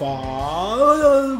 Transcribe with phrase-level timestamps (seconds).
[0.00, 1.36] Fala,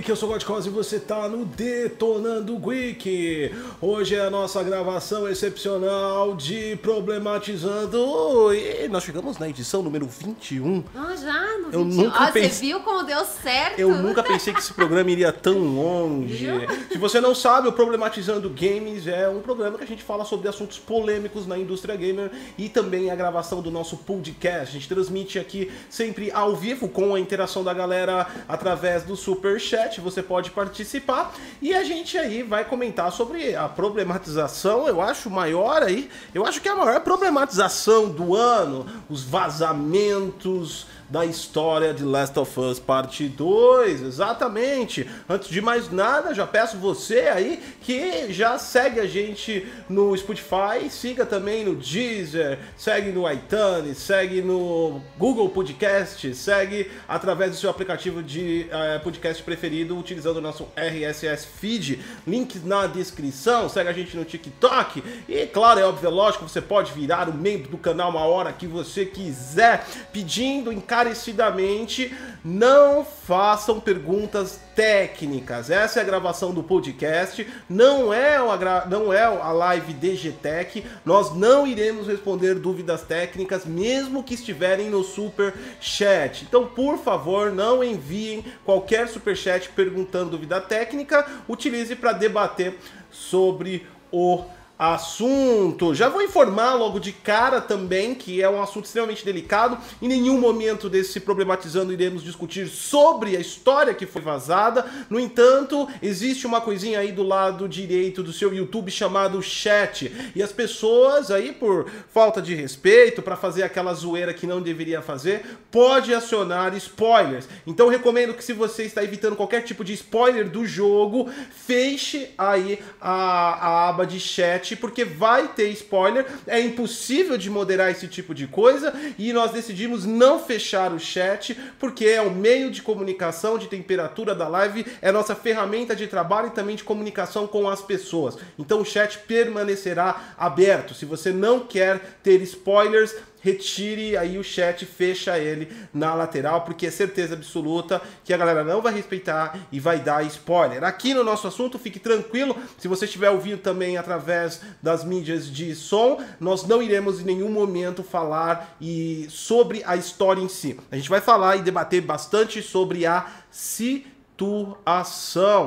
[0.00, 0.08] Geek!
[0.08, 3.54] Eu sou o Godcos e você tá no Detonando Geek.
[3.80, 10.82] Hoje é a nossa gravação excepcional de Problematizando e nós chegamos na edição número 21.
[10.94, 11.58] Ah, já?
[11.58, 12.02] No Eu 21.
[12.04, 13.78] nunca Ó, pensei- Você viu como deu certo?
[13.78, 16.48] Eu nunca pensei que esse programa iria tão longe.
[16.90, 20.48] Se você não sabe, o Problematizando Games é um programa que a gente fala sobre
[20.48, 24.70] assuntos polêmicos na indústria gamer e também a gravação do nosso podcast.
[24.70, 29.60] A gente transmite aqui sempre ao vivo com a interação da galera através do Super
[29.60, 29.89] Chat.
[29.98, 31.34] Você pode participar.
[31.62, 36.60] E a gente aí vai comentar sobre a problematização, eu acho maior aí, eu acho
[36.60, 42.78] que é a maior problematização do ano, os vazamentos da história de Last of Us
[42.78, 45.08] Parte 2, exatamente.
[45.28, 50.88] Antes de mais nada, já peço você aí que já segue a gente no Spotify,
[50.88, 57.70] siga também no Deezer, segue no iTunes, segue no Google Podcast, segue através do seu
[57.70, 63.92] aplicativo de eh, podcast preferido, utilizando o nosso RSS Feed, link na descrição, segue a
[63.92, 65.02] gente no TikTok.
[65.28, 68.52] E, claro, é óbvio, é lógico, você pode virar um membro do canal uma hora
[68.52, 75.70] que você quiser, pedindo encarecidamente, não façam perguntas técnicas.
[75.70, 81.34] Essa é a gravação do podcast, não é a, não é a live DGTech, nós
[81.34, 86.44] não iremos responder dúvidas técnicas, mesmo que estiverem no super chat.
[86.44, 92.78] Então, por favor, não enviem qualquer super chat perguntando dúvida técnica, utilize para debater
[93.10, 94.44] sobre o
[94.80, 95.94] assunto.
[95.94, 99.76] Já vou informar logo de cara também que é um assunto extremamente delicado.
[100.00, 104.86] Em nenhum momento desse problematizando iremos discutir sobre a história que foi vazada.
[105.10, 110.42] No entanto, existe uma coisinha aí do lado direito do seu YouTube chamado chat e
[110.42, 115.58] as pessoas aí por falta de respeito para fazer aquela zoeira que não deveria fazer,
[115.70, 117.46] pode acionar spoilers.
[117.66, 122.78] Então recomendo que se você está evitando qualquer tipo de spoiler do jogo, feche aí
[122.98, 126.26] a, a aba de chat, porque vai ter spoiler.
[126.46, 131.58] É impossível de moderar esse tipo de coisa e nós decidimos não fechar o chat,
[131.78, 136.48] porque é o meio de comunicação, de temperatura da live, é nossa ferramenta de trabalho
[136.48, 138.36] e também de comunicação com as pessoas.
[138.58, 140.94] Então o chat permanecerá aberto.
[140.94, 146.86] Se você não quer ter spoilers, retire aí o chat, fecha ele na lateral, porque
[146.86, 150.84] é certeza absoluta que a galera não vai respeitar e vai dar spoiler.
[150.84, 155.74] Aqui no nosso assunto, fique tranquilo, se você estiver ouvindo também através das mídias de
[155.74, 160.78] som, nós não iremos em nenhum momento falar e sobre a história em si.
[160.90, 164.76] A gente vai falar e debater bastante sobre a situação,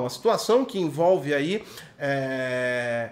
[0.06, 1.64] a situação que envolve aí
[1.98, 3.12] é,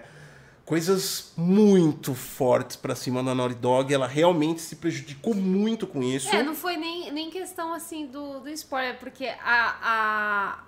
[0.64, 3.92] coisas muito fortes pra cima da Naughty Dog.
[3.92, 6.28] Ela realmente se prejudicou muito com isso.
[6.34, 10.58] É, não foi nem, nem questão assim do, do spoiler, porque a, a-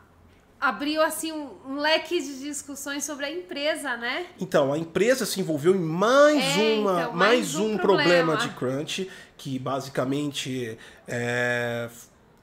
[0.61, 4.27] abriu assim um, um leque de discussões sobre a empresa, né?
[4.41, 8.33] Então, a empresa se envolveu em mais, É, uma, então, mais, mais um um problema.
[8.33, 8.37] problema.
[8.37, 11.89] de crunch, que basicamente é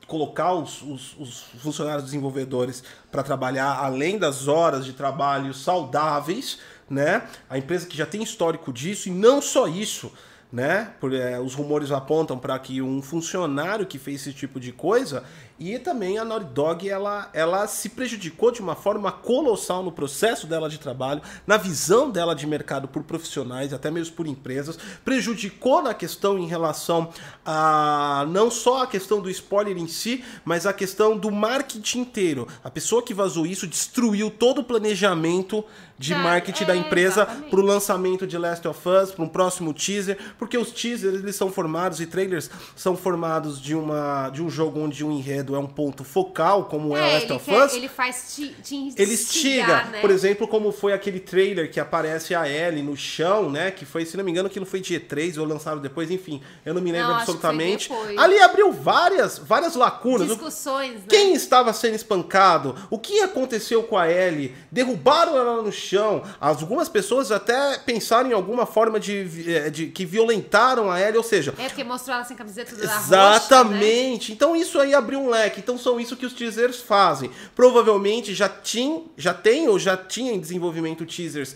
[0.07, 6.59] colocar os, os- os funcionários desenvolvedores para trabalhar além das horas de trabalho saudáveis,
[6.91, 7.24] né?
[7.50, 10.12] A empresa que já tem histórico disso, e não só isso,
[10.52, 10.91] né?
[11.00, 15.24] Por, é, os rumores apontam para que um funcionário que fez esse tipo de coisa
[15.61, 20.47] e também a Naughty Dog ela, ela se prejudicou de uma forma colossal no processo
[20.47, 25.83] dela de trabalho, na visão dela de mercado por profissionais, até mesmo por empresas, prejudicou
[25.83, 27.09] na questão em relação
[27.45, 32.47] a não só a questão do spoiler em si, mas a questão do marketing inteiro.
[32.63, 35.63] A pessoa que vazou isso destruiu todo o planejamento
[36.01, 37.50] de Já, marketing da é, empresa exatamente.
[37.51, 41.35] para o lançamento de Last of Us, para um próximo teaser, porque os teasers eles
[41.35, 45.59] são formados e trailers são formados de uma de um jogo onde o enredo é
[45.59, 47.73] um ponto focal, como é, É, Last ele, of quer- Us.
[47.73, 50.00] ele faz te, te Ele instigar, instiga, né?
[50.01, 53.71] por exemplo, como foi aquele trailer que aparece a Ellie no chão, né?
[53.71, 56.74] Que foi, se não me engano, aquilo foi de E3 ou lançaram depois, enfim, eu
[56.74, 57.89] não me lembro Não, que absolutamente.
[58.18, 60.30] Ali abriu várias, várias lacunas.
[60.30, 61.01] O- Discussões, né?
[61.09, 62.75] quem estava sendo espancado?
[62.89, 64.56] O que aconteceu com a Ellie?
[64.71, 66.24] Derrubaram ela no chão.
[66.39, 71.24] Algumas pessoas até pensaram em alguma forma de, eh, de que violentaram a Ellie, ou
[71.24, 73.01] seja, É porque mostrou ela sem camiseta da roxa, né?
[73.06, 74.31] Exatamente.
[74.31, 77.31] Então isso aí abriu um Então são isso que os teasers fazem.
[77.56, 81.56] Provavelmente já tinha, já tem ou já tinha em desenvolvimento teasers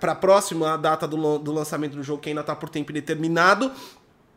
[0.00, 3.70] para a próxima data do, do lançamento do jogo que ainda está por tempo indeterminado.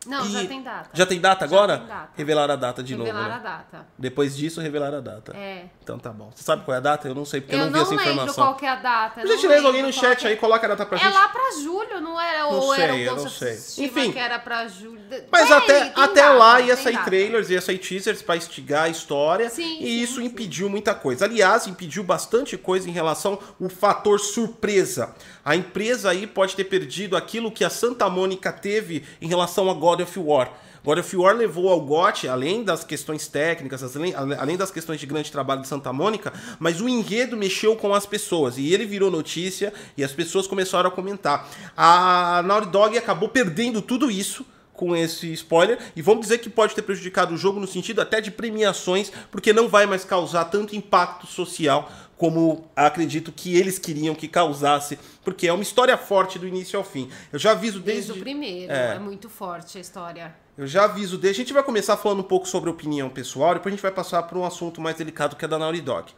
[0.06, 0.90] Não, E- já tem data.
[0.94, 1.78] Já tem data Já agora?
[1.78, 2.10] tem data.
[2.16, 3.42] Revelar a data de Revelar novo, a né?
[3.42, 3.86] data.
[3.98, 5.36] Depois disso, revelar a data.
[5.36, 5.66] É.
[5.88, 6.30] Então tá bom.
[6.34, 7.08] Você sabe qual é a data?
[7.08, 8.44] Eu não sei, porque eu, eu não vi não essa lembro informação.
[8.44, 9.20] qual que é a data.
[9.22, 10.30] Por não gentileza, alguém no lembro chat que é.
[10.30, 11.14] aí coloca a data pra É gente.
[11.14, 12.40] lá pra julho, não era?
[12.40, 13.54] Não ou era sei, eu o não sei.
[13.78, 14.12] Enfim.
[14.12, 15.00] que era pra julho.
[15.32, 17.06] Mas até, até data, lá ia sair data.
[17.06, 19.48] trailers, ia sair teasers pra instigar a história.
[19.48, 20.26] Sim, e sim, isso sim.
[20.26, 21.24] impediu muita coisa.
[21.24, 25.14] Aliás, impediu bastante coisa em relação ao fator surpresa.
[25.42, 29.72] A empresa aí pode ter perdido aquilo que a Santa Mônica teve em relação a
[29.72, 30.50] God of War.
[30.84, 35.06] God of War levou ao GOT, além das questões técnicas, além, além das questões de
[35.06, 38.58] grande trabalho de Santa Mônica, mas o enredo mexeu com as pessoas.
[38.58, 41.48] E ele virou notícia e as pessoas começaram a comentar.
[41.76, 44.44] A Naughty Dog acabou perdendo tudo isso
[44.78, 48.20] com esse spoiler e vamos dizer que pode ter prejudicado o jogo no sentido até
[48.20, 54.14] de premiações, porque não vai mais causar tanto impacto social como acredito que eles queriam
[54.14, 57.08] que causasse, porque é uma história forte do início ao fim.
[57.32, 58.72] Eu já aviso Desde desde, o primeiro.
[58.72, 58.96] É.
[58.96, 58.98] É.
[58.98, 60.34] muito forte a história.
[60.58, 61.40] Eu já aviso desde.
[61.40, 64.22] A gente vai começar falando um pouco sobre opinião pessoal, depois a gente vai passar
[64.24, 66.12] para um assunto mais delicado que é da Naughty Dog.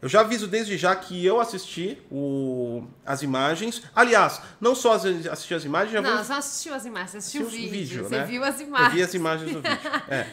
[0.00, 3.82] Eu já aviso desde já que eu assisti o, as imagens.
[3.94, 7.42] Aliás, não só as- assisti as imagens, já não, vou não assistiu as imagens, assistiu
[7.42, 7.78] o Assistiu vídeo.
[7.78, 8.24] o vídeo, você né?
[8.24, 8.92] viu as Eu imagens.
[8.94, 9.78] vi as imagens do vídeo.
[10.08, 10.26] É.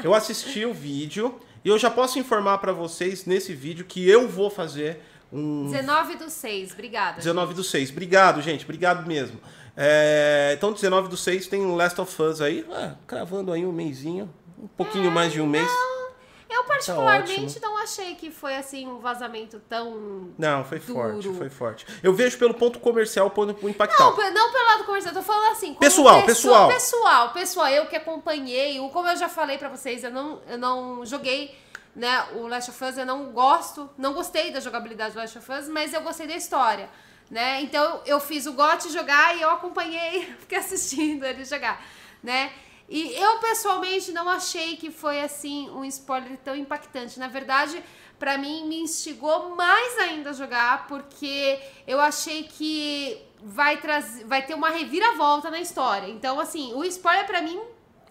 [0.02, 4.26] Eu assisti o vídeo e eu já posso informar pra vocês nesse vídeo que eu
[4.28, 5.00] vou fazer
[5.32, 7.16] um 19 do 6, obrigada.
[7.18, 7.90] 19 do 6.
[7.90, 8.64] Obrigado, gente.
[8.64, 9.38] Obrigado mesmo.
[9.76, 12.66] É, então, 19 do 6 tem o Last of Us aí.
[12.70, 14.32] Ah, cravando aí um mêsinho.
[14.58, 15.68] Um pouquinho mais de um mês.
[16.48, 20.30] Eu particularmente Tá não achei que foi assim um vazamento tão.
[20.38, 20.94] Não, foi Duro.
[20.94, 21.86] forte, foi forte.
[22.02, 24.16] Eu vejo pelo ponto comercial, ponto impactal.
[24.16, 25.74] Não, não pelo lado comercial, eu tô falando assim.
[25.74, 26.68] Pessoal, pessoa- pessoal.
[26.68, 30.56] Pessoal, pessoal, eu que acompanhei, o- como eu já falei pra vocês, eu não, eu
[30.56, 31.54] não joguei
[31.96, 35.52] né, o Last of Us, eu não gosto, não gostei da jogabilidade do Last of
[35.52, 36.88] Us, mas eu gostei da história.
[37.30, 37.62] Né?
[37.62, 41.84] Então eu fiz o GOT jogar e eu acompanhei, fiquei assistindo ele jogar.
[42.22, 42.52] Né?
[42.88, 47.18] E eu pessoalmente não achei que foi assim um spoiler tão impactante.
[47.18, 47.82] Na verdade,
[48.18, 54.42] pra mim me instigou mais ainda a jogar, porque eu achei que vai trazer, vai
[54.42, 56.08] ter uma reviravolta na história.
[56.08, 57.60] Então, assim, o spoiler pra mim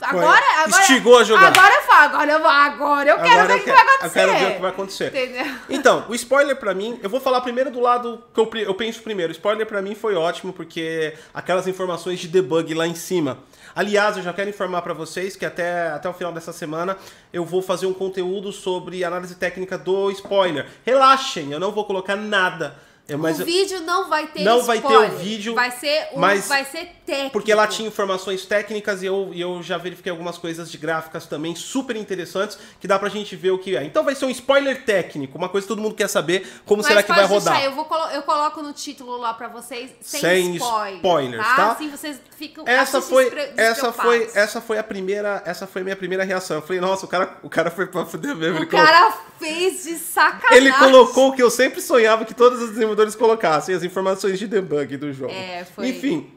[0.01, 1.47] agora, agora Instigou a jogar.
[1.47, 4.05] Agora eu falo, agora eu vou, agora eu quero Agora ver o que vai acontecer.
[4.05, 5.07] Eu quero ver o que vai acontecer.
[5.07, 5.55] Entendeu?
[5.69, 9.01] Então, o spoiler pra mim, eu vou falar primeiro do lado que eu, eu penso
[9.01, 9.31] primeiro.
[9.31, 13.39] O spoiler pra mim foi ótimo porque aquelas informações de debug lá em cima.
[13.75, 16.97] Aliás, eu já quero informar pra vocês que até, até o final dessa semana
[17.31, 20.67] eu vou fazer um conteúdo sobre análise técnica do spoiler.
[20.85, 22.75] Relaxem, eu não vou colocar nada.
[23.05, 25.13] É, mas o vídeo não vai ter Não vai ter spoiler.
[25.13, 27.31] o vídeo, Vai ser, um, mas- vai ser técnico.
[27.31, 31.25] Porque lá tinha informações técnicas e eu, e eu já verifiquei algumas coisas de gráficas
[31.25, 33.83] também super interessantes que dá pra gente ver o que é.
[33.83, 36.87] Então vai ser um spoiler técnico, uma coisa que todo mundo quer saber como Mas
[36.87, 37.53] será que vai rodar.
[37.55, 41.45] deixar, eu, vou colo- eu coloco no título lá pra vocês sem, Sem spoiler, spoilers,
[41.45, 41.71] tá?
[41.73, 43.25] Assim vocês ficam Essa foi,
[43.57, 46.55] essa foi, essa foi a primeira, essa foi a minha primeira reação.
[46.57, 48.59] Eu falei, nossa, o cara, o cara foi pra fuder mesmo.
[48.59, 50.55] O Ele, colocou, cara fez de sacanagem.
[50.57, 54.47] ele colocou o que eu sempre sonhava que todos os desenvolvedores colocassem, as informações de
[54.47, 55.31] debug do jogo.
[55.33, 55.89] É, foi.
[55.89, 56.31] Enfim,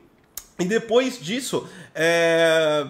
[0.59, 2.87] e depois disso, é,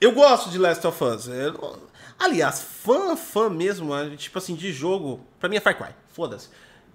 [0.00, 1.26] eu gosto de Last of Us.
[1.28, 1.78] Eu-
[2.18, 5.94] aliás, fã, fã mesmo, tipo assim, de jogo, pra mim é Far Cry.
[6.12, 6.48] Foda-se.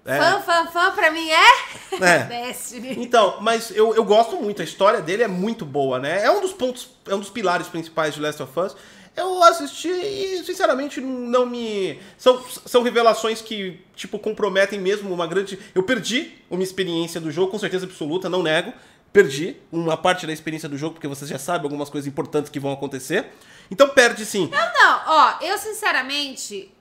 [0.06, 1.96] É, Fã, fã, fã, pra mim é?
[2.04, 2.18] É.
[2.48, 3.02] Destiny.
[3.02, 6.22] Então, mas eu, eu gosto muito, a história dele é muito boa, né?
[6.22, 8.76] É um dos pontos, é um dos pilares principais de Last of Us.
[9.16, 12.00] Eu assisti e, sinceramente, não me.
[12.18, 15.58] São, são revelações que, tipo, comprometem mesmo uma grande.
[15.74, 18.72] Eu perdi uma experiência do jogo, com certeza absoluta, não nego.
[19.12, 22.58] Perdi uma parte da experiência do jogo, porque você já sabe algumas coisas importantes que
[22.58, 23.30] vão acontecer.
[23.70, 24.50] Então perde sim.
[24.50, 26.72] Não, ó, eu sinceramente.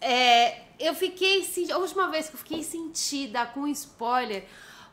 [0.00, 1.44] é, eu fiquei.
[1.72, 4.44] A última vez que eu fiquei sentida com spoiler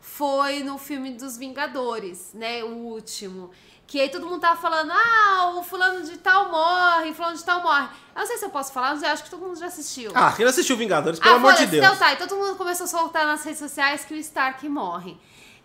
[0.02, 2.64] foi no filme dos Vingadores, né?
[2.64, 3.52] O último.
[3.88, 7.62] Que aí todo mundo tava falando, ah, o fulano de tal morre, fulano de tal
[7.64, 7.88] morre.
[8.14, 10.12] Eu não sei se eu posso falar, mas eu acho que todo mundo já assistiu.
[10.14, 11.86] Ah, quem não assistiu Vingadores, pelo amor de Deus.
[11.86, 15.18] Então tá, e todo mundo começou a soltar nas redes sociais que o Stark morre.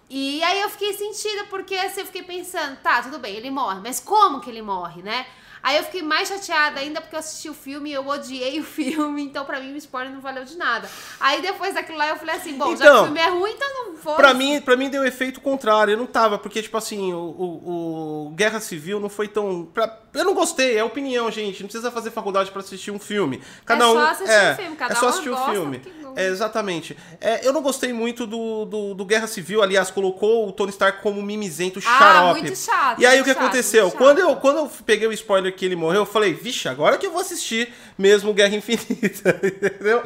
[0.08, 3.80] E aí eu fiquei sentida porque assim, eu fiquei pensando, tá, tudo bem, ele morre,
[3.82, 5.26] mas como que ele morre, né?
[5.62, 8.64] Aí eu fiquei mais chateada ainda porque eu assisti o filme e eu odiei o
[8.64, 10.90] filme, então pra mim o spoiler não valeu de nada.
[11.20, 13.52] Aí depois daquilo lá eu falei assim, bom, já que Então, o filme é ruim,
[13.52, 14.14] então não vou.
[14.16, 15.92] Pra mim, pra mim deu efeito contrário.
[15.92, 19.64] Eu não tava, porque, tipo assim, o, o- o Guerra Civil não foi tão.
[19.72, 21.60] pra- Eu não gostei, é opinião, gente.
[21.62, 23.40] Não precisa fazer faculdade pra assistir um filme.
[23.64, 23.92] Cada É um.
[23.94, 25.82] só assistir é, o filme, cada é só um assistir o gosta filme.
[26.02, 26.12] não.
[26.14, 26.94] É, exatamente.
[27.20, 29.62] É, eu não gostei muito do, do, do Guerra Civil.
[29.62, 32.40] Aliás, colocou o Tony Stark como mimizento Ah, xarope.
[32.42, 33.90] muito chato, E aí o que chato, aconteceu?
[33.92, 37.06] Quando eu, quando eu peguei o spoiler que ele morreu, eu falei, vixe, agora que
[37.06, 39.40] eu vou assistir mesmo Guerra Infinita.
[39.44, 40.02] Entendeu?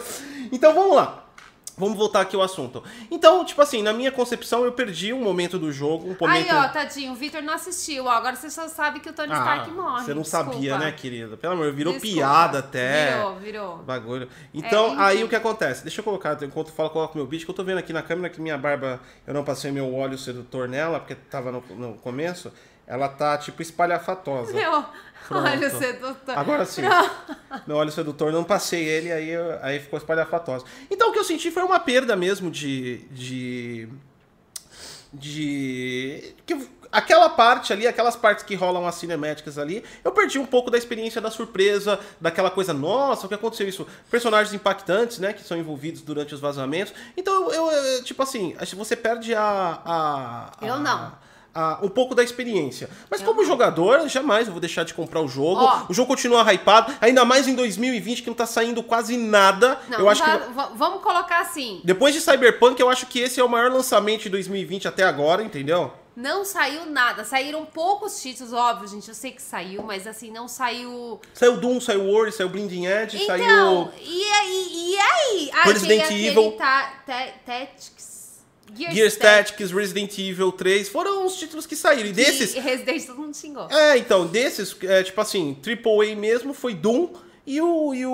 [0.53, 1.23] Então vamos lá.
[1.79, 2.83] Vamos voltar aqui ao assunto.
[3.11, 6.51] Então, tipo assim, na minha concepção, eu perdi um momento do jogo, um momento...
[6.51, 8.07] Aí, ó, tadinho, o Victor não assistiu.
[8.07, 10.01] Ó, agora você só sabe que o Tony Stark morre.
[10.01, 10.53] Ah, Você não desculpa.
[10.53, 11.37] sabia, né, querida?
[11.37, 12.17] Pelo amor, virou Desculpa.
[12.17, 13.17] piada até.
[13.17, 13.77] Virou, virou.
[13.79, 14.27] Bagulho.
[14.55, 14.97] Então, enfim.
[15.01, 15.83] aí o que acontece?
[15.83, 18.03] Deixa eu colocar, enquanto eu falo, coloco meu bicho, que eu tô vendo aqui na
[18.03, 21.93] câmera que minha barba, eu não passei meu óleo sedutor nela, porque tava no, no
[21.99, 22.51] começo.
[22.87, 24.53] Ela tá, tipo, espalhafatosa.
[24.55, 24.85] Meu,
[25.27, 25.45] Pronto.
[25.49, 26.39] olha o sedutor.
[26.39, 26.83] Agora sim.
[27.67, 30.65] Meu óleo sedutor, não passei ele, aí, eu- aí ficou espalhafatosa.
[30.91, 32.99] Então o que eu senti foi uma perda mesmo de.
[33.11, 33.89] de.
[35.13, 36.35] de.
[36.47, 40.71] que- aquela parte ali, aquelas partes que rolam as cinemáticas ali, eu perdi um pouco
[40.71, 43.87] da experiência da surpresa, daquela coisa, nossa, o que aconteceu isso?
[44.11, 46.95] Personagens impactantes, né, que são envolvidos durante os vazamentos.
[47.17, 49.81] Então eu, eu, tipo assim, você perde a.
[49.85, 51.26] a- Eu a- não.
[51.57, 52.89] A- um pouco da experiência.
[53.11, 55.63] Mas como jogador, jamais eu vou deixar de comprar o jogo.
[55.63, 55.87] Ó.
[55.89, 59.79] O jogo continua hypado, ainda mais em 2020 que não tá saindo quase nada.
[59.89, 61.81] Não, eu acho tá- que va- vamos colocar assim.
[61.85, 65.43] depois de Cyberpunk, eu acho que esse é o maior lançamento de 2020 até agora,
[65.43, 65.93] entendeu?
[66.17, 67.25] Não saiu nada.
[67.25, 69.07] Saíram poucos títulos, óbvio, gente.
[69.07, 71.21] Eu sei que saiu, mas assim, não saiu.
[71.35, 74.69] Saiu Doom, saiu World, saiu Blinding Edge, Então, saiu e aí?
[74.73, 75.51] E aí?
[75.53, 76.53] Ah, Resident Evil.
[76.53, 76.91] ta,
[77.45, 78.16] Tactics.
[78.77, 82.09] Gears, Gears Tactics, Resident Evil 3, foram os títulos que saíram.
[82.09, 83.71] E desses, E Resident todo mundo xingou.
[83.71, 87.09] É, então, desses, é, tipo assim, AAA mesmo foi Doom
[87.47, 88.13] e o, e o,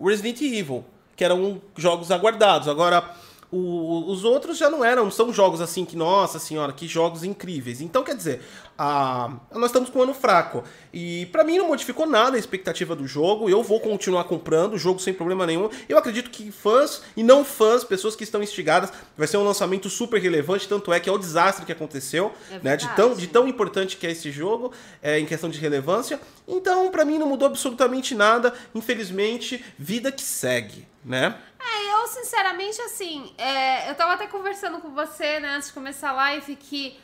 [0.00, 0.84] o Resident Evil,
[1.16, 2.68] que eram jogos aguardados.
[2.68, 3.14] Agora,
[3.50, 7.80] o- os outros já não eram, são jogos assim que, nossa senhora, que jogos incríveis.
[7.80, 8.42] Então, quer dizer,
[8.76, 10.62] a, nós estamos com um ano fraco.
[10.92, 13.48] E pra mim não modificou nada a expectativa do jogo.
[13.48, 15.68] Eu vou continuar comprando o jogo sem problema nenhum.
[15.88, 19.88] Eu acredito que fãs e não fãs, pessoas que estão instigadas, vai ser um lançamento
[19.90, 20.68] super relevante.
[20.68, 22.76] Tanto é que é o desastre que aconteceu, É né?
[22.76, 26.20] De tão, de tão importante que é esse jogo, é, em questão de relevância.
[26.46, 28.52] Então, pra mim não mudou absolutamente nada.
[28.74, 31.42] Infelizmente, vida que segue, né?
[31.58, 36.10] É, eu sinceramente, assim, é, eu tava até conversando com você, né, antes de começar
[36.10, 36.98] a live, que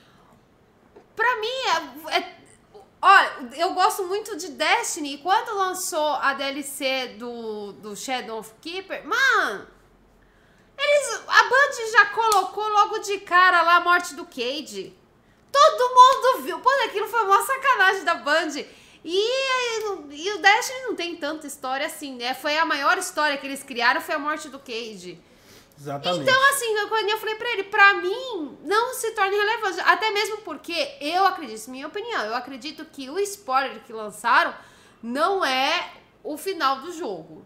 [1.17, 2.45] pra mim é, é-
[3.07, 5.17] Olha, eu gosto muito de Destiny.
[5.17, 9.69] E quando lançou a DLC do, do Shadow of Keeper, mano,
[10.79, 11.23] eles.
[11.29, 14.97] A Band já colocou logo de cara lá a morte do Cade.
[15.53, 16.59] Todo mundo viu.
[16.61, 18.65] Pô, aquilo foi uma sacanagem da Band.
[19.05, 22.33] E, e o Destiny não tem tanta história assim, né?
[22.33, 25.21] Foi a maior história que eles criaram, foi a morte do Cade.
[25.79, 26.23] Exatamente.
[26.23, 26.73] Então, assim,
[27.11, 29.81] eu falei pra ele, pra mim, não se torna relevante.
[29.81, 34.55] Até mesmo porque eu acredito, minha opinião, eu acredito que o spoiler que lançaram
[35.03, 35.93] não é
[36.23, 37.45] o final do jogo.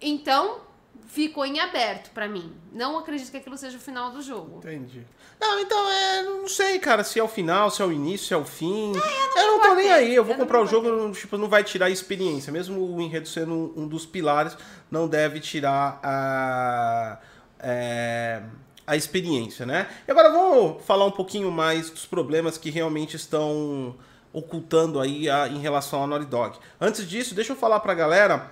[0.00, 0.60] Então,
[1.06, 2.52] ficou em aberto pra mim.
[2.72, 4.58] Não acredito que aquilo seja o final do jogo.
[4.58, 5.02] Entendi.
[5.40, 8.34] Não, então, é, não sei, cara, se é o final, se é o início, se
[8.34, 8.92] é o fim.
[8.94, 11.36] eu me não, tô nem aí, eu vou Eu não comprar o jogo, não, tipo,
[11.36, 12.50] não vai tirar a experiência.
[12.52, 14.56] Mesmo o enredo sendo um, um dos pilares,
[14.90, 17.18] não deve tirar a,
[17.60, 18.42] é,
[18.86, 19.88] a experiência, né?
[20.06, 23.94] E agora vamos falar um pouquinho mais dos problemas que realmente estão
[24.32, 26.58] ocultando aí a- em relação à Naughty Dog.
[26.80, 28.50] Antes disso, deixa eu falar pra galera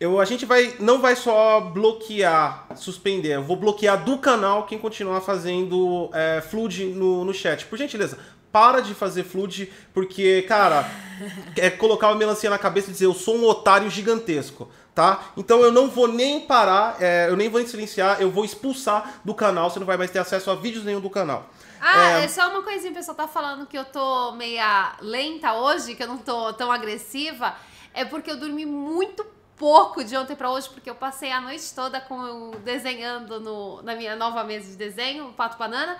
[0.00, 4.78] eu, a gente vai não vai só bloquear, suspender, eu vou bloquear do canal quem
[4.78, 7.64] continuar fazendo é, flood no, no chat.
[7.66, 8.18] Por gentileza,
[8.50, 10.88] para de fazer flood, porque, cara,
[11.56, 15.24] é colocar uma melancia na cabeça e dizer eu sou um otário gigantesco, tá?
[15.36, 19.34] Então eu não vou nem parar, é, eu nem vou silenciar, eu vou expulsar do
[19.34, 21.48] canal, você não vai mais ter acesso a vídeos nenhum do canal.
[21.80, 22.24] Ah, É.
[22.24, 26.02] é, só uma coisinha, o pessoal tá falando que eu tô meia lenta hoje, que
[26.02, 27.54] eu não tô tão agressiva.
[27.92, 29.24] É porque eu dormi muito
[29.56, 33.94] pouco de ontem pra hoje, porque eu passei a noite toda com desenhando no, na
[33.94, 35.96] minha nova mesa de desenho, o Pato Banana.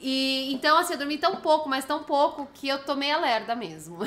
[0.00, 3.54] E então, assim, eu dormi tão pouco, mas tão pouco, que eu tô meia lerda
[3.54, 3.98] mesmo.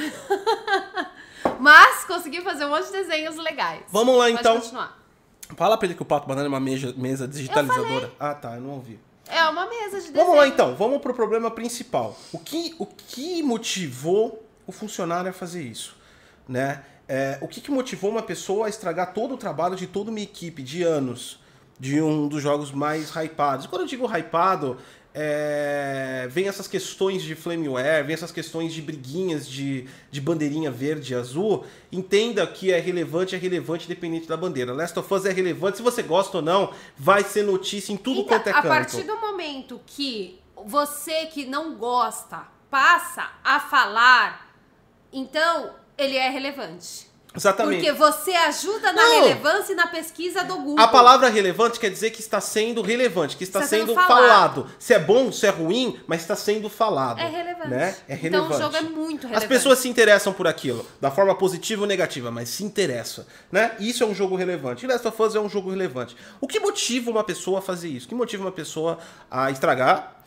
[1.60, 3.84] mas consegui fazer um monte de desenhos legais.
[3.90, 4.60] Vamos lá, Pode então.
[4.60, 5.02] continuar.
[5.58, 8.12] Fala pra ele que o Pato Banana é uma mesa, mesa digitalizadora.
[8.20, 9.00] Ah, tá, eu não ouvi.
[9.28, 10.26] É uma mesa de desenho.
[10.26, 12.18] Vamos lá então, vamos pro problema principal.
[12.32, 15.98] O que, o que motivou o funcionário a fazer isso?
[16.48, 16.84] Né?
[17.14, 20.22] É, o que, que motivou uma pessoa a estragar todo o trabalho de toda uma
[20.22, 21.42] equipe de anos
[21.78, 23.68] de um dos jogos mais hypados?
[23.68, 24.78] Quando eu digo hypado,
[25.14, 31.12] é, vem essas questões de flameware, vem essas questões de briguinhas de, de bandeirinha verde
[31.12, 31.66] e azul.
[31.92, 34.72] Entenda que é relevante, é relevante independente da bandeira.
[34.72, 38.22] Last of Us é relevante, se você gosta ou não, vai ser notícia em tudo
[38.22, 38.68] Então, quanto é a canto.
[38.70, 44.56] partir do momento que você que não gosta passa a falar,
[45.12, 47.10] então ele é relevante.
[47.34, 47.78] Exatamente.
[47.86, 49.22] Porque você ajuda na Não.
[49.24, 50.82] relevância e na pesquisa do Google.
[50.84, 54.20] A palavra relevante quer dizer que está sendo relevante, que está, Está sendo sendo, falado.
[54.66, 54.68] falado.
[54.78, 57.22] Se é bom, se é ruim, mas está sendo falado.
[57.22, 57.70] É relevante.
[57.70, 57.96] Né?
[58.10, 58.62] É Então, o relevante.
[58.62, 59.48] jogo é muito As relevante.
[59.48, 63.78] pessoas se interessam por aquilo, da forma positiva ou negativa, mas se interessa, né?
[63.80, 64.84] Isso é um jogo relevante.
[64.84, 66.18] E Last of Us é um jogo relevante.
[66.42, 68.08] O que motiva uma pessoa a fazer isso?
[68.08, 70.18] O que motiva uma pessoa a estragar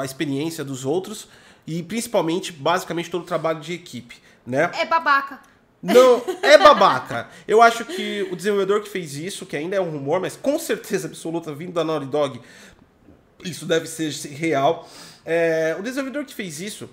[0.00, 1.28] a experiência dos outros
[1.66, 4.16] e principalmente, basicamente, todo o trabalho de equipe,
[4.48, 4.70] né?
[4.74, 5.40] É babaca.
[5.80, 7.28] Não, é babaca.
[7.46, 10.58] Eu acho que o desenvolvedor que fez isso, que ainda é um rumor, mas com
[10.58, 12.40] certeza absoluta vindo da Naughty Dog,
[13.44, 14.88] isso deve ser real.
[15.24, 16.90] É, o desenvolvedor que fez isso,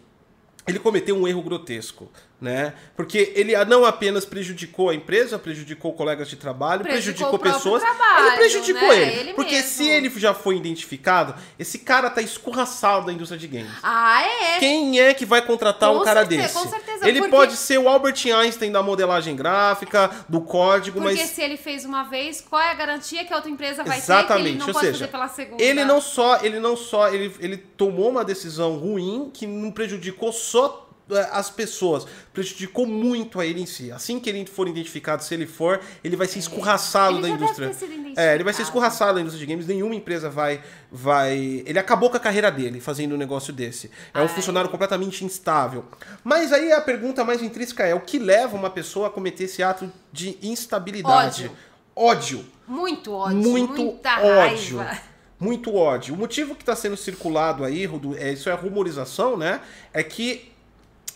[0.67, 2.11] ele cometeu um erro grotesco,
[2.45, 2.73] né?
[2.95, 7.81] Porque ele não apenas prejudicou a empresa, prejudicou colegas de trabalho, Prejudicou prejudicou, pessoas.
[7.83, 9.01] trabalho, ele prejudicou né?
[9.01, 9.19] ele.
[9.19, 9.69] Ele porque mesmo.
[9.69, 13.71] se ele já foi identificado, esse cara tá escorraçado da indústria de games.
[13.81, 14.59] Ah, é.
[14.59, 16.53] Quem é que vai contratar Com um cara certeza, desse?
[16.53, 21.15] com certeza, Ele porque- pode ser o Albert Einstein da modelagem gráfica, do código, Porque
[21.17, 23.97] mas se ele fez uma vez, qual é a garantia que a outra empresa vai
[23.99, 25.63] ter que exatamente, ele não ou pode seja, fazer pela segunda?
[25.63, 30.31] ele não só, ele não só, ele, ele tomou uma decisão ruim que não prejudicou
[30.31, 30.84] só
[31.31, 33.91] as pessoas, prejudicou muito a ele em si.
[33.91, 37.71] Assim que ele for identificado, se ele for, ele vai ser escorraçado Ele da indústria.
[38.15, 42.09] É, ele vai ser escorraçado da indústria de games, nenhuma empresa vai vai, ele acabou
[42.09, 43.91] com a carreira dele fazendo um negócio desse.
[44.13, 44.27] É um Ai.
[44.29, 45.85] funcionário completamente instável.
[46.23, 49.61] Mas aí a pergunta mais intrínseca é o que leva uma pessoa a cometer esse
[49.61, 51.51] ato de instabilidade?
[51.95, 52.45] Ódio.
[52.67, 54.77] Muito ódio, muito muita ódio.
[54.77, 55.01] raiva.
[55.39, 56.15] Muito ódio.
[56.15, 59.61] O motivo que está sendo circulado aí, é, isso é rumorização, né?
[59.93, 60.54] É que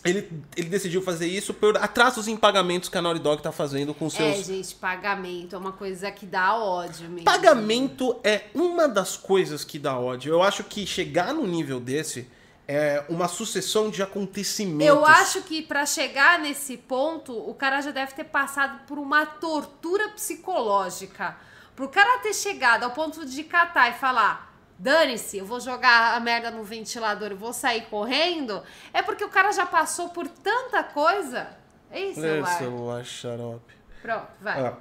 [0.03, 3.93] ele, ele decidiu fazer isso por atrasos em pagamentos que a Naughty Dog tá fazendo
[3.93, 4.45] com É, seus.
[4.45, 7.25] gente, pagamento é uma coisa que dá ódio mesmo.
[7.25, 10.31] Pagamento é uma das coisas que dá ódio.
[10.33, 12.27] Eu acho que chegar num nível desse
[12.67, 14.85] é uma sucessão de acontecimentos.
[14.87, 19.25] Eu acho que pra chegar nesse ponto, o cara já deve ter passado por uma
[19.25, 21.35] tortura psicológica.
[21.75, 24.48] Pro cara ter chegado ao ponto de catar e falar:
[24.79, 29.29] dane-se, eu vou jogar a merda no ventilador e vou sair correndo, é porque o
[29.29, 31.49] cara já passou por tanta coisa.
[31.91, 32.57] Ei, celular.
[32.57, 33.73] celular xarope.
[34.01, 34.65] Pronto, vai.
[34.65, 34.77] Ah,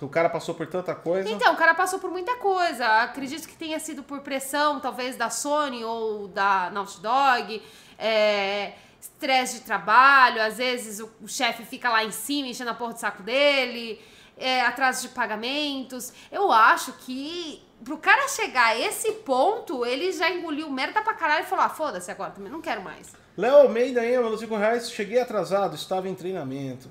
[0.00, 1.28] o cara passou por tanta coisa.
[1.28, 3.02] Então, o cara passou por muita coisa.
[3.02, 7.62] Acredito que tenha sido por pressão, talvez da Sony ou da Naughty Dog.
[7.98, 12.74] É, estresse de trabalho, às vezes o, o chefe fica lá em cima enchendo a
[12.74, 14.00] porra do saco dele.
[14.36, 16.12] É, atraso de pagamentos.
[16.30, 21.44] Eu acho que pro cara chegar a esse ponto, ele já engoliu merda pra caralho
[21.44, 23.12] e falou: ah, foda-se agora também, não quero mais.
[23.36, 24.90] Léo Almeida aí, mano, 5 reais.
[24.90, 26.88] Cheguei atrasado, estava em treinamento.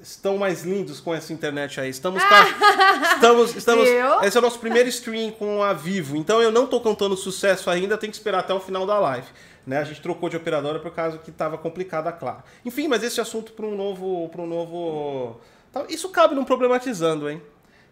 [0.00, 1.90] Estão mais lindos com essa internet aí.
[1.90, 2.22] Estamos.
[3.14, 4.20] estamos, estamos Viu?
[4.22, 6.16] esse é o nosso primeiro stream com a Vivo.
[6.16, 9.26] Então eu não tô contando sucesso ainda, tem que esperar até o final da live.
[9.64, 9.78] Né?
[9.78, 12.42] A gente trocou de operadora por causa que estava complicada a Claro.
[12.64, 14.28] Enfim, mas esse assunto para um novo.
[14.28, 15.40] Pra um novo...
[15.88, 17.42] Isso cabe num problematizando, hein?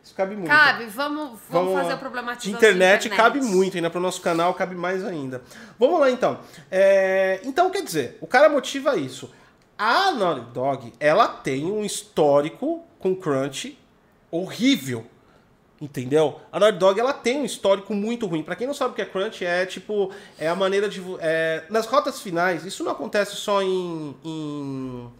[0.02, 0.48] Isso cabe muito.
[0.48, 4.54] Cabe, vamos, vamos, fazer o de problematizando internet, de cabe muito, ainda pro nosso canal
[4.54, 5.42] cabe mais ainda.
[5.78, 6.38] Vamos lá então.
[6.70, 9.30] É, então quer dizer, o cara motiva isso.
[9.76, 13.78] A Naughty Dog, ela tem um histórico com crunch
[14.30, 15.06] horrível.
[15.80, 16.38] Entendeu?
[16.52, 18.42] A Naughty Dog ela tem um histórico muito ruim.
[18.42, 21.64] Pra quem não sabe o que é crunch, é tipo é a maneira de é,
[21.70, 22.64] nas rotas finais.
[22.66, 25.10] Isso não acontece só em, em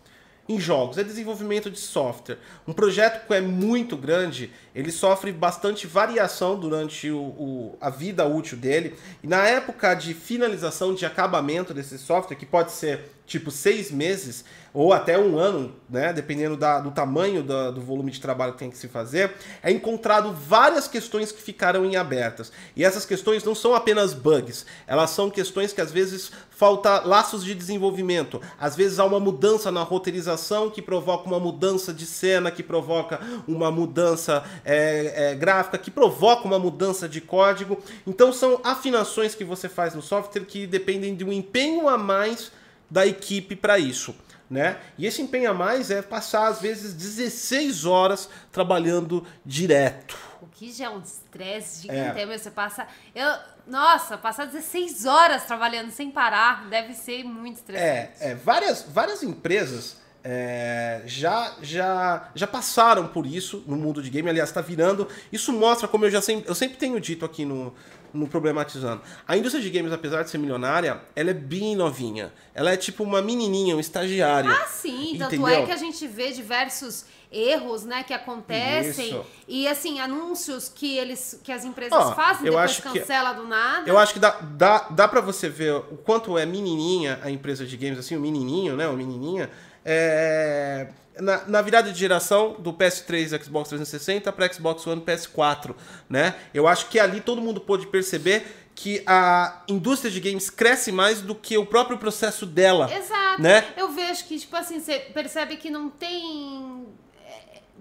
[0.51, 2.39] em jogos, é desenvolvimento de software.
[2.67, 8.27] Um projeto que é muito grande, ele sofre bastante variação durante o, o- a vida
[8.27, 8.95] útil dele.
[9.23, 14.45] E na época de finalização, de acabamento desse software, que pode ser tipo seis meses
[14.75, 18.59] ou até um ano, né, dependendo da- do tamanho da- do volume de trabalho que
[18.59, 22.51] tem que se fazer, é encontrado várias questões que ficaram em abertas.
[22.77, 27.45] E essas questões não são apenas bugs, elas são questões que às vezes falta laços
[27.45, 32.51] de desenvolvimento, às vezes há uma mudança na roteirização que provoca uma mudança de cena,
[32.51, 37.83] que provoca uma mudança é, é, gráfica, que provoca uma mudança de código.
[38.07, 42.51] Então são afinações que você faz no software que dependem de um empenho a mais
[42.91, 44.15] da equipe para isso.
[44.49, 44.79] Né?
[44.99, 50.19] E esse empenho a mais é passar às vezes 16 horas trabalhando direto.
[50.43, 51.93] O que já é um estresse É.
[51.95, 52.15] gigante.
[52.27, 52.37] mesmo.
[52.37, 52.85] Você passa.
[53.15, 53.31] Eu,
[53.69, 57.89] nossa, passar 16 horas trabalhando sem parar deve ser muito estressante.
[58.21, 64.11] É, é, várias, várias empresas é, já, já, já passaram por isso no mundo de
[64.11, 64.29] game.
[64.29, 65.09] Aliás, está virando.
[65.33, 67.73] Isso mostra, como eu já sempre, eu sempre tenho dito aqui no,
[68.13, 69.01] no Problematizando.
[69.27, 72.33] A indústria de games, apesar de ser milionária, ela é bem novinha.
[72.55, 74.51] Ela é tipo uma menininha, um estagiário.
[74.51, 75.49] Ah, sim, tanto Entendeu?
[75.49, 79.25] é que a gente vê diversos erros, né, que acontecem Isso.
[79.47, 83.33] e assim anúncios que eles que as empresas Ó, fazem eu depois acho que- cancela
[83.33, 83.89] do nada.
[83.89, 87.65] Eu acho que dá, dá, dá pra você ver o quanto é menininha a empresa
[87.65, 89.49] de games, assim, o menininho, né, o menininha,
[89.85, 90.89] é,
[91.19, 95.75] na, na, virada de geração do PS3 Xbox 360 para Xbox One PS4,
[96.09, 96.35] né?
[96.53, 101.21] Eu acho que ali todo mundo pôde perceber que a indústria de games cresce mais
[101.21, 102.91] do que o próprio processo dela.
[102.91, 103.43] Exato.
[103.43, 103.75] Né?
[103.77, 106.87] Eu vejo que, tipo assim, você percebe que não tem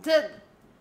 [0.06, 0.32] é,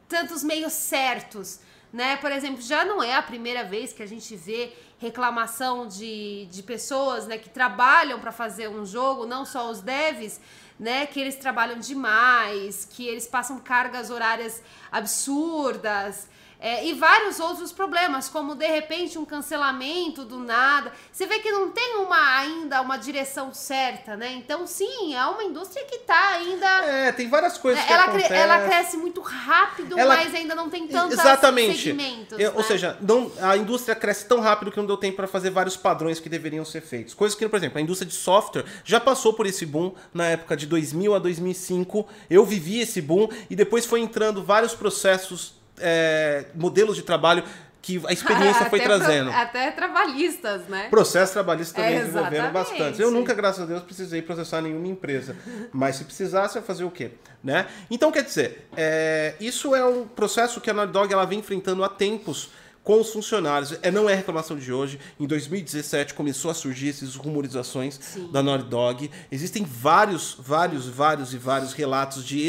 [0.08, 1.60] tantos meios certos,
[1.92, 2.16] né?
[2.16, 6.62] Por exemplo, já não é a primeira vez que a gente vê reclamação de, de
[6.62, 10.40] pessoas né, que trabalham para fazer um jogo, não só os devs,
[10.78, 14.62] né, que eles trabalham demais, que eles passam cargas horárias
[14.92, 16.28] absurdas.
[16.60, 20.92] É, e vários outros problemas, como de repente um cancelamento do nada.
[21.12, 24.32] Você vê que não tem uma ainda uma direção certa, né?
[24.32, 26.66] Então, sim, é uma indústria que está ainda.
[26.84, 30.68] É, tem várias coisas é, que ela, ela cresce muito rápido, Ela- mas ainda não
[30.68, 31.78] tem tantos Exatamente.
[31.78, 32.38] segmentos.
[32.38, 32.56] Eu- né?
[32.58, 35.76] Ou seja, não, a indústria cresce tão rápido que não deu tempo para fazer vários
[35.76, 37.14] padrões que deveriam ser feitos.
[37.14, 40.56] Coisas que, por exemplo, a indústria de software já passou por esse boom na época
[40.56, 42.06] de 2000 a 2005.
[42.28, 47.42] Eu vivi esse boom e depois foi entrando vários processos, é, modelos de trabalho
[47.80, 49.30] que a experiência foi Até pro- trazendo.
[49.30, 50.88] até trabalhistas, né?
[50.90, 53.00] Processos trabalhistas também É, desenvolveram bastante.
[53.00, 55.36] Eu nunca, graças a Deus, precisei processar nenhuma empresa.
[55.72, 57.12] Mas se precisasse, eu fazer o quê?
[57.42, 57.66] Né?
[57.90, 61.82] Então, quer dizer, é, isso é um processo que a Naughty Dog ela vem enfrentando
[61.84, 62.50] há tempos
[62.82, 63.78] com os funcionários.
[63.82, 64.98] É, não é reclamação de hoje.
[65.20, 68.28] Em 2017 começou a surgir essas rumorizações Sim.
[68.32, 69.10] da Naughty Dog.
[69.30, 72.40] Existem vários, vários, vários e vários relatos de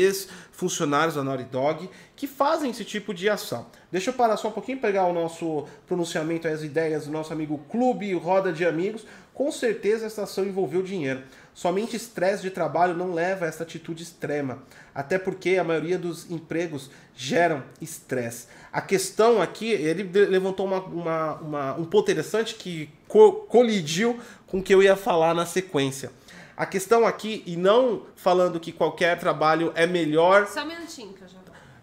[0.63, 3.65] ex-funcionários da Naughty Dog que fazem esse tipo de ação.
[3.91, 7.57] Deixa eu parar só um pouquinho, pegar o nosso pronunciamento, as ideias do nosso amigo
[7.69, 9.05] Clube Roda de Amigos.
[9.33, 11.21] Com certeza essa ação envolveu dinheiro.
[11.53, 14.59] Somente estresse de trabalho não leva a essa atitude extrema,
[14.93, 18.47] até porque a maioria dos empregos geram estresse.
[18.71, 24.59] A questão aqui, ele levantou uma, uma- uma- um ponto interessante que co- colidiu com
[24.59, 26.11] o que eu ia falar na sequência.
[26.59, 31.23] A questão aqui, e não falando que qualquer trabalho é melhor Só um minutinho que
[31.23, 31.39] eu já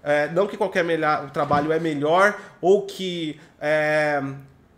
[0.06, 4.22] é, não que qualquer melhor, trabalho é melhor ou que é,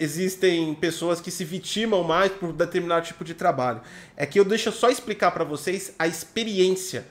[0.00, 3.82] existem pessoas que se vitimam mais por determinado tipo de trabalho.
[4.16, 7.04] É que eu deixo só explicar para vocês a experiência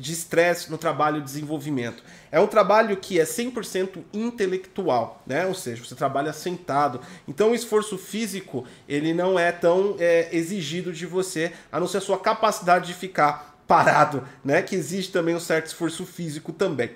[0.00, 2.02] de estresse no trabalho de desenvolvimento.
[2.32, 5.46] É um trabalho que é 100% intelectual, né?
[5.46, 7.00] Ou seja, você trabalha sentado.
[7.28, 11.98] Então o esforço físico, ele não é tão é, exigido de você, a não ser
[11.98, 14.62] a sua capacidade de ficar parado, né?
[14.62, 16.90] Que exige também um certo esforço físico também.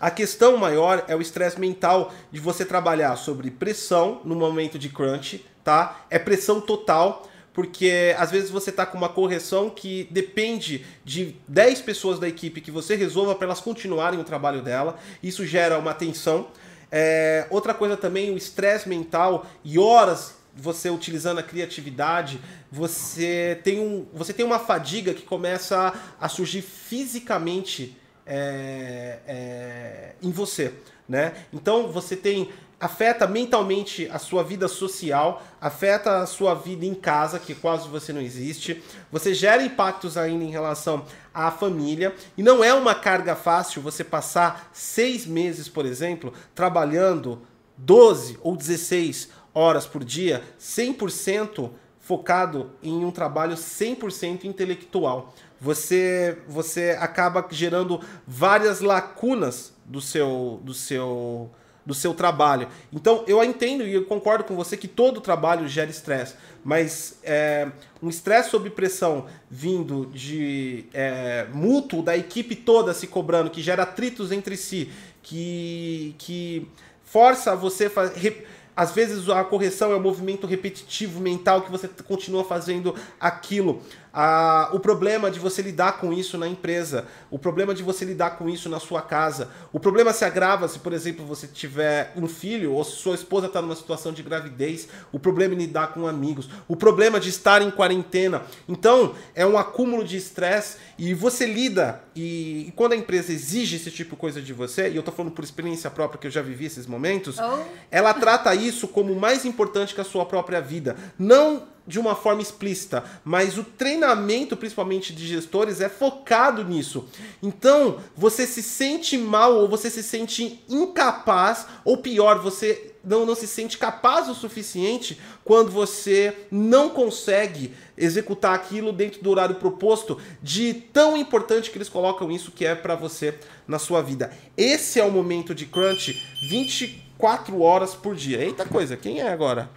[0.00, 4.88] A questão maior é o estresse mental de você trabalhar sobre pressão no momento de
[4.88, 6.00] crunch, tá?
[6.08, 7.28] É pressão total,
[7.60, 12.58] porque às vezes você tá com uma correção que depende de 10 pessoas da equipe
[12.58, 14.98] que você resolva para elas continuarem o trabalho dela.
[15.22, 16.48] Isso gera uma tensão.
[16.90, 22.40] É, outra coisa também, o estresse mental e horas você utilizando a criatividade,
[22.72, 27.94] você tem, um, você tem uma fadiga que começa a surgir fisicamente
[28.26, 30.72] é, é, em você,
[31.06, 31.34] né?
[31.52, 32.48] Então você tem
[32.80, 38.12] afeta mentalmente a sua vida social, afeta a sua vida em casa, que quase você
[38.12, 38.82] não existe.
[39.12, 44.02] Você gera impactos ainda em relação à família e não é uma carga fácil você
[44.02, 47.42] passar seis meses, por exemplo, trabalhando
[47.76, 55.34] 12 ou 16 horas por dia, 100% focado em um trabalho 100% intelectual.
[55.60, 61.50] Você, você acaba gerando várias lacunas do seu, do seu,
[61.90, 62.68] do seu trabalho.
[62.92, 67.68] Então, eu entendo e eu concordo com você que todo trabalho gera estresse, mas é,
[68.00, 73.82] um estresse sob pressão vindo de é, mútuo da equipe toda se cobrando, que gera
[73.82, 74.88] atritos entre si,
[75.20, 76.68] que, que
[77.04, 78.44] força você a fa- re-
[78.76, 83.82] às vezes a correção é um movimento repetitivo mental que você continua fazendo aquilo.
[84.12, 88.30] Ah, o problema de você lidar com isso na empresa, o problema de você lidar
[88.30, 92.26] com isso na sua casa, o problema se agrava se, por exemplo, você tiver um
[92.26, 96.08] filho ou se sua esposa está numa situação de gravidez, o problema em lidar com
[96.08, 98.42] amigos, o problema de estar em quarentena.
[98.68, 103.76] Então, é um acúmulo de estresse e você lida, e, e quando a empresa exige
[103.76, 106.30] esse tipo de coisa de você, e eu tô falando por experiência própria que eu
[106.30, 107.62] já vivi esses momentos, Oh.
[107.90, 110.96] ela trata isso como mais importante que a sua própria vida.
[111.18, 117.08] Não de uma forma explícita, mas o treinamento, principalmente de gestores, é focado nisso.
[117.42, 123.34] Então, você se sente mal ou você se sente incapaz, ou pior, você não, não
[123.34, 130.18] se sente capaz o suficiente quando você não consegue executar aquilo dentro do horário proposto,
[130.42, 134.32] de tão importante que eles colocam isso que é para você na sua vida.
[134.56, 136.12] Esse é o momento de crunch
[136.48, 138.42] 24 horas por dia.
[138.42, 139.68] Eita coisa, quem é agora?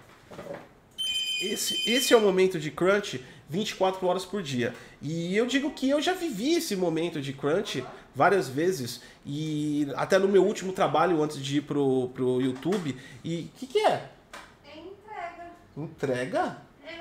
[1.44, 4.74] esse, esse é o momento de crunch 24 horas por dia.
[5.02, 7.84] E eu digo que eu já vivi esse momento de crunch
[8.16, 9.02] várias vezes.
[9.26, 12.98] E até no meu último trabalho, antes de ir pro, pro YouTube.
[13.24, 14.10] E o que, que é?
[14.66, 15.52] É entrega.
[15.78, 16.58] Entrega?
[16.86, 17.00] É,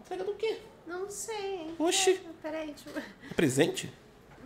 [0.00, 0.58] Entrega do quê?
[0.86, 1.74] não sei.
[1.78, 2.20] Oxi.
[2.42, 3.02] Peraí, deixa eu...
[3.30, 3.92] É presente?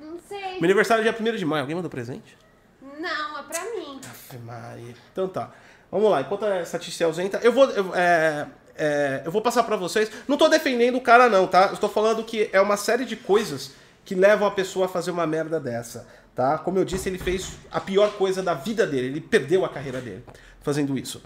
[0.01, 0.53] Não sei.
[0.55, 1.63] Meu aniversário é dia 1 de maio.
[1.63, 2.37] Alguém mandou presente?
[2.83, 4.01] Não, é pra mim.
[4.29, 4.95] Ave Maria.
[5.13, 5.51] Então tá.
[5.91, 6.21] Vamos lá.
[6.23, 7.65] Enquanto essa Ticia é ausenta, eu vou.
[7.71, 10.11] eu- é, é, eu vou passar pra vocês.
[10.27, 11.67] Não tô defendendo o cara, não, tá?
[11.71, 13.73] Eu tô falando que é uma série de coisas
[14.11, 16.59] que levam a pessoa a fazer uma merda dessa, tá?
[16.59, 19.07] Como eu disse, ele fez a pior coisa da vida dele.
[19.07, 20.25] Ele perdeu a carreira dele
[20.61, 21.23] fazendo isso.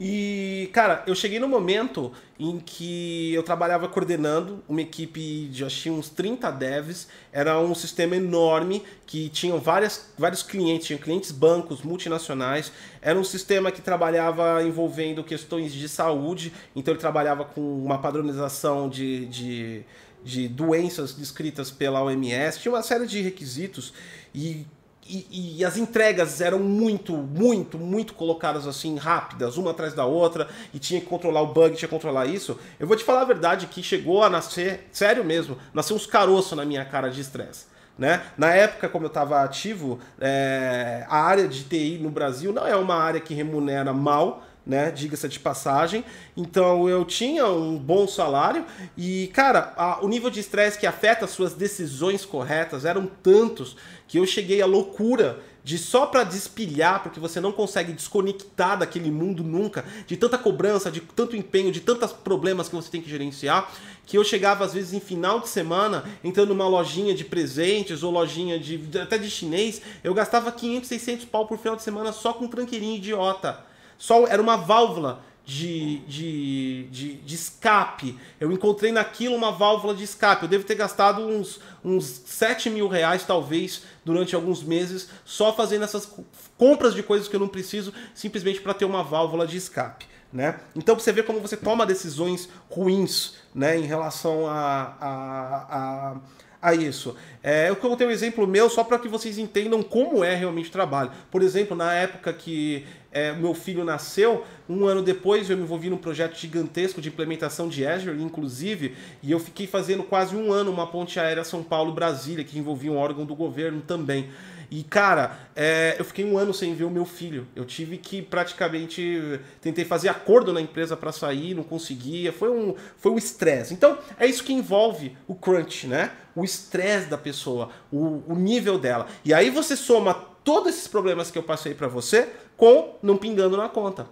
[0.00, 5.92] E, cara, eu cheguei no momento em que eu trabalhava coordenando uma equipe de, acho
[5.92, 7.06] uns 30 devs.
[7.32, 12.72] Era um sistema enorme que tinham várias, vários clientes, tinha clientes bancos, multinacionais.
[13.00, 18.88] Era um sistema que trabalhava envolvendo questões de saúde, então ele trabalhava com uma padronização
[18.88, 19.84] de, de,
[20.24, 23.92] de doenças descritas pela OMS, tinha uma série de requisitos
[24.34, 24.66] e
[25.08, 30.48] e, e as entregas eram muito, muito, muito colocadas assim, rápidas, uma atrás da outra,
[30.72, 32.58] e tinha que controlar o bug, tinha que controlar isso.
[32.78, 36.56] Eu vou te falar a verdade que chegou a nascer, sério mesmo, nasceu uns caroços
[36.56, 37.66] na minha cara de estresse.
[37.98, 38.22] Né?
[38.36, 42.76] Na época, como eu estava ativo, é, a área de TI no Brasil não é
[42.76, 44.90] uma área que remunera mal, né?
[44.90, 46.04] Diga-se de passagem.
[46.36, 48.64] Então eu tinha um bom salário
[48.96, 53.74] e, cara, a- o nível de estresse que afeta as suas decisões corretas eram tantos
[54.06, 59.10] que eu cheguei à loucura de só para despilhar, porque você não consegue desconectar daquele
[59.10, 63.10] mundo nunca, de tanta cobrança, de tanto empenho, de tantos problemas que você tem que
[63.10, 63.70] gerenciar,
[64.06, 68.10] que eu chegava às vezes em final de semana, entrando numa lojinha de presentes ou
[68.10, 72.32] lojinha de até de chinês, eu gastava 500, 600 pau por final de semana só
[72.32, 73.67] com tranqueirinho idiota.
[73.98, 78.18] Só era uma válvula de, de, de, de escape.
[78.38, 80.42] Eu encontrei naquilo uma válvula de escape.
[80.42, 85.84] Eu devo ter gastado uns, uns 7 mil reais, talvez, durante alguns meses, só fazendo
[85.84, 86.24] essas co-
[86.58, 90.06] compras de coisas que eu não preciso, simplesmente para ter uma válvula de escape.
[90.30, 90.60] Né?
[90.76, 96.16] Então você vê como você toma decisões ruins né, em relação a, a, a,
[96.60, 97.16] a isso.
[97.42, 100.72] É, eu coloquei um exemplo meu só para que vocês entendam como é realmente o
[100.72, 101.10] trabalho.
[101.30, 105.88] Por exemplo, na época que é, meu filho nasceu, um ano depois eu me envolvi
[105.88, 110.70] num projeto gigantesco de implementação de Azure, inclusive, e eu fiquei fazendo quase um ano
[110.70, 114.28] uma ponte aérea São Paulo-Brasília, que envolvia um órgão do governo também.
[114.70, 117.46] E, cara, é, eu fiquei um ano sem ver o meu filho.
[117.56, 119.40] Eu tive que praticamente.
[119.62, 122.32] Tentei fazer acordo na empresa para sair, não conseguia.
[122.32, 123.72] Foi um foi um estresse.
[123.72, 126.12] Então, é isso que envolve o crunch, né?
[126.34, 129.06] O estresse da pessoa, o, o nível dela.
[129.24, 133.54] E aí você soma todos esses problemas que eu passei para você com não pingando
[133.54, 134.06] na conta.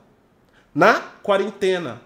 [0.75, 2.03] Na quarentena,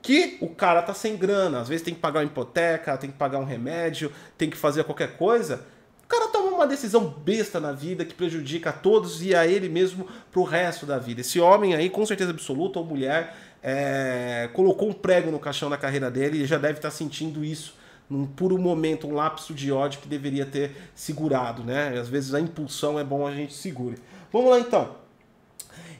[0.00, 3.18] que o cara tá sem grana, às vezes tem que pagar uma hipoteca, tem que
[3.18, 5.66] pagar um remédio, tem que fazer qualquer coisa.
[6.02, 9.68] O cara toma uma decisão besta na vida que prejudica a todos e a ele
[9.68, 11.20] mesmo pro resto da vida.
[11.20, 15.76] Esse homem aí, com certeza absoluta, ou mulher, é, colocou um prego no caixão da
[15.76, 17.74] carreira dele e já deve estar sentindo isso
[18.08, 21.98] num puro momento, um lapso de ódio que deveria ter segurado, né?
[21.98, 23.96] Às vezes a impulsão é bom a gente segure.
[24.32, 25.03] Vamos lá então.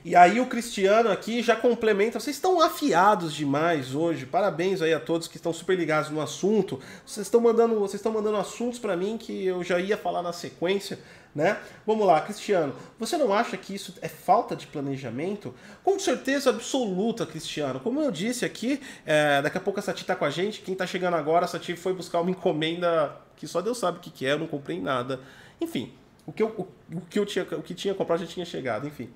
[0.05, 2.19] E aí o Cristiano aqui já complementa.
[2.19, 4.23] Vocês estão afiados demais hoje.
[4.23, 6.79] Parabéns aí a todos que estão super ligados no assunto.
[7.03, 10.31] Vocês estão mandando, vocês estão mandando assuntos para mim que eu já ia falar na
[10.31, 10.99] sequência,
[11.33, 11.57] né?
[11.87, 12.75] Vamos lá, Cristiano.
[12.99, 15.55] Você não acha que isso é falta de planejamento?
[15.83, 17.79] Com certeza absoluta, Cristiano.
[17.79, 20.61] Como eu disse aqui, é, daqui a pouco a Sati tá com a gente.
[20.61, 24.01] Quem tá chegando agora, a Sati foi buscar uma encomenda que só Deus sabe o
[24.01, 24.33] que, que é.
[24.33, 25.19] Eu não comprei nada.
[25.59, 25.93] Enfim,
[26.27, 28.87] o que eu, o, o que eu tinha, o que tinha comprado já tinha chegado.
[28.87, 29.09] Enfim.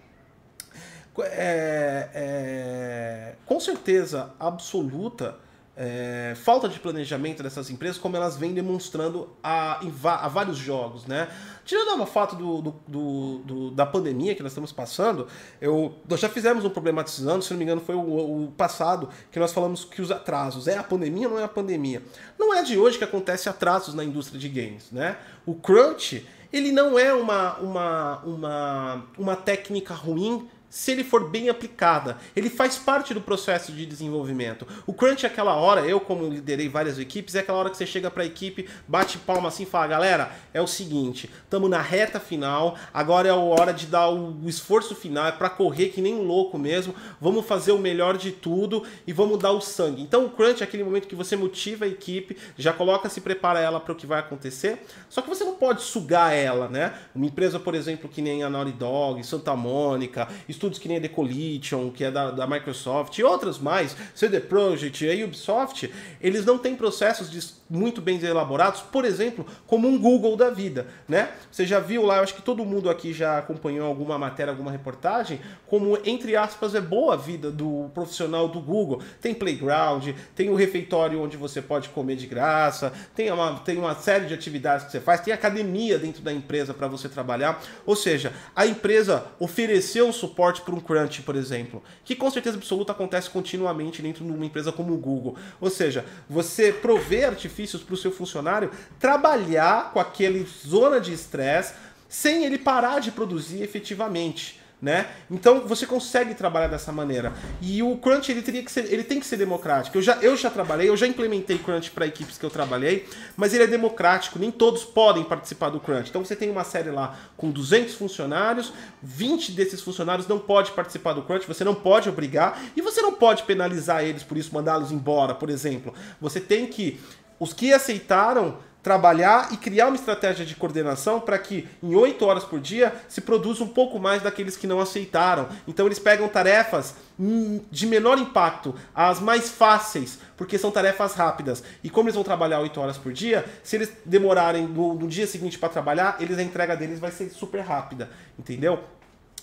[1.24, 5.36] É, é, com certeza absoluta,
[5.82, 11.30] é, falta de planejamento dessas empresas, como elas vêm demonstrando a, a vários jogos, né?
[11.64, 15.28] Tirando o fato do, do- do- do- da pandemia que nós estamos passando,
[15.62, 18.00] eu, nós já fizemos um problematizando, se não me engano foi o,
[18.46, 21.48] o passado, que nós falamos que os atrasos, é a pandemia ou não é a
[21.48, 22.02] pandemia?
[22.38, 25.16] Não é de hoje que acontece atrasos na indústria de games, né?
[25.46, 31.50] O crunch, ele não é uma, uma, uma, uma técnica ruim se ele for bem
[31.50, 32.18] aplicada.
[32.36, 34.68] Ele faz parte do processo de desenvolvimento.
[34.86, 37.86] O crunch é aquela hora, eu como liderei várias equipes, é aquela hora que você
[37.86, 41.82] chega para a equipe, bate palma assim e fala, galera, é o seguinte, estamos na
[41.82, 46.02] reta final, agora é a hora de dar o esforço final, é para correr que
[46.02, 50.02] nem um louco mesmo, vamos fazer o melhor de tudo e vamos dar o sangue.
[50.02, 53.60] Então o crunch é aquele momento que você motiva a equipe, já coloca, se prepara
[53.60, 56.94] ela para o que vai acontecer, só que você não pode sugar ela, né?
[57.16, 60.28] Uma empresa, por exemplo, que nem a Naughty Dog, Santa Mônica,
[60.60, 65.10] estúdios que nem a Decollision, que é da, da Microsoft, e outras mais, CD Projekt,
[65.10, 65.90] a Ubisoft,
[66.22, 70.88] eles não têm processos de, muito bem elaborados, por exemplo, como um Google da vida,
[71.08, 71.30] né?
[71.52, 74.72] Você já viu lá, eu acho que todo mundo aqui já acompanhou alguma matéria, alguma
[74.72, 79.02] reportagem, como, entre aspas, é boa a vida do profissional do Google.
[79.22, 83.94] Tem playground, tem o refeitório onde você pode comer de graça, tem uma, tem uma
[83.96, 87.62] série de atividades que você faz, tem academia dentro da empresa para você trabalhar.
[87.86, 92.58] Ou seja, a empresa ofereceu um suporte para um crunch, por exemplo, que com certeza
[92.58, 95.36] absoluta acontece continuamente dentro de uma empresa como o Google.
[95.62, 101.74] Ou seja, você prover artifícios para o seu funcionário trabalhar com aquele zona de estresse
[102.08, 105.08] sem ele parar de produzir efetivamente né?
[105.30, 107.34] Então você consegue trabalhar dessa maneira.
[107.62, 109.98] E o crunch ele teria que ser, ele tem que ser democrático.
[109.98, 113.54] Eu já, eu já trabalhei, eu já implementei crunch para equipes que eu trabalhei, mas
[113.54, 116.10] ele é democrático, nem todos podem participar do crunch.
[116.10, 118.72] Então você tem uma série lá com 200 funcionários,
[119.04, 123.14] 20 desses funcionários não pode participar do crunch, você não pode obrigar e você não
[123.14, 125.94] pode penalizar eles por isso, mandá-los embora, por exemplo.
[126.22, 127.00] Você tem que
[127.40, 132.46] os que aceitaram trabalhar e criar uma estratégia de coordenação para que em oito horas
[132.46, 135.50] por dia se produza um pouco mais daqueles que não aceitaram.
[135.68, 141.64] Então eles pegam tarefas hum, de menor impacto, as mais fáceis, porque são tarefas rápidas.
[141.84, 145.28] E como eles vão trabalhar oito horas por dia, se eles demorarem no, no dia
[145.28, 148.80] seguinte para trabalhar, eles a entrega deles vai ser super rápida, entendeu?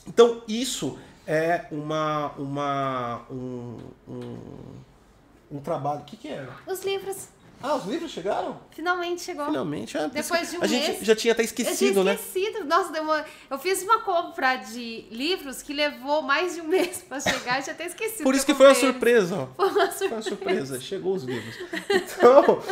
[0.07, 3.77] Então isso é uma uma um,
[4.09, 4.39] um,
[5.53, 6.01] um trabalho.
[6.01, 6.49] O que, que é?
[6.67, 7.36] Os livros.
[7.63, 8.61] Ah, os livros chegaram?
[8.71, 9.47] Finalmente chegou.
[9.47, 9.97] Finalmente.
[9.97, 10.87] É, Depois de um a mês.
[10.87, 12.15] gente já tinha até esquecido, eu tinha né?
[12.15, 12.65] esquecido.
[12.65, 13.25] Nossa, demorou.
[13.51, 17.63] Eu fiz uma compra de livros que levou mais de um mês pra chegar e
[17.65, 18.23] já até esquecido.
[18.25, 19.47] Por isso que foi uma surpresa, ó.
[19.57, 20.23] Foi uma Foi uma surpresa.
[20.23, 21.57] surpresa, chegou os livros.
[21.91, 22.63] Então,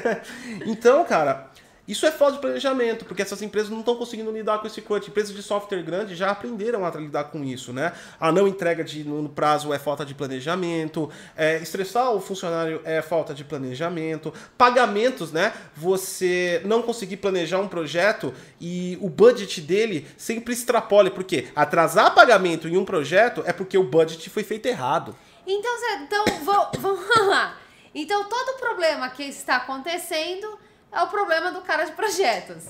[0.66, 1.51] então, cara,
[1.86, 5.08] isso é falta de planejamento, porque essas empresas não estão conseguindo lidar com esse crunch.
[5.08, 7.92] Empresas de software grande já aprenderam a lidar com isso, né?
[8.20, 13.02] A não entrega de, no prazo é falta de planejamento, é, estressar o funcionário é
[13.02, 15.52] falta de planejamento, pagamentos, né?
[15.74, 22.68] Você não conseguir planejar um projeto e o budget dele sempre extrapole, porque atrasar pagamento
[22.68, 25.16] em um projeto é porque o budget foi feito errado.
[25.44, 27.58] Então, então vamos lá.
[27.94, 30.61] Então, todo problema que está acontecendo
[30.92, 32.64] é o problema do cara de projetos.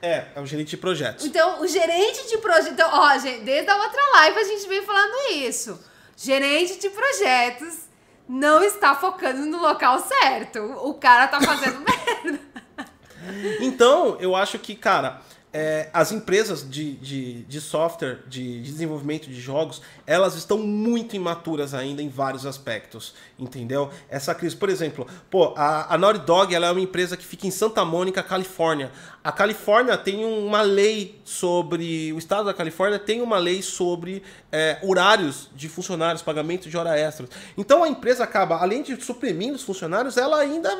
[0.00, 1.24] É, é um gerente de projetos.
[1.24, 2.68] Então, o gerente de projetos.
[2.68, 5.82] Então, ó, gente, desde a outra live a gente vem falando isso.
[6.16, 7.86] Gerente de projetos
[8.28, 10.60] não está focando no local certo.
[10.84, 12.40] O cara tá fazendo merda.
[13.60, 15.20] Então, eu acho que, cara,
[15.58, 21.72] é, as empresas de, de, de software, de desenvolvimento de jogos, elas estão muito imaturas
[21.72, 23.88] ainda em vários aspectos, entendeu?
[24.10, 27.46] Essa crise, por exemplo, pô, a, a Naughty Dog ela é uma empresa que fica
[27.46, 28.92] em Santa Mônica, Califórnia.
[29.26, 32.12] A Califórnia tem uma lei sobre.
[32.12, 36.96] O estado da Califórnia tem uma lei sobre é, horários de funcionários, pagamento de hora
[36.96, 37.28] extras.
[37.58, 40.70] Então a empresa acaba, além de suprimindo os funcionários, ela ainda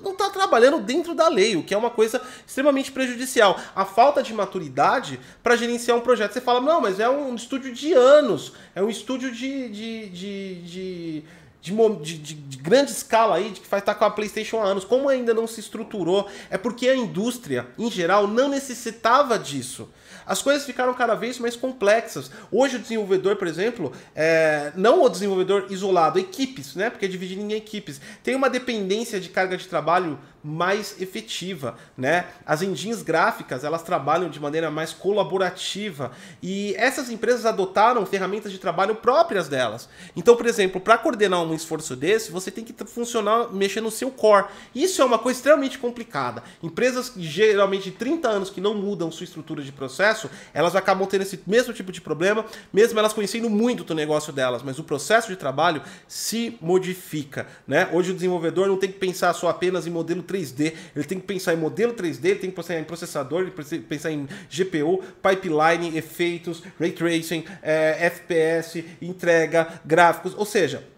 [0.00, 3.58] não está trabalhando dentro da lei, o que é uma coisa extremamente prejudicial.
[3.74, 6.34] A falta de maturidade para gerenciar um projeto.
[6.34, 9.68] Você fala, não, mas é um estúdio de anos, é um estúdio de.
[9.68, 11.24] de, de, de
[11.62, 14.64] de, de- de- de grande escala aí, de que faz estar com a PlayStation há
[14.64, 19.88] anos, como ainda não se estruturou, é porque a indústria, em geral, não necessitava disso.
[20.32, 22.30] As coisas ficaram cada vez mais complexas.
[22.50, 26.88] Hoje o desenvolvedor, por exemplo, é, não o desenvolvedor isolado, equipes, né?
[26.88, 32.26] Porque é dividido em equipes, tem uma dependência de carga de trabalho mais efetiva, né?
[32.44, 36.10] As engines gráficas, elas trabalham de maneira mais colaborativa
[36.42, 39.88] e essas empresas adotaram ferramentas de trabalho próprias delas.
[40.16, 44.10] Então, por exemplo, para coordenar um esforço desse, você tem que funcionar, mexer no seu
[44.10, 44.46] core.
[44.74, 46.42] Isso é uma coisa extremamente complicada.
[46.62, 50.21] Empresas que geralmente de 30 anos que não mudam sua estrutura de processo,
[50.52, 54.62] elas acabam tendo esse mesmo tipo de problema, mesmo elas conhecendo muito do negócio delas,
[54.62, 57.88] mas o processo de trabalho se modifica, né?
[57.92, 61.26] Hoje o desenvolvedor não tem que pensar só apenas em modelo 3D, ele tem que
[61.26, 64.28] pensar em modelo 3D, ele tem que pensar em processador, ele tem que pensar em
[64.50, 70.91] GPU, pipeline, efeitos, ray tracing, eh, FPS, entrega, gráficos, ou seja,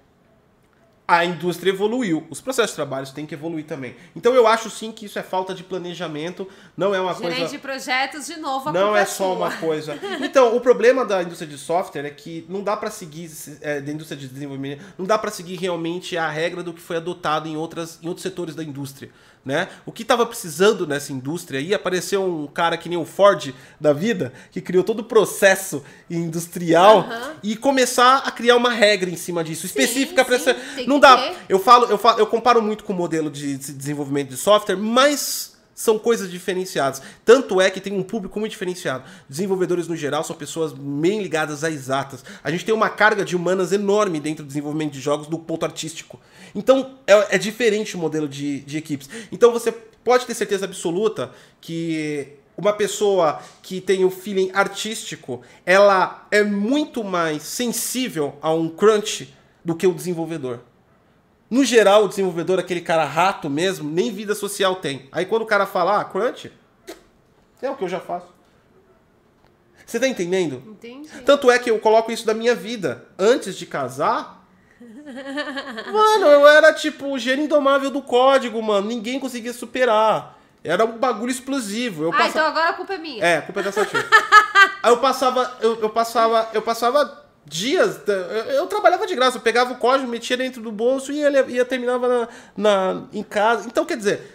[1.06, 3.94] a indústria evoluiu, os processos de trabalho têm que evoluir também.
[4.16, 7.50] Então eu acho sim que isso é falta de planejamento, não é uma Gerente coisa
[7.50, 9.98] de projetos, de novo, a não culpa é só uma coisa.
[10.22, 13.92] Então, o problema da indústria de software é que não dá para seguir é, da
[13.92, 17.56] indústria de desenvolvimento, não dá para seguir realmente a regra do que foi adotado em
[17.56, 19.10] outras em outros setores da indústria,
[19.44, 19.68] né?
[19.84, 23.92] O que estava precisando nessa indústria aí apareceu um cara que nem o Ford da
[23.92, 27.34] vida, que criou todo o processo industrial Aham.
[27.42, 31.16] e começar a criar uma regra em cima disso, específica para essa não dá.
[31.16, 31.36] ter.
[31.48, 35.53] Eu falo, eu falo, eu comparo muito com o modelo de desenvolvimento de software, mas
[35.74, 37.02] são coisas diferenciadas.
[37.24, 39.04] Tanto é que tem um público muito diferenciado.
[39.28, 42.24] Desenvolvedores no geral são pessoas bem ligadas a exatas.
[42.42, 45.64] A gente tem uma carga de humanas enorme dentro do desenvolvimento de jogos do ponto
[45.64, 46.20] artístico.
[46.54, 49.08] Então é, é diferente o modelo de, de equipes.
[49.32, 56.26] Então você pode ter certeza absoluta que uma pessoa que tem o feeling artístico, ela
[56.30, 60.60] é muito mais sensível a um crunch do que o desenvolvedor.
[61.50, 65.08] No geral, o desenvolvedor, aquele cara rato mesmo, nem vida social tem.
[65.12, 66.50] Aí quando o cara fala, ah, crunch,
[67.62, 68.26] é o que eu já faço.
[69.86, 70.62] Você tá entendendo?
[70.66, 71.08] Entendi.
[71.24, 73.06] Tanto é que eu coloco isso da minha vida.
[73.18, 74.42] Antes de casar.
[74.80, 78.88] Mano, eu era tipo o gênio indomável do código, mano.
[78.88, 80.38] Ninguém conseguia superar.
[80.62, 82.04] Era um bagulho explosivo.
[82.04, 83.24] Eu ah, passa- então agora a culpa é minha.
[83.24, 84.04] É, a culpa é da Sativa.
[84.82, 89.42] Aí eu passava, eu, eu passava, eu passava dias, eu, eu trabalhava de graça, eu
[89.42, 93.66] pegava o código, metia dentro do bolso e ia, ia terminava na, na- em casa.
[93.66, 94.30] Então, quer dizer,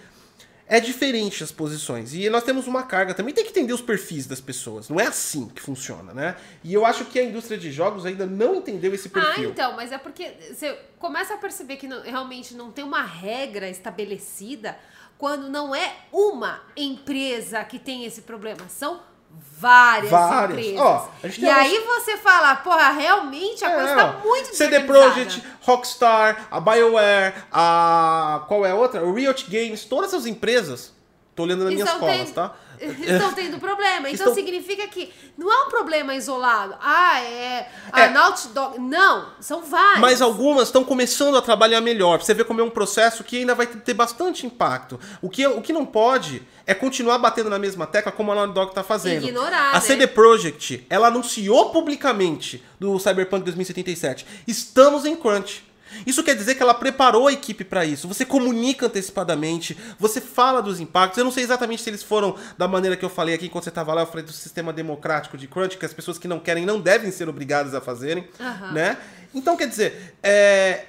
[0.68, 2.14] é diferente as posições.
[2.14, 3.34] E nós temos uma carga também.
[3.34, 4.88] Tem que entender os perfis das pessoas.
[4.88, 6.36] Não é assim que funciona, né?
[6.64, 9.50] E eu acho que a indústria de jogos ainda não entendeu esse Ah, perfil.
[9.50, 13.68] então, mas é porque você começa a perceber que não- realmente não tem uma regra
[13.68, 14.78] estabelecida
[15.18, 19.02] quando não é uma empresa que tem esse problema, são
[19.32, 20.58] várias, Várias.
[20.60, 20.80] empresas.
[20.82, 24.80] Ó, e tem aí você fala, porra, realmente a coisa É, tá ó, muito CD.
[24.82, 28.44] Projekt, Rockstar, a BioWare, a.
[28.48, 29.02] Qual é a outra?
[29.12, 30.94] Riot Games, todas essas empresas.
[31.36, 32.54] Tô olhando nas minhas Estão colas, tendo- tá?
[33.02, 34.10] Estão tendo problema.
[34.10, 36.76] Então Estão- significa que não é um problema isolado.
[36.82, 37.68] Ah, é.
[37.92, 38.10] A É.
[38.10, 38.80] Naughty Dog.
[38.80, 40.00] Não, são vários.
[40.02, 42.18] Mas algumas estão começando a trabalhar melhor.
[42.18, 45.00] Pra você ver como é um processo que ainda vai ter bastante impacto.
[45.22, 48.54] O que, o que não pode é continuar batendo na mesma tecla como a Naughty
[48.54, 49.24] Dog tá fazendo.
[49.28, 49.80] Ignorar, a né?
[49.82, 54.26] CD Projekt, ela anunciou publicamente do Cyberpunk 2077.
[54.48, 55.68] Estamos em crunch.
[56.06, 58.08] Isso quer dizer que ela preparou a equipe para isso.
[58.08, 61.18] Você comunica antecipadamente, você fala dos impactos.
[61.18, 63.70] Eu não sei exatamente se eles foram da maneira que eu falei aqui quando você
[63.70, 66.66] estava lá, eu falei do sistema democrático de crunch, que as pessoas que não querem
[66.66, 68.72] não devem ser obrigadas a fazerem, Aham.
[68.72, 68.98] né?
[69.34, 70.86] Então, quer dizer, é,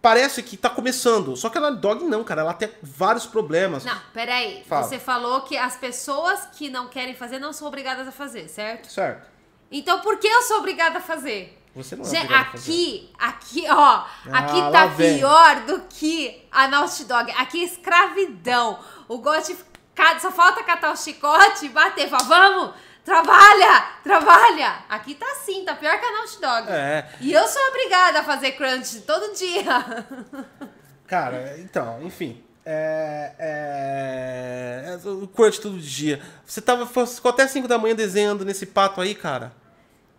[0.00, 1.36] parece que tá começando.
[1.36, 2.42] Só que a Dog não, cara.
[2.42, 3.84] Ela tem vários problemas.
[3.84, 4.62] Não, peraí.
[4.66, 4.86] Fala.
[4.86, 8.90] Você falou que as pessoas que não querem fazer não são obrigadas a fazer, certo?
[8.90, 9.28] Certo.
[9.70, 11.57] Então por que eu sou obrigada a fazer?
[11.78, 17.04] Você não é Gente, aqui, aqui, ó, aqui lá tá pior do que a Naughty
[17.04, 17.30] Dog.
[17.32, 18.78] Aqui é escravidão.
[19.06, 19.56] O Gotti
[19.94, 22.08] ca- só falta catar o chicote e bater.
[22.08, 22.74] Fala, vamos,
[23.04, 24.78] trabalha, trabalha.
[24.88, 26.66] Aqui tá assim, tá pior que a Naughty Dog.
[26.68, 27.08] É.
[27.20, 30.06] E eu sou obrigada a fazer crunch todo dia.
[31.06, 32.42] Cara, então, enfim.
[32.70, 36.20] É, é, é, o crunch todo dia.
[36.44, 39.52] Você tava, ficou até 5 da manhã desenhando nesse pato aí, cara.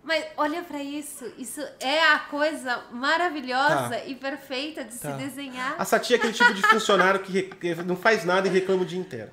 [0.10, 4.06] Mas olha pra isso, isso é a coisa maravilhosa Tá.
[4.08, 5.12] e perfeita de Tá.
[5.12, 5.76] se desenhar.
[5.78, 7.48] A Sati é aquele tipo de funcionário que,
[7.86, 9.30] não faz nada e reclama o dia inteiro.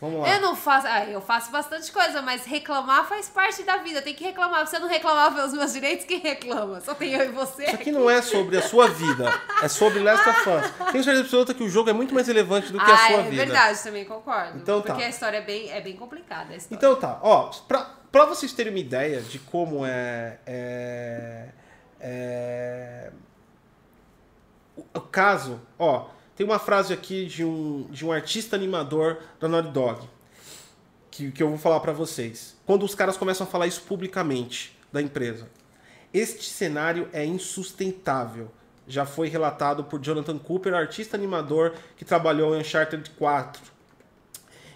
[0.00, 0.34] Vamos lá.
[0.34, 4.00] Eu não faço, ah, eu faço bastante coisa, mas reclamar faz parte da vida.
[4.00, 4.66] Tem que reclamar.
[4.66, 6.80] Se você não reclamar pelos meus direitos, quem reclama?
[6.80, 7.64] Só tem eu e você.
[7.64, 9.30] Isso aqui não é sobre a sua vida,
[9.62, 10.70] é sobre Last of Us.
[10.92, 13.16] Tenho certeza absoluta que o jogo é muito mais relevante do que a ah, sua
[13.18, 13.44] é vida.
[13.44, 14.58] verdade, também concordo.
[14.58, 14.94] Então tá.
[14.94, 16.54] Porque a história é bem, é bem complicada.
[16.54, 16.74] a.
[16.74, 20.38] Então tá, ó, pra, pra vocês terem uma ideia de como é.
[20.46, 21.48] é,
[22.00, 23.12] é
[24.94, 29.70] o, caso, ó, tem uma frase aqui de um, de um artista animador da Naughty
[29.70, 30.08] Dog.
[31.10, 32.56] Que, que eu vou falar pra vocês.
[32.64, 35.48] Quando os caras começam a falar isso publicamente da empresa.
[36.12, 38.50] Este cenário é insustentável.
[38.88, 43.62] Já foi relatado por Jonathan Cooper, artista animador que trabalhou em Uncharted 4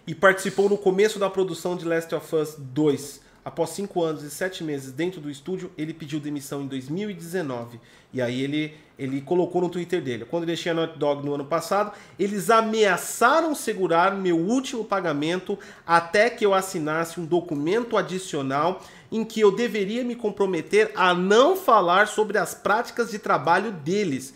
[0.07, 3.30] e participou no começo da produção de Last of Us 2.
[3.45, 7.81] Após cinco anos e sete meses dentro do estúdio, ele pediu demissão em 2019.
[8.13, 10.27] E aí ele, ele colocou no Twitter dele.
[10.27, 16.29] Quando deixei a Naughty Dog no ano passado, eles ameaçaram segurar meu último pagamento até
[16.29, 22.09] que eu assinasse um documento adicional em que eu deveria me comprometer a não falar
[22.09, 24.35] sobre as práticas de trabalho deles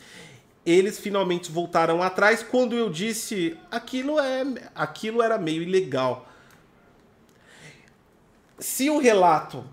[0.65, 4.45] eles finalmente voltaram atrás quando eu disse aquilo é
[4.75, 6.27] aquilo era meio ilegal.
[8.59, 9.65] Se o relato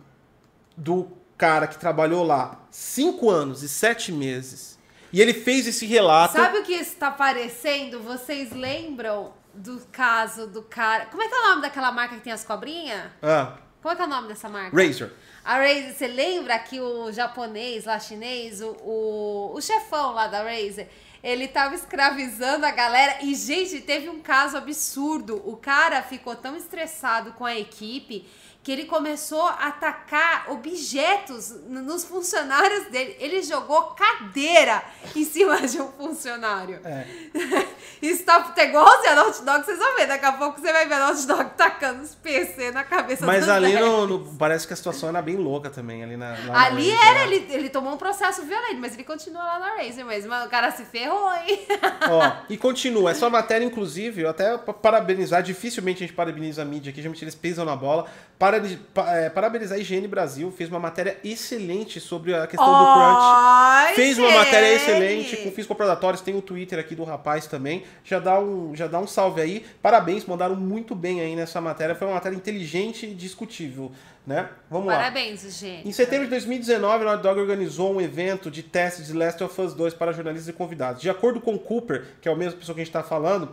[0.75, 4.77] do cara que trabalhou lá cinco anos e sete meses
[5.11, 7.99] e ele fez esse relato, Sabe o que está parecendo?
[8.01, 11.07] Vocês lembram do caso do cara.
[11.07, 13.11] Como é que é o nome daquela marca que tem as cobrinhas?
[13.21, 14.75] ah, Como é que é o nome dessa marca?
[14.75, 15.11] Razer,
[15.43, 20.43] A Razer, você lembra que o japonês lá, chinês, o, o, o chefão lá da
[20.43, 20.88] Razer,
[21.21, 25.41] ele tava escravizando a galera e, gente, teve um caso absurdo.
[25.45, 28.25] O cara ficou tão estressado com a equipe
[28.64, 33.16] que ele começou a atacar objetos nos funcionários dele.
[33.20, 34.84] Ele jogou cadeira
[35.16, 36.80] em cima de um funcionário.
[36.86, 37.07] É.
[38.01, 40.07] Isso tá igualzinho a Naughty Dog, vocês vão ver.
[40.07, 43.49] Daqui a pouco você vai ver a Naughty Dog tacando os PC na cabeça Mas
[43.49, 46.03] ali no, no, parece que a situação era bem louca também.
[46.03, 47.36] Ali, na, ali na era, né?
[47.36, 50.34] ele, ele tomou um processo violento, mas ele continua lá na Razer mesmo.
[50.34, 51.66] O cara se ferrou, hein?
[52.09, 53.12] Ó, e continua.
[53.12, 57.36] Essa matéria, inclusive, eu até parabenizar, dificilmente a gente parabeniza a mídia aqui, geralmente eles
[57.36, 58.07] pisam na bola.
[58.38, 62.93] Para, é, parabenizar a Higiene Brasil, fez uma matéria excelente sobre a questão oh, do
[62.93, 63.95] crunch.
[63.95, 67.84] Fez uma matéria excelente com fins comprodatórios, tem o Twitter aqui do rapaz também.
[68.04, 69.66] Já dá um, já dá um salve aí.
[69.82, 71.95] Parabéns, mandaram muito bem aí nessa matéria.
[71.95, 73.91] Foi uma matéria inteligente e discutível.
[74.26, 74.47] Né?
[74.70, 75.49] Vamos Parabéns, lá.
[75.49, 75.88] gente.
[75.88, 79.60] Em setembro de 2019, a Naughty Dog organizou um evento de testes de Last of
[79.60, 81.02] Us 2 para jornalistas e convidados.
[81.02, 83.52] De acordo com Cooper, que é o mesmo pessoa que a gente está falando,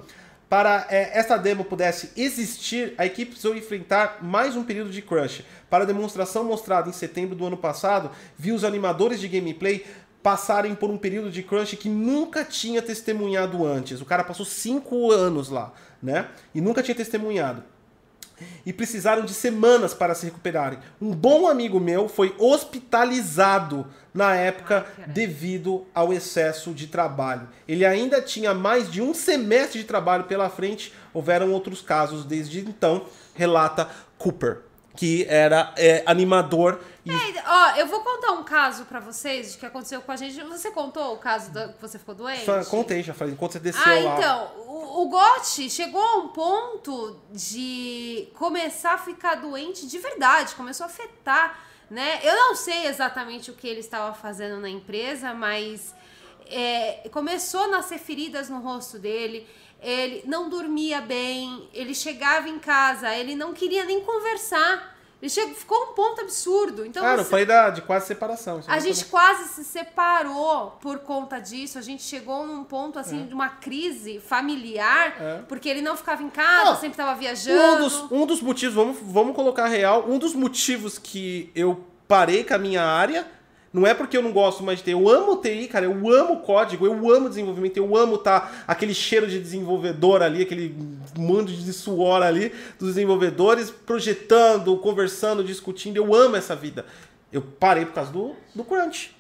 [0.49, 5.45] para é, essa demo pudesse existir, a equipe precisou enfrentar mais um período de crunch.
[5.69, 9.85] Para a demonstração mostrada em setembro do ano passado, viu os animadores de gameplay
[10.23, 14.01] passarem por um período de crunch que nunca tinha testemunhado antes.
[14.01, 15.73] O cara passou cinco anos lá,
[16.03, 16.29] né?
[16.55, 17.63] E nunca tinha testemunhado
[18.65, 20.79] e precisaram de semanas para se recuperarem.
[21.01, 27.49] Um bom amigo meu foi hospitalizado na época devido ao excesso de trabalho.
[27.67, 32.61] Ele ainda tinha mais de um semestre de trabalho pela frente, houveram outros casos desde
[32.61, 34.69] então, relata Cooper
[34.99, 36.81] que era é, animador.
[37.09, 37.39] E...
[37.39, 40.41] É, ó, eu vou contar um caso para vocês que aconteceu com a gente.
[40.45, 42.45] Você contou o caso da, que você ficou doente?
[42.65, 43.35] contei, já falei.
[43.35, 44.19] Enquanto você desceu ah, lá.
[44.19, 50.55] então, o, o Gotti chegou a um ponto de começar a ficar doente de verdade,
[50.55, 51.59] começou a afetar,
[51.91, 52.21] né?
[52.23, 55.95] Eu não sei exatamente o que ele estava fazendo na empresa, mas
[56.47, 59.47] é, começou a nascer feridas no rosto dele
[59.81, 64.98] ele não dormia bem, ele chegava em casa, ele não queria nem conversar.
[65.21, 66.87] Ele chegou, ficou um ponto absurdo.
[66.87, 68.61] Então, Cara, você, falei da, de quase separação.
[68.69, 71.77] A gente quase se separou por conta disso.
[71.77, 73.27] A gente chegou num ponto, assim, é.
[73.27, 75.43] de uma crise familiar, é.
[75.49, 77.85] porque ele não ficava em casa, sempre estava viajando.
[77.85, 82.45] Um dos, um dos motivos, vamos, vamos colocar real, um dos motivos que eu parei
[82.45, 83.38] com a minha área
[83.79, 84.91] não é porque eu não gosto mais de TI.
[84.91, 85.87] Eu amo TI, cara.
[85.87, 90.77] Eu amo código, eu amo desenvolvimento, eu amo tá aquele cheiro de desenvolvedor ali, aquele
[91.17, 95.97] mando de suor ali dos desenvolvedores, projetando, conversando, discutindo.
[95.97, 96.85] Eu amo essa vida.
[97.33, 99.17] Eu parei por causa do, do crunch.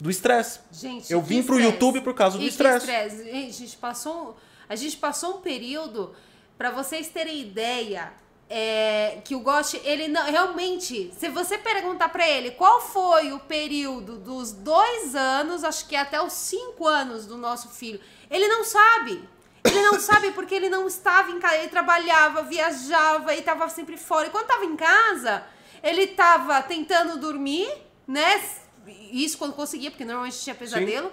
[0.00, 0.60] Do estresse.
[0.72, 2.90] Gente, eu vim pro YouTube por causa do estresse.
[2.90, 4.36] A gente passou,
[4.68, 6.12] a gente passou um período
[6.58, 8.12] para vocês terem ideia
[8.48, 10.24] é, que o Ghost, ele não.
[10.24, 15.96] Realmente, se você perguntar para ele qual foi o período dos dois anos, acho que
[15.96, 19.26] até os cinco anos do nosso filho, ele não sabe.
[19.64, 21.56] Ele não sabe porque ele não estava em casa.
[21.56, 24.26] Ele trabalhava, viajava e estava sempre fora.
[24.26, 25.44] E quando estava em casa,
[25.82, 27.68] ele estava tentando dormir,
[28.06, 28.42] né?
[29.10, 31.10] Isso quando conseguia, porque normalmente tinha pesadelo.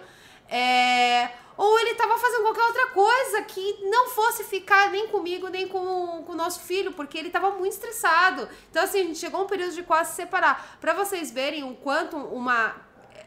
[0.50, 1.30] É,
[1.62, 6.24] ou ele estava fazendo qualquer outra coisa que não fosse ficar nem comigo, nem com,
[6.26, 8.50] com o nosso filho, porque ele estava muito estressado.
[8.72, 10.80] Então, assim, a gente chegou a um período de quase se separar.
[10.82, 12.76] Para vocês verem o quanto uma,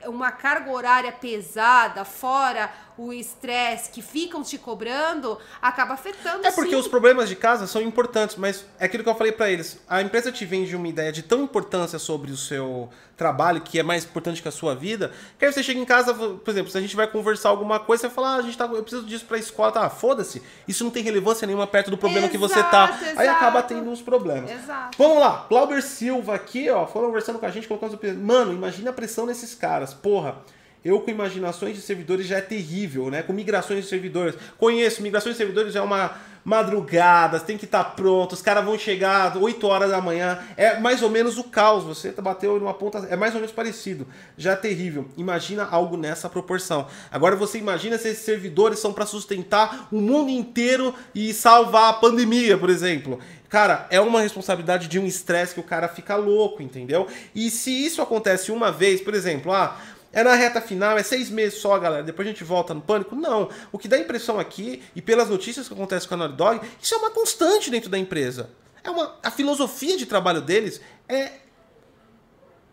[0.07, 6.70] uma carga horária pesada, fora o estresse que ficam te cobrando, acaba afetando É porque
[6.70, 6.76] sim.
[6.76, 9.80] os problemas de casa são importantes, mas é aquilo que eu falei para eles.
[9.88, 13.82] A empresa te vende uma ideia de tão importância sobre o seu trabalho, que é
[13.82, 16.78] mais importante que a sua vida, que aí você chega em casa, por exemplo, se
[16.78, 19.24] a gente vai conversar alguma coisa, você fala, ah, a gente tá, eu preciso disso
[19.24, 20.42] pra escola, tá, foda-se.
[20.66, 22.97] Isso não tem relevância nenhuma perto do problema exato, que você tá.
[23.01, 23.20] Exato.
[23.20, 24.51] Aí acaba tendo uns problemas.
[24.51, 24.97] Exato.
[24.99, 27.99] Vamos lá, Glauber Silva aqui, ó, foram conversando com a gente, colocando...
[28.18, 30.36] Mano, imagina a pressão nesses caras, porra.
[30.85, 33.22] Eu com imaginações de servidores já é terrível, né?
[33.22, 34.35] Com migrações de servidores.
[34.59, 36.14] Conheço, migrações de servidores é uma
[36.45, 40.39] madrugada, tem que estar tá pronto, os caras vão chegar 8 horas da manhã.
[40.57, 41.85] É mais ou menos o caos.
[41.85, 44.07] Você bateu numa ponta, é mais ou menos parecido.
[44.37, 45.09] Já é terrível.
[45.16, 46.87] Imagina algo nessa proporção.
[47.11, 51.95] Agora você imagina se esses servidores são para sustentar o mundo inteiro e salvar a
[51.95, 53.18] pandemia, por exemplo.
[53.49, 57.07] Cara, é uma responsabilidade de um estresse que o cara fica louco, entendeu?
[57.32, 59.78] E se isso acontece uma vez, por exemplo, ah,
[60.15, 62.03] é na reta final, é seis meses só, galera.
[62.03, 63.17] Depois a gente volta no pânico.
[63.17, 63.51] Não.
[63.73, 66.95] O que dá impressão aqui, e pelas notícias que acontecem com a Naughty Dog, isso
[66.95, 68.51] é uma constante dentro da empresa.
[68.83, 71.33] É uma, a filosofia de trabalho deles é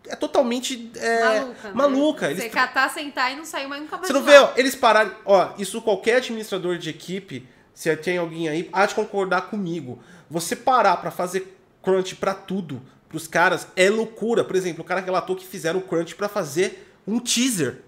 [0.08, 1.68] é totalmente é, maluca.
[1.68, 1.74] Né?
[1.74, 2.30] maluca.
[2.30, 2.42] Eles...
[2.42, 4.08] Você catar, sentar e não sair mais nunca mais.
[4.08, 5.12] Você não vê, ó, eles pararam.
[5.24, 10.02] Ó, isso qualquer administrador de equipe, se tem alguém aí, há de concordar comigo.
[10.28, 14.42] Você parar para fazer crunch para tudo, pros caras, é loucura.
[14.44, 17.82] Por exemplo, o cara relatou que fizeram o crunch para fazer um teaser.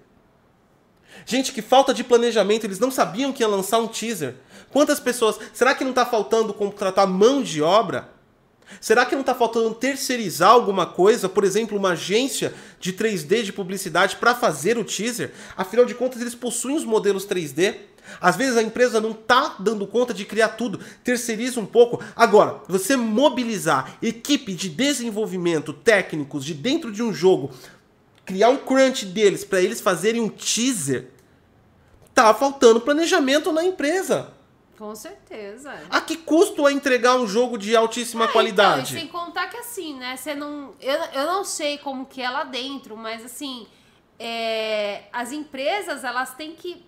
[1.27, 4.37] Gente, que falta de planejamento, eles não sabiam que ia lançar um teaser.
[4.71, 5.39] Quantas pessoas.
[5.53, 8.13] Será que não está faltando contratar mão de obra?
[8.81, 13.53] Será que não está faltando terceirizar alguma coisa, por exemplo, uma agência de 3D de
[13.53, 15.33] publicidade para fazer o teaser?
[15.57, 17.77] Afinal de contas, eles possuem os modelos 3D.
[18.21, 22.03] Às vezes a empresa não está dando conta de criar tudo, terceiriza um pouco.
[22.15, 27.51] Agora, você mobilizar equipe de desenvolvimento técnicos de dentro de um jogo,
[28.25, 31.11] criar um crunch deles para eles fazerem um teaser,
[32.15, 34.33] tá faltando planejamento na empresa.
[34.79, 35.73] Com certeza.
[35.89, 38.91] A que custo é entregar um jogo de altíssima É, qualidade?
[38.91, 40.17] Então, sem contar que assim, né?
[40.17, 40.75] Você não.
[40.81, 43.69] Eu, eu não sei como que é lá dentro, mas assim,
[44.19, 46.85] é, as empresas elas têm que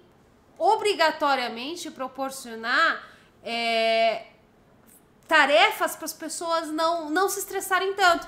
[0.58, 3.04] obrigatoriamente proporcionar
[3.44, 4.26] é,
[5.28, 8.26] tarefas para as pessoas não, não se estressarem tanto.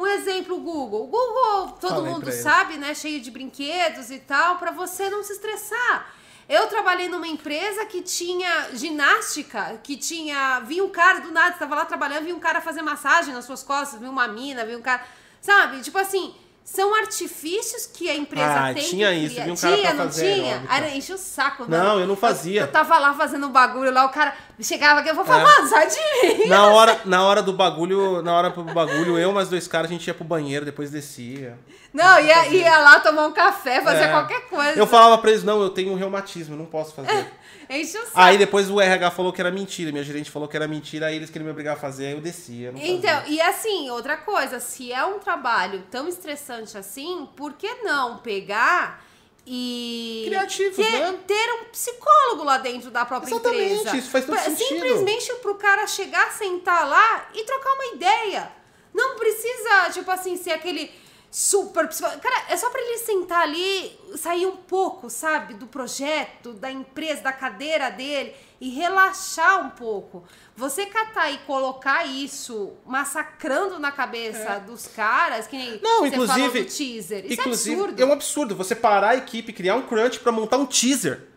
[0.00, 1.04] Um exemplo, o Google.
[1.04, 2.94] O Google, todo Fala aí mundo sabe, né?
[2.94, 6.10] Cheio de brinquedos e tal, para você não se estressar.
[6.48, 10.60] Eu trabalhei numa empresa que tinha ginástica, que tinha.
[10.60, 13.62] Vinha um cara do nada, estava lá trabalhando, vinha um cara fazer massagem nas suas
[13.62, 15.02] costas, vinha uma mina, vinha um cara.
[15.40, 15.80] Sabe?
[15.80, 16.34] Tipo assim,
[16.64, 20.08] são artifícios que a empresa Ah, tem tinha que isso, vinha um cara tinha, não
[20.10, 20.24] tinha?
[20.54, 20.74] aeróbica.
[20.74, 22.00] Aí enche o saco, Não, mano.
[22.00, 22.60] eu não fazia.
[22.62, 25.66] Eu, eu tava lá fazendo bagulho lá, o cara chegava aqui, eu vou falar, É.
[25.66, 26.46] sai de mim.
[26.48, 29.92] Na hora, na hora do bagulho, na hora do bagulho, eu mais dois caras, a
[29.92, 31.58] gente ia pro banheiro, depois descia.
[31.92, 34.08] Não, ia, ia lá tomar um café, fazer É.
[34.08, 34.78] qualquer coisa.
[34.78, 37.30] Eu falava pra eles, não, eu tenho reumatismo, eu não posso fazer.
[37.68, 38.12] Enche o saco.
[38.14, 41.16] Aí depois o RH falou que era mentira, minha gerente falou que era mentira, aí
[41.16, 42.68] eles queriam me obrigar a fazer, aí eu descia.
[42.68, 42.94] eu Não fazia.
[42.96, 48.18] Então, e assim, outra coisa, se é um trabalho tão estressante assim, por que não
[48.18, 49.04] pegar
[49.46, 51.18] e Criativos, ter, né?
[51.26, 53.96] ter um psicólogo lá dentro da própria Exatamente, empresa?
[53.96, 54.68] isso faz todo Pra- sentido.
[54.68, 58.52] Simplesmente pro cara chegar, sentar lá e trocar uma ideia.
[58.92, 60.90] Não precisa, tipo assim, ser aquele
[61.30, 61.88] super.
[62.20, 67.22] Cara, é só pra ele sentar ali, sair um pouco, sabe, do projeto, da empresa,
[67.22, 70.24] da cadeira dele e relaxar um pouco.
[70.56, 75.80] Você catar e colocar isso massacrando na cabeça dos caras, que nem É.
[75.80, 76.48] Não, você inclusive.
[76.48, 77.24] falou do teaser.
[77.24, 78.02] Isso inclusive, é absurdo.
[78.02, 81.29] é um absurdo você parar a equipe, criar um crunch pra montar um teaser.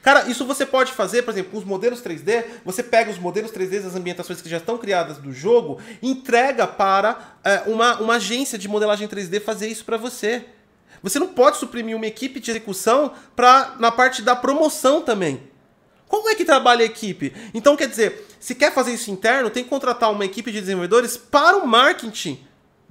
[0.00, 3.52] Cara, isso você pode fazer, por exemplo, com os modelos 3D, você pega os modelos
[3.52, 8.58] 3D das ambientações que já estão criadas do jogo, entrega para é, uma, uma agência
[8.58, 10.44] de modelagem 3D fazer isso pra você.
[11.02, 15.50] Você não pode suprimir uma equipe de execução pra, na parte da promoção também.
[16.08, 17.32] Como é que trabalha a equipe?
[17.54, 21.16] Então, quer dizer, se quer fazer isso interno, tem que contratar uma equipe de desenvolvedores
[21.16, 22.38] para o marketing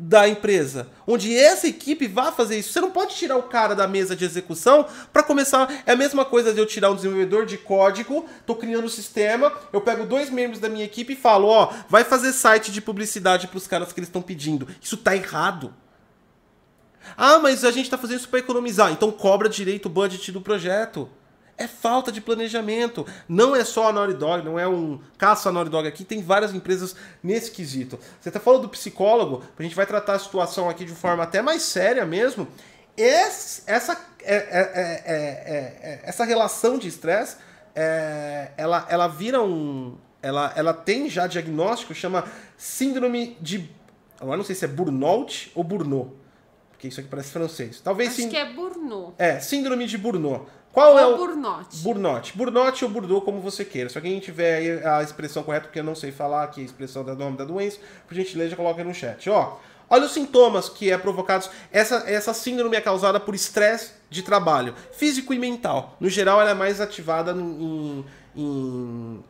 [0.03, 2.73] da empresa, onde essa equipe vai fazer isso.
[2.73, 4.83] Você não pode tirar o cara da mesa de execução
[5.13, 5.71] para começar.
[5.85, 9.53] É a mesma coisa de eu tirar um desenvolvedor de código, tô criando o sistema,
[9.71, 13.47] eu pego dois membros da minha equipe e falo, ó, vai fazer site de publicidade
[13.47, 14.67] para os caras que eles estão pedindo.
[14.81, 15.71] Isso tá errado.
[17.15, 18.91] Ah, mas a gente tá fazendo isso para economizar.
[18.91, 21.07] Então cobra direito o budget do projeto.
[21.61, 23.05] É falta de planejamento.
[23.27, 26.03] Não é só a Naughty Dog, não é um caça a Naughty Dog aqui.
[26.03, 27.99] Tem várias empresas nesse quesito.
[28.19, 31.41] Você tá falando do psicólogo, a gente vai tratar a situação aqui de forma até
[31.41, 32.47] mais séria mesmo.
[32.97, 37.37] Esse- essa, é- é- é- é- é- essa relação de estresse,
[37.75, 39.97] é, ela, ela vira um...
[40.21, 43.69] Ela, ela tem já diagnóstico, chama síndrome de...
[44.19, 46.11] Agora não sei se é burnout ou burnout.
[46.69, 47.79] Porque isso aqui parece francês.
[47.79, 48.29] Talvez Acho sim.
[48.29, 49.13] que é Burnout.
[49.19, 50.45] É, síndrome de Burnout.
[50.71, 51.17] Qual é Ou o.
[51.17, 51.77] Burnout.
[51.83, 52.37] Burnout.
[52.37, 53.89] Burnout ou Burnout, como você queira.
[53.89, 57.13] Se alguém tiver a expressão correta, porque eu não sei falar aqui a expressão do
[57.15, 59.29] nome da doença, por gentileza, coloca no chat.
[59.29, 59.57] Ó,
[59.89, 61.49] olha os sintomas que é provocados.
[61.71, 65.97] Essa, essa síndrome é causada por estresse de trabalho, físico e mental.
[65.99, 68.05] No geral, ela é mais ativada em-
[68.35, 69.23] em-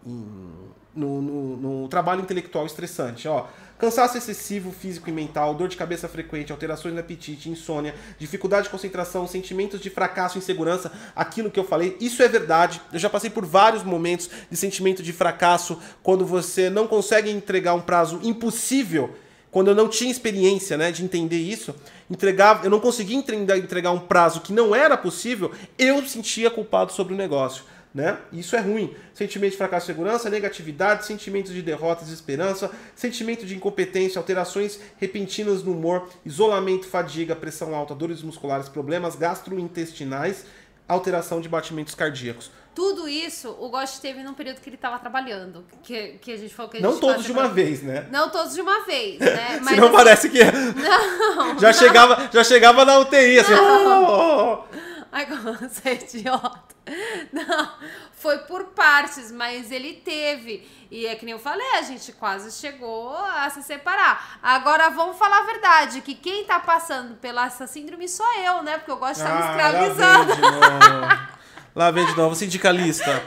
[0.96, 3.28] no, no- no trabalho intelectual estressante.
[3.28, 3.46] Ó,
[3.82, 8.70] cansaço excessivo físico e mental, dor de cabeça frequente, alterações no apetite, insônia, dificuldade de
[8.70, 12.80] concentração, sentimentos de fracasso insegurança, aquilo que eu falei, isso é verdade.
[12.94, 17.74] Eu já passei por vários momentos de sentimento de fracasso quando você não consegue entregar
[17.74, 19.16] um prazo impossível
[19.50, 21.76] quando eu não tinha experiência, né, de entender isso,
[22.10, 27.14] entregava, eu não conseguia entregar um prazo que não era possível, eu sentia culpado sobre
[27.14, 28.18] o negócio, né?
[28.32, 28.96] Isso é ruim.
[29.14, 35.64] Sentimento de fracasso e segurança, negatividade, sentimentos de derrota, desesperança, sentimento de incompetência, alterações repentinas
[35.64, 40.46] no humor, isolamento, fadiga, pressão alta, dores musculares, problemas gastrointestinais,
[40.88, 42.52] alteração de batimentos cardíacos.
[42.74, 45.66] Tudo isso o Gost teve num período que ele tava trabalhando.
[45.84, 48.08] Que, que a gente falou que a gente Não todos de uma vez, né?
[48.10, 49.60] Não todos de uma vez, né?
[49.62, 50.40] Mas Senão assim, parece que.
[50.42, 53.54] Não, já chegava, já chegava na UTI assim.
[53.54, 54.64] "Oh".
[55.12, 56.71] Ai, como você é idiota.
[57.32, 57.74] Não,
[58.14, 60.68] foi por partes, mas ele teve.
[60.90, 64.40] E é que nem eu falei, a gente quase chegou a se separar.
[64.42, 68.78] Agora vamos falar a verdade, que quem tá passando pela essa síndrome sou eu, né?
[68.78, 71.32] Porque eu gosto de estar me Ah, lá escravizando.
[71.76, 73.22] Lá vem de novo, sindicalista.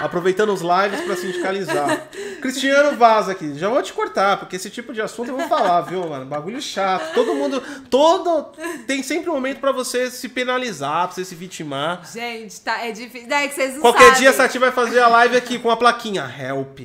[0.00, 2.08] Aproveitando os lives pra sindicalizar.
[2.40, 3.56] Cristiano vaza aqui.
[3.56, 6.26] Já vou te cortar, porque esse tipo de assunto eu vou falar, viu, mano?
[6.26, 7.14] Bagulho chato.
[7.14, 7.62] Todo mundo.
[7.88, 8.52] Todo.
[8.86, 12.02] Tem sempre um momento pra você se penalizar, pra você se vitimar.
[12.12, 13.32] Gente, tá, é difícil.
[13.32, 14.18] É que vocês não Qualquer sabem.
[14.20, 16.24] dia a Sati vai fazer a live aqui com a plaquinha.
[16.36, 16.80] Help.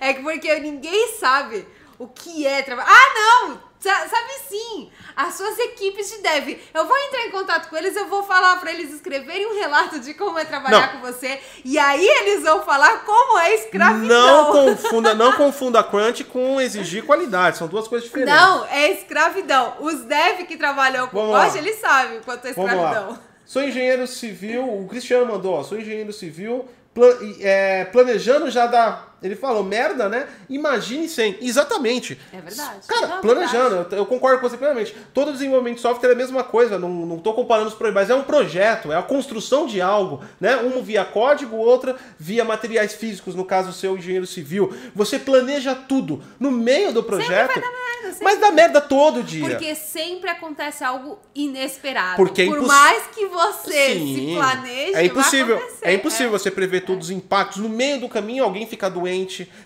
[0.00, 1.66] É que porque ninguém sabe
[1.98, 2.88] o que é trabalhar.
[2.88, 3.14] Ah,
[3.48, 3.69] não!
[3.80, 4.90] Sa- Sabe sim!
[5.16, 6.58] As suas equipes de dev.
[6.74, 9.98] Eu vou entrar em contato com eles, eu vou falar pra eles escreverem um relato
[9.98, 11.00] de como é trabalhar Não.
[11.00, 11.40] com você.
[11.64, 14.08] E aí eles vão falar como é escravidão.
[14.08, 17.58] Não confunda, não confunda crunch com exigir qualidade.
[17.58, 18.34] São duas coisas diferentes.
[18.34, 19.76] Não, é escravidão.
[19.80, 21.26] Os dev que trabalham com.
[21.28, 23.18] Bosch, eles sabem o quanto é escravidão.
[23.46, 28.66] Sou engenheiro civil, o Cristiano mandou, ó, sou engenheiro civil, pla- e, é, planejando já
[28.66, 29.09] dar.
[29.22, 30.26] Ele falou, merda, né?
[30.48, 31.36] Imagine sem.
[31.40, 32.18] Exatamente.
[32.32, 32.86] É verdade.
[32.86, 34.96] Cara, Não, é planejando, eu- eu concordo com você plenamente.
[35.12, 38.10] Todo desenvolvimento de software é a mesma coisa, não, não tô comparando os projetos, mas
[38.10, 40.56] é um projeto, é a construção de algo, né?
[40.56, 44.74] Um via código, outra via materiais físicos, no caso o seu engenheiro civil.
[44.94, 47.48] Você planeja tudo no meio do projeto.
[47.48, 48.24] vai dar merda, sempre.
[48.24, 49.48] mas dá merda todo dia.
[49.50, 52.16] Porque sempre acontece algo inesperado.
[52.16, 54.14] Porque é Por mais que você Sim.
[54.30, 55.56] se planeje, É impossível.
[55.56, 55.86] vai acontecer.
[55.88, 57.58] É impossível você prever todos os impactos.
[57.58, 59.09] No meio do caminho, alguém fica doente,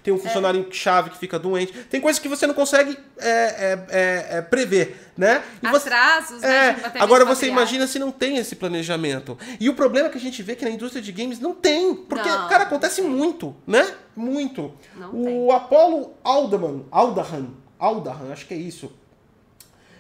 [0.03, 1.72] tem um funcionário chave que fica doente.
[1.90, 5.42] Tem coisas que você não consegue é, é, é, é, prever, né?
[5.62, 6.68] E você- Atrasos, né?
[6.68, 9.36] É, de- até agora você imagina se não tem esse planejamento.
[9.61, 11.95] E o problema é que a gente vê que na indústria de games não tem.
[11.95, 13.86] Porque, Não, cara, acontece muito, né?
[14.16, 14.72] Muito.
[14.97, 15.53] Não o tem.
[15.53, 17.47] Apollo Aldaman, Aldahan,
[17.78, 18.92] Aldahan, acho que é isso.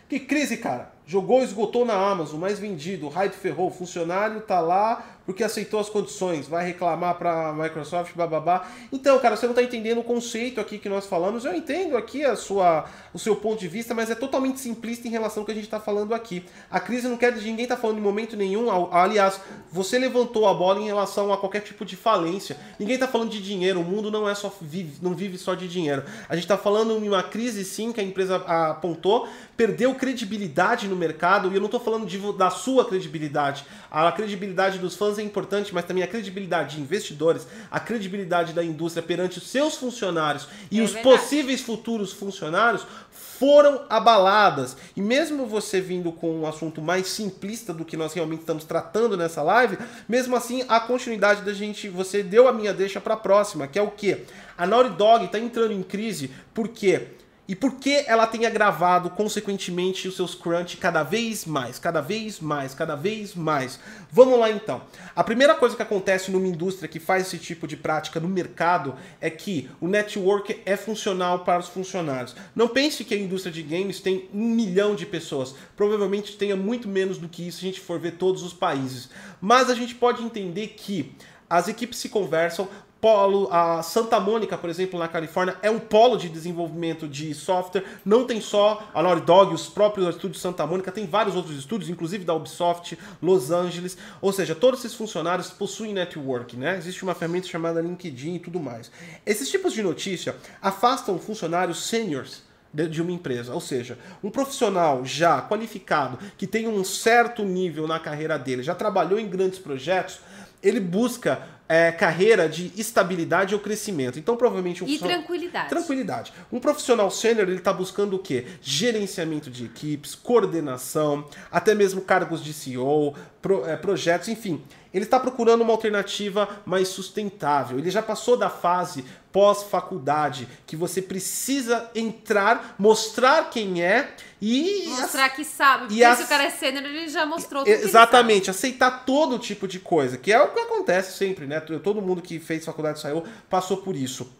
[0.08, 0.92] Que crise, cara.
[1.06, 5.80] Jogou, esgotou na Amazon, mais vendido, o hype ferrou, o funcionário tá lá porque aceitou
[5.80, 8.66] as condições, vai reclamar pra Microsoft, bababá.
[8.92, 11.44] Então, cara, você não tá entendendo o conceito aqui que nós falamos.
[11.44, 15.10] Eu entendo aqui a sua, o seu ponto de vista, mas é totalmente simplista em
[15.10, 16.44] relação ao que a gente tá falando aqui.
[16.70, 18.70] A crise não quer dizer ninguém tá falando em momento nenhum.
[18.70, 19.40] Al- Aliás,
[19.72, 22.56] você levantou a bola em relação a qualquer tipo de falência.
[22.78, 25.66] Ninguém tá falando de dinheiro, o mundo não é só vive, não vive só de
[25.68, 26.04] dinheiro.
[26.28, 30.96] A gente tá falando em uma crise sim que a empresa apontou, perdeu credibilidade no
[30.96, 33.64] mercado, e eu não tô falando de, da sua credibilidade.
[33.90, 38.62] A credibilidade dos fãs é importante, mas também a credibilidade de investidores, a credibilidade da
[38.64, 41.16] indústria perante os seus funcionários e É os verdade.
[41.18, 44.76] possíveis futuros funcionários foram abaladas.
[44.96, 49.16] E mesmo você vindo com um assunto mais simplista do que nós realmente estamos tratando
[49.16, 49.76] nessa live,
[50.08, 53.78] mesmo assim a continuidade da gente, você deu a minha deixa para a próxima, que
[53.78, 54.24] é o que?
[54.56, 57.08] A Naughty Dog está entrando em crise porque
[57.46, 62.40] e por que ela tem agravado, consequentemente, os seus crunch cada vez mais, cada vez
[62.40, 63.78] mais, cada vez mais?
[64.10, 64.80] Vamos lá então.
[65.14, 68.94] A primeira coisa que acontece numa indústria que faz esse tipo de prática no mercado
[69.20, 72.34] é que o network é funcional para os funcionários.
[72.56, 75.54] Não pense que a indústria de games tem um milhão de pessoas.
[75.76, 79.10] Provavelmente tenha muito menos do que isso se a gente for ver todos os países.
[79.38, 81.14] Mas a gente pode entender que
[81.48, 82.68] as equipes se conversam,
[83.04, 87.84] polo, a Santa Mônica, por exemplo, na Califórnia, é um polo de desenvolvimento de software.
[88.02, 91.90] Não tem só a Naughty Dog, os próprios estúdios Santa Mônica, tem vários outros estúdios,
[91.90, 93.98] inclusive da Ubisoft, Los Angeles.
[94.22, 96.78] Ou seja, todos esses funcionários possuem network, né?
[96.78, 98.90] Existe uma ferramenta chamada LinkedIn e tudo mais.
[99.26, 102.42] Esses tipos de notícia afastam funcionários seniors
[102.72, 103.54] de de uma empresa.
[103.54, 108.74] Ou seja, um profissional já qualificado, que tem um certo nível na carreira dele, já
[108.74, 110.18] trabalhou em grandes projetos,
[110.64, 114.18] ele busca é, carreira de estabilidade ou crescimento.
[114.18, 115.68] Então, provavelmente um E profissional- tranquilidade.
[115.70, 116.32] Tranquilidade.
[116.52, 118.44] Um profissional sênior, ele está buscando o quê?
[118.60, 124.62] Gerenciamento de equipes, coordenação, até mesmo cargos de CEO, pro- eh, projetos, enfim.
[124.92, 127.78] Ele está procurando uma alternativa mais sustentável.
[127.78, 129.04] Ele já passou da fase
[129.34, 135.86] pós-faculdade, que você precisa entrar, mostrar quem é e Mostrar que sabe.
[135.88, 139.66] Porque as- se o cara é sênior, ele já mostrou tudo Exatamente, aceitar todo tipo
[139.66, 141.58] de coisa, que é o que acontece sempre, né?
[141.60, 144.30] Todo mundo que fez faculdade saiu passou por isso.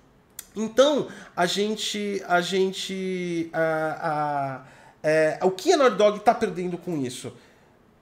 [0.55, 2.23] Então, a gente.
[2.29, 3.51] A gente.
[3.53, 4.63] a- a-
[5.03, 7.33] é, o que a Naughty Dog está perdendo com isso?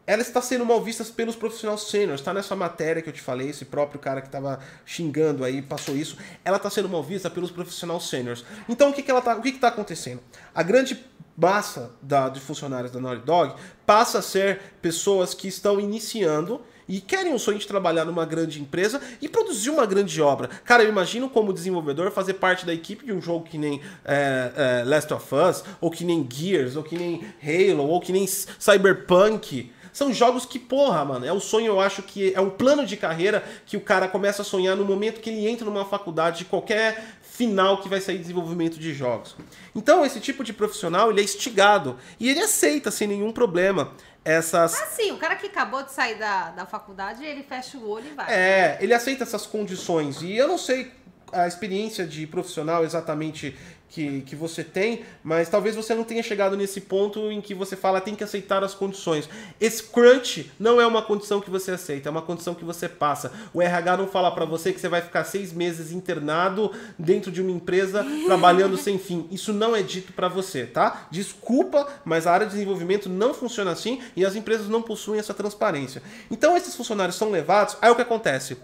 [0.07, 2.21] Ela está sendo mal vista pelos profissionais sêniores.
[2.21, 5.97] Está nessa matéria que eu te falei, esse próprio cara que estava xingando aí, passou
[5.97, 6.17] isso.
[6.45, 8.45] Ela está sendo mal vista pelos profissionais sêniores.
[8.69, 10.21] Então, o que, que ela tá, o que está acontecendo?
[10.55, 11.05] A grande
[11.37, 13.55] massa da, de funcionários da Naughty Dog
[13.87, 18.61] passa a ser pessoas que estão iniciando e querem o sonho de trabalhar numa grande
[18.61, 20.49] empresa e produzir uma grande obra.
[20.65, 24.53] Cara, eu imagino como desenvolvedor fazer parte da equipe de um jogo que nem é,
[24.57, 28.27] é, Last of Us, ou que nem Gears, ou que nem Halo, ou que nem
[28.27, 29.73] Cyberpunk.
[29.93, 32.97] São jogos que, porra, mano, é um sonho, eu acho que é um plano de
[32.97, 36.45] carreira que o cara começa a sonhar no momento que ele entra numa faculdade de
[36.47, 39.37] qualquer final que vai sair desenvolvimento de jogos.
[39.75, 43.93] Então, esse tipo de profissional, ele é instigado e ele aceita sem nenhum problema
[44.25, 48.07] essas Assim, o cara que acabou de sair da, da faculdade, ele fecha o olho
[48.07, 48.33] e vai.
[48.33, 50.23] É, ele aceita essas condições.
[50.23, 50.93] E eu não sei
[51.33, 53.57] a experiência de profissional exatamente
[53.93, 57.77] que, que você tem, mas talvez você não tenha chegado nesse ponto em que você
[57.77, 59.29] fala tem que aceitar as condições.
[59.61, 63.31] Esse crunch não é uma condição que você aceita, é uma condição que você passa.
[63.53, 67.43] O RH não fala para você que você vai ficar seis meses internado dentro de
[67.43, 69.29] uma empresa trabalhando sem fim.
[69.31, 71.07] Isso não é dito para você, tá?
[71.11, 75.35] Desculpa, mas a área de desenvolvimento não funciona assim e as empresas não possuem essa
[75.35, 76.03] transparência.
[76.31, 78.57] Então esses funcionários são levados, aí o que acontece?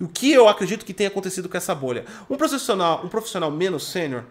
[0.00, 2.04] O que eu acredito que tenha acontecido com essa bolha?
[2.28, 4.24] Um profissional, um profissional menos sênior,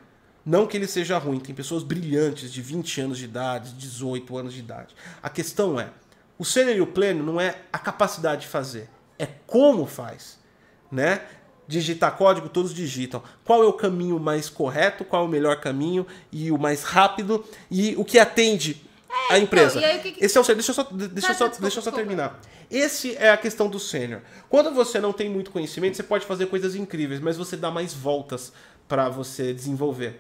[0.46, 4.54] não que ele seja ruim, tem pessoas brilhantes de 20 anos de idade, 18 anos
[4.54, 4.96] de idade.
[5.22, 5.90] A questão é,
[6.38, 8.90] o sênior e o pleno não é a capacidade de fazer,
[9.20, 10.40] é como faz,
[10.92, 11.22] né?
[11.68, 13.24] Digitar código, todos digitam.
[13.46, 17.46] Qual é o caminho mais correto, qual é o melhor caminho e o mais rápido
[17.70, 18.82] e o que atende
[19.30, 19.78] É, a empresa.
[19.78, 21.62] então, aí que que- Esse é o Deixa eu só, deixa Tá, eu só, desculpa,
[21.62, 22.42] deixa eu só terminar.
[22.70, 24.22] Esse é a questão do sênior.
[24.50, 27.94] Quando você não tem muito conhecimento, você pode fazer coisas incríveis, mas você dá mais
[27.94, 28.52] voltas
[28.88, 30.20] para você desenvolver.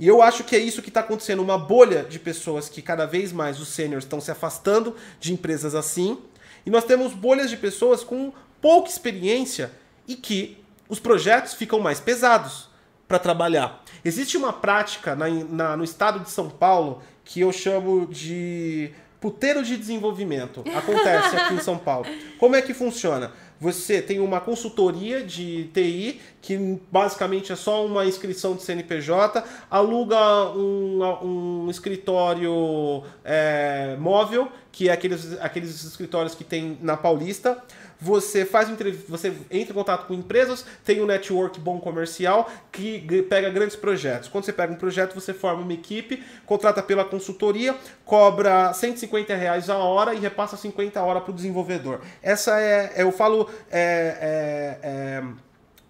[0.00, 3.06] E eu acho que é isso que está acontecendo, uma bolha de pessoas que cada
[3.06, 6.18] vez mais os sêniores estão se afastando de empresas assim,
[6.66, 9.70] e nós temos bolhas de pessoas com pouca experiência
[10.08, 12.68] e que os projetos ficam mais pesados
[13.06, 13.82] para trabalhar.
[14.04, 19.62] Existe uma prática na- na- no estado de São Paulo que eu chamo de puteiro
[19.62, 20.64] de desenvolvimento.
[20.74, 22.06] Acontece aqui em São Paulo.
[22.38, 23.32] Como é que funciona?
[23.62, 30.50] Você tem uma consultoria de TI, que basicamente é só uma inscrição de CNPJ, aluga
[30.50, 37.62] um, um escritório é, móvel, que é aqueles, aqueles escritórios que tem na Paulista.
[38.02, 38.68] Você faz
[39.08, 44.28] você entra em contato com empresas, tem um network bom comercial que pega grandes projetos.
[44.28, 49.70] Quando você pega um projeto, você forma uma equipe, contrata pela consultoria, cobra 150 reais
[49.70, 52.00] a hora e repassa 50 horas para o desenvolvedor.
[52.20, 55.24] Essa é, eu falo é, é, é,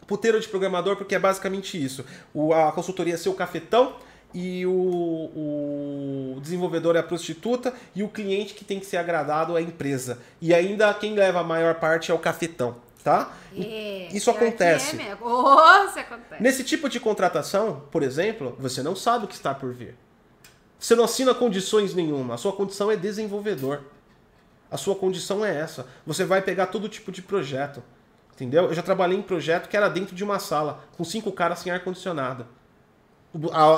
[0.07, 2.05] puteiro de programador porque é basicamente isso.
[2.35, 3.97] O, a consultoria é seu cafetão
[4.35, 9.57] e o, o desenvolvedor é a prostituta e o cliente que tem que ser agradado
[9.57, 10.19] é a empresa.
[10.41, 13.33] E ainda quem leva a maior parte é o cafetão, tá?
[13.57, 15.01] É, Isso acontece.
[15.01, 15.15] É.
[15.15, 16.43] Nossa, acontece.
[16.43, 19.97] Nesse tipo de contratação, por exemplo, você não sabe o que está por vir.
[20.79, 22.35] Você não assina condições nenhuma.
[22.35, 23.83] A sua condição é desenvolvedor.
[24.71, 25.87] A sua condição é essa.
[26.07, 27.83] Você vai pegar todo tipo de projeto.
[28.35, 28.65] Entendeu?
[28.65, 31.71] Eu já trabalhei em projeto que era dentro de uma sala, com cinco caras sem
[31.71, 32.47] ar-condicionado.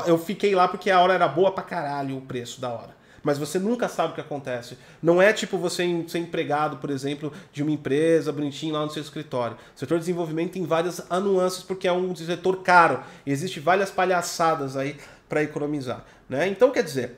[0.07, 2.95] Eu fiquei lá porque a hora era boa pra caralho, o preço da hora.
[3.25, 4.77] Mas você nunca sabe o que acontece.
[5.03, 9.03] Não é tipo você ser empregado, por exemplo, de uma empresa bonitinho lá no seu
[9.03, 9.57] escritório.
[9.75, 13.03] O setor de desenvolvimento tem várias nuances porque é um setor caro.
[13.25, 16.05] E existe várias palhaçadas aí para economizar.
[16.29, 16.47] Né?
[16.49, 17.17] Então, quer dizer,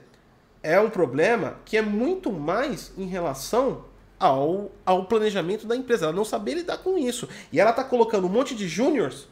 [0.63, 3.85] é um problema que é muito mais em relação
[4.19, 6.07] ao, ao planejamento da empresa.
[6.07, 7.29] Ela não saber lidar com isso.
[7.53, 9.27] E ela tá colocando um monte de júniors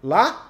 [0.00, 0.49] lá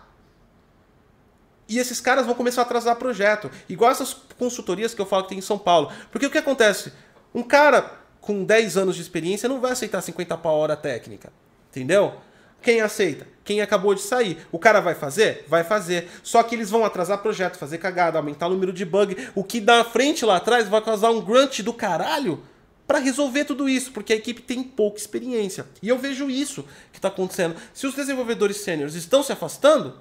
[1.71, 3.49] e esses caras vão começar a atrasar projeto.
[3.69, 5.91] Igual essas consultorias que eu falo que tem em São Paulo.
[6.11, 6.93] Porque o que acontece?
[7.33, 11.33] Um cara com 10 anos de experiência não vai aceitar 50 pau hora técnica.
[11.71, 12.15] Entendeu?
[12.61, 13.27] Quem aceita?
[13.45, 14.39] Quem acabou de sair.
[14.51, 15.45] O cara vai fazer?
[15.49, 16.11] Vai fazer.
[16.25, 19.17] Só que eles vão atrasar projeto, fazer cagada, aumentar o número de bug.
[19.35, 22.43] O que na frente lá atrás vai causar um grunt do caralho
[22.85, 25.65] para resolver tudo isso, porque a equipe tem pouca experiência.
[25.81, 27.55] E eu vejo isso que está acontecendo.
[27.73, 29.95] Se os desenvolvedores sêniores estão se afastando,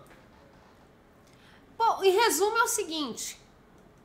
[2.04, 3.40] Em resumo é o seguinte: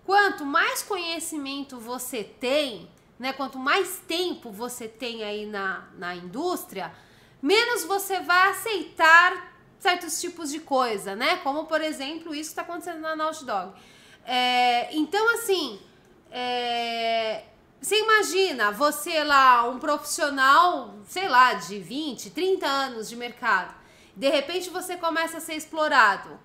[0.05, 6.95] quanto mais conhecimento você tem, né, quanto mais tempo você tem aí na, na indústria,
[7.41, 11.37] menos você vai aceitar certos tipos de coisa, né?
[11.37, 13.73] Como, por exemplo, isso que está acontecendo na Naughty Dog.
[14.25, 15.79] É, então, assim,
[16.31, 17.45] é,
[17.81, 23.75] você imagina você lá, um profissional, sei lá, de 20, 30 anos de mercado,
[24.17, 26.41] de repente você começa a ser explorado.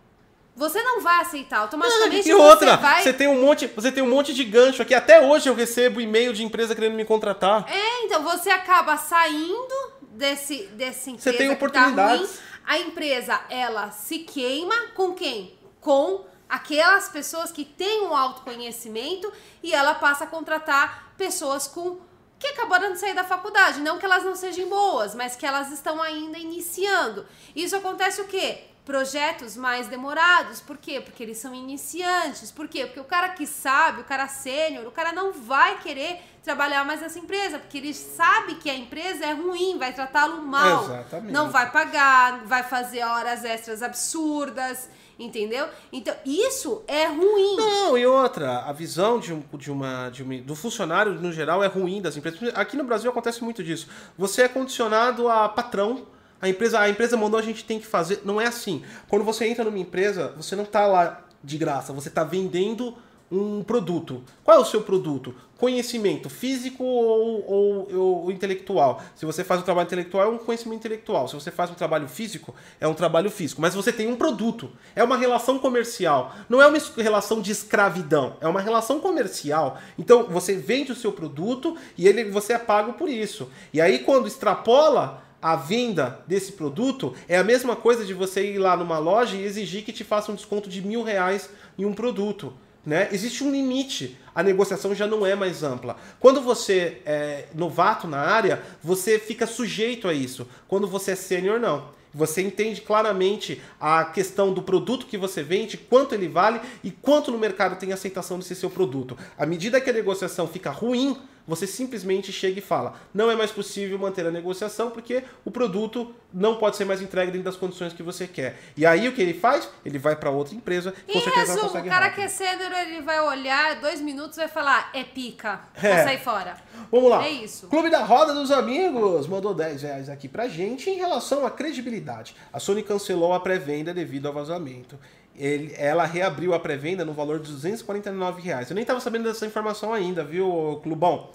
[0.59, 3.01] Você não vai aceitar, automaticamente E outra, você vai...
[3.01, 4.93] você tem um monte, você tem um monte de gancho aqui.
[4.93, 7.65] Até hoje eu recebo e-mail de empresa querendo me contratar.
[7.71, 9.73] É, então você acaba saindo
[10.11, 12.19] desse, desse empresa Você tem tá oportunidades.
[12.19, 12.39] ruim.
[12.65, 15.57] A empresa, ela se queima com quem?
[15.79, 19.31] Com aquelas pessoas que têm um autoconhecimento
[19.63, 21.99] e ela passa a contratar pessoas com
[22.37, 23.79] que acabaram de sair da faculdade.
[23.79, 27.25] Não que elas não sejam boas, mas que elas estão ainda iniciando.
[27.55, 28.65] Isso acontece o quê?
[28.89, 30.61] Projetos mais demorados.
[30.61, 30.99] Por quê?
[30.99, 32.49] Porque eles são iniciantes.
[32.49, 32.87] Por quê?
[32.87, 36.99] Porque o cara que sabe, o cara sênior, o cara não vai querer trabalhar mais
[36.99, 40.85] nessa empresa, porque ele sabe que a empresa é ruim, vai tratá-lo mal.
[40.85, 41.31] Exatamente.
[41.31, 45.67] Não vai pagar, vai fazer horas extras absurdas, entendeu?
[45.93, 47.57] Então, isso é ruim.
[47.57, 51.63] Não, e outra, a visão de, um, de, uma, de uma- do funcionário no geral
[51.63, 52.39] é ruim das empresas.
[52.55, 53.87] Aqui no Brasil acontece muito disso.
[54.17, 56.07] Você é condicionado a patrão,
[56.41, 58.21] A empresa, a empresa mandou, a gente tem que fazer.
[58.23, 58.83] Não é assim.
[59.07, 62.95] Quando você entra numa empresa, você não tá lá de graça, você tá vendendo
[63.31, 64.23] um produto.
[64.43, 65.35] Qual é o seu produto?
[65.57, 69.01] Conhecimento físico ou, ou, ou, intelectual?
[69.15, 71.27] Se você faz um trabalho intelectual, é um conhecimento intelectual.
[71.27, 73.61] Se você faz um trabalho físico, é um trabalho físico.
[73.61, 74.71] Mas você tem um produto.
[74.95, 76.33] É uma relação comercial.
[76.47, 78.37] Não é uma relação de escravidão.
[78.41, 79.77] É uma relação comercial.
[79.97, 83.49] Então, você vende o seu produto e ele, você é pago por isso.
[83.73, 88.57] E aí, quando extrapola a venda desse produto, é a mesma coisa de você ir
[88.57, 91.93] lá numa loja e exigir que te faça um desconto de mil reais em um
[91.93, 92.53] produto.
[92.85, 93.09] Né?
[93.11, 95.97] Existe um limite, a negociação já não é mais ampla.
[96.19, 100.47] Quando você é novato na área, você fica sujeito a isso.
[100.67, 101.99] Quando você é sênior, não.
[102.13, 107.31] Você entende claramente a questão do produto que você vende, quanto ele vale e quanto
[107.31, 109.15] no mercado tem aceitação desse seu produto.
[109.37, 111.15] À medida que a negociação fica ruim,
[111.49, 116.13] você simplesmente chega e fala: não é mais possível manter a negociação porque o produto
[116.31, 118.59] não pode ser mais entregue dentro das condições que você quer.
[118.77, 119.67] E aí o que ele faz?
[119.83, 120.93] Ele vai para outra empresa.
[121.07, 122.15] Com em certeza resumo, o cara rápido.
[122.15, 125.95] que é sênior, ele vai olhar, dois minutos vai falar: é pica, é.
[125.95, 126.55] vou sair fora.
[126.91, 127.25] Vamos lá.
[127.25, 127.67] É isso.
[127.67, 132.35] Clube da Roda dos Amigos mandou 10 reais aqui pra gente em relação à credibilidade.
[132.53, 134.97] A Sony cancelou a pré-venda devido ao vazamento
[135.39, 138.69] ele, ela reabriu a pré-venda no valor de 249 reais.
[138.69, 141.29] Eu nem estava sabendo dessa informação ainda, viu, Clubão?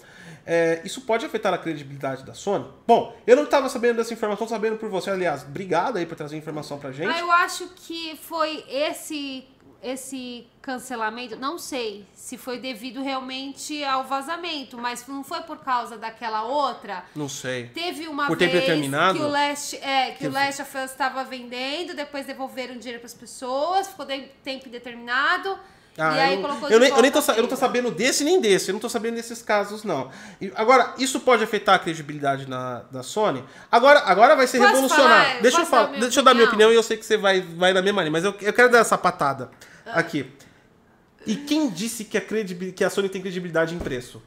[0.45, 2.65] É, isso pode afetar a credibilidade da Sony?
[2.85, 5.09] Bom, eu não estava sabendo dessa informação, sabendo por você.
[5.09, 7.09] Aliás, obrigado aí por trazer informação pra gente.
[7.09, 9.43] Ah, eu acho que foi esse
[9.81, 15.97] esse cancelamento, não sei se foi devido realmente ao vazamento, mas não foi por causa
[15.97, 17.05] daquela outra.
[17.15, 17.67] Não sei.
[17.69, 19.19] Teve uma por vez tempo determinado?
[19.19, 22.99] que o Last, é, que, que o Last of Us estava vendendo, depois devolveram dinheiro
[22.99, 25.57] para as pessoas, ficou de tempo determinado.
[25.97, 28.25] Ah, e aí eu, colocou eu, nem, eu, nem tô, eu não tô sabendo desse
[28.25, 30.11] nem desse, eu não tô sabendo desses casos, não.
[30.41, 33.43] E, agora, isso pode afetar a credibilidade na, da Sony?
[33.71, 35.27] Agora, agora vai ser posso revolucionário.
[35.27, 37.39] Falar, deixa eu, falar, deixa eu dar minha opinião e eu sei que você vai,
[37.39, 39.49] vai na mesma linha, mas eu, eu quero dar essa patada
[39.85, 39.99] ah.
[39.99, 40.29] aqui.
[41.25, 44.21] E quem disse que a, que a Sony tem credibilidade em preço?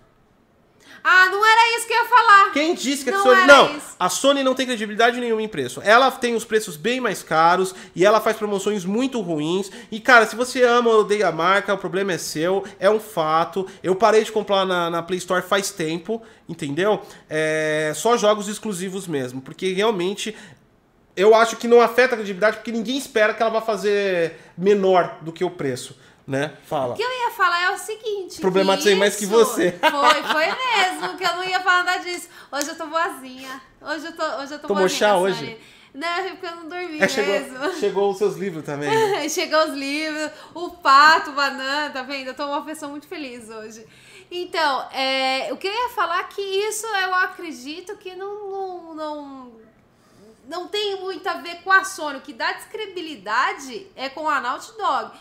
[1.03, 2.53] Ah, não era isso que eu ia falar.
[2.53, 3.47] Quem disse que a Sony.
[3.47, 3.97] Não, isso.
[3.99, 5.81] a Sony não tem credibilidade nenhuma em preço.
[5.83, 9.71] Ela tem os preços bem mais caros e ela faz promoções muito ruins.
[9.91, 13.01] E, cara, se você ama ou odeia a marca, o problema é seu, é um
[13.01, 13.67] fato.
[13.83, 17.01] Eu parei de comprar na, na Play Store faz tempo, entendeu?
[17.29, 20.37] É, só jogos exclusivos mesmo, porque realmente
[21.17, 25.19] eu acho que não afeta a credibilidade, porque ninguém espera que ela vá fazer menor
[25.21, 25.97] do que o preço
[26.29, 26.53] né?
[26.67, 26.93] Fala.
[26.93, 28.39] O que eu ia falar é o seguinte.
[28.39, 29.73] Problematizei mais que você.
[29.81, 32.29] Foi, foi mesmo, que eu não ia falar nada disso.
[32.53, 33.63] Hoje eu tô boazinha.
[33.81, 35.59] Hoje eu tô, hoje eu tô Tomou chá hoje?
[35.95, 37.73] Não, é porque eu não dormi é, chegou, mesmo.
[37.81, 38.91] Chegou os seus livros também.
[39.31, 42.29] chegou os livros, o pato, banana, tá vendo?
[42.29, 43.87] Eu tô uma pessoa muito feliz hoje.
[44.31, 48.95] Então, é, o que eu ia falar é que isso eu acredito que não, não,
[48.95, 49.53] não,
[50.47, 52.19] não tem muito a ver com a Sony.
[52.19, 55.13] O que dá descredibilidade é com a Naughty Dog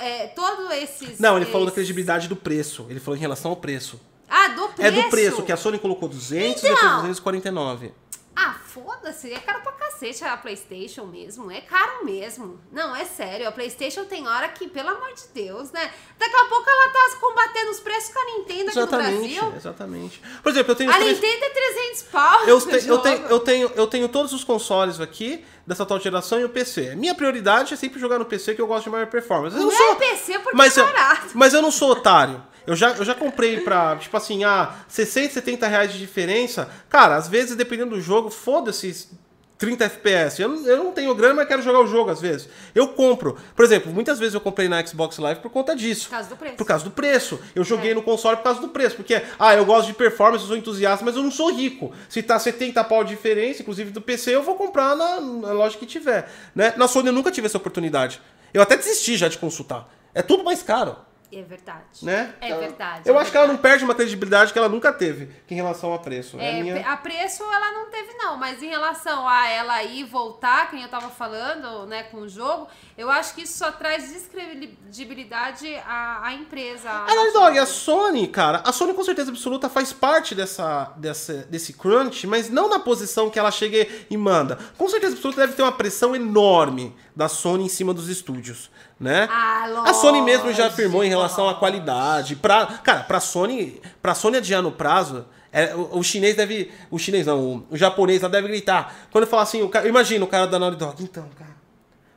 [0.00, 1.18] é, todo esses.
[1.18, 2.86] Não, ele falou da credibilidade do preço.
[2.88, 4.00] Ele falou em relação ao preço.
[4.28, 4.82] Ah, do preço?
[4.82, 7.92] É do preço, que a Sony colocou 200 então, e depois 249.
[8.40, 12.60] Ah, foda-se, é caro pra cacete a PlayStation mesmo, é caro mesmo.
[12.70, 15.90] Não, é sério, a PlayStation tem hora que, pelo amor de Deus, né?
[16.16, 19.52] Daqui a pouco ela tá combatendo os preços com a Nintendo aqui exatamente, no Brasil.
[19.56, 20.22] Exatamente.
[20.40, 20.88] Por exemplo, eu tenho.
[20.88, 21.20] A três...
[21.20, 22.44] Nintendo é 300 pau.
[22.44, 26.38] Eu, te, eu, tenho, eu, tenho, eu tenho todos os consoles aqui dessa atual geração
[26.38, 26.94] e o PC.
[26.94, 29.56] Minha prioridade é sempre jogar no PC que eu gosto de maior performance.
[29.56, 29.92] Eu não, não sou...
[29.94, 31.26] é PC porque mas é barato.
[31.26, 32.40] Eu, mas eu não sou otário.
[32.68, 36.68] Eu já, eu já comprei pra, tipo assim, ah, 60, 70 reais de diferença.
[36.90, 39.08] Cara, às vezes, dependendo do jogo, foda-se
[39.56, 40.42] 30 FPS.
[40.42, 42.46] Eu, eu não tenho grana, mas quero jogar o jogo às vezes.
[42.74, 43.38] Eu compro.
[43.56, 46.04] Por exemplo, muitas vezes eu comprei na Xbox Live por conta disso.
[46.04, 46.56] Por causa do preço.
[46.56, 47.40] Por causa do preço.
[47.54, 47.94] Eu joguei é.
[47.94, 48.96] no console por causa do preço.
[48.96, 51.90] Porque, ah, eu gosto de performance, eu sou entusiasta, mas eu não sou rico.
[52.06, 55.78] Se tá 70 pau de diferença, inclusive do PC, eu vou comprar na, na loja
[55.78, 56.30] que tiver.
[56.54, 56.74] Né?
[56.76, 58.20] Na Sony eu nunca tive essa oportunidade.
[58.52, 59.88] Eu até desisti já de consultar.
[60.14, 61.07] É tudo mais caro.
[61.30, 61.84] É verdade.
[62.02, 62.34] Né?
[62.40, 63.02] É verdade.
[63.06, 63.30] Eu é acho verdade.
[63.30, 66.38] que ela não perde uma credibilidade que ela nunca teve em relação a preço.
[66.40, 66.90] É, é minha...
[66.90, 68.36] A preço ela não teve, não.
[68.38, 72.66] Mas em relação a ela ir voltar, quem eu tava falando, né, com o jogo,
[72.96, 76.88] eu acho que isso só traz descredibilidade à, à empresa.
[76.88, 81.34] A Naughty Dog, a Sony, cara, a Sony com certeza absoluta faz parte dessa, dessa,
[81.50, 84.58] desse crunch, mas não na posição que ela chega e manda.
[84.78, 89.28] Com certeza absoluta deve ter uma pressão enorme da Sony em cima dos estúdios né?
[89.30, 92.36] Ah, a Sony mesmo já afirmou em relação à qualidade.
[92.36, 96.70] Pra, cara, pra Sony, pra Sony adiar no prazo, é, o, o, chinês deve.
[96.90, 98.94] O chinês não, o, o, japonês lá deve gritar.
[99.10, 101.02] Quando fala assim, o cara, imagina o cara da Naughty Dog.
[101.02, 101.56] Então, cara,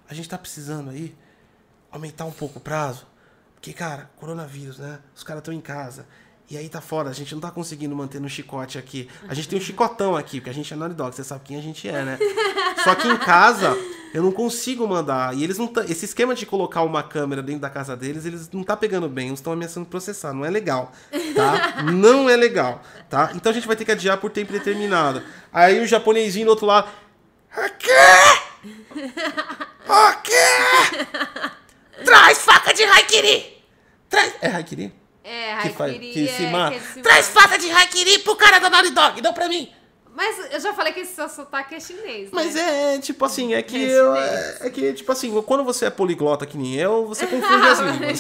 [0.10, 1.16] a gente tá precisando aí
[1.92, 3.06] aumentar um pouco o prazo.
[3.56, 5.00] Porque, cara, coronavírus, né?
[5.16, 6.08] Os caras estão em casa.
[6.50, 9.08] E aí tá fora, a gente não tá conseguindo manter no chicote aqui.
[9.30, 11.58] A gente tem um chicotão aqui, porque a gente é Naughty Dog, você sabe quem
[11.58, 12.20] a gente é, né?
[12.84, 13.78] Só que em casa,
[14.14, 15.36] eu não consigo mandar.
[15.36, 18.50] E eles não tá, Esse esquema de colocar uma câmera dentro da casa deles, eles
[18.52, 20.34] não tá pegando bem, eles estão ameaçando processar.
[20.34, 20.92] Não é legal,
[21.36, 21.82] tá?
[21.92, 23.32] Não é legal, tá?
[23.36, 25.22] Então a gente vai ter que adiar por tempo determinado.
[25.52, 26.90] Aí o japonesinho do outro lado.
[27.58, 27.92] O quê?
[29.88, 31.08] O quê?
[32.06, 33.64] Traz faca de haikiri!
[34.10, 34.34] Traz.
[34.42, 34.94] É haikiri?
[35.24, 36.72] É, que, faz, Haikiri que se é mata.
[36.72, 37.42] que ele se Traz mata.
[37.42, 39.72] faca de haikiri pro cara da Naughty Dog, não pra mim.
[40.14, 42.30] Mas eu já falei que esse seu sotaque é chinês, né?
[42.34, 45.86] Mas é, tipo assim, é que É eu, é, é que, tipo assim, quando você
[45.86, 48.20] é poliglota que nem eu, você confunde as línguas.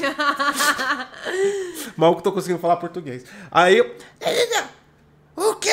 [1.97, 3.25] Mal que eu tô conseguindo falar português.
[3.51, 3.95] Aí eu.
[5.35, 5.69] O quê?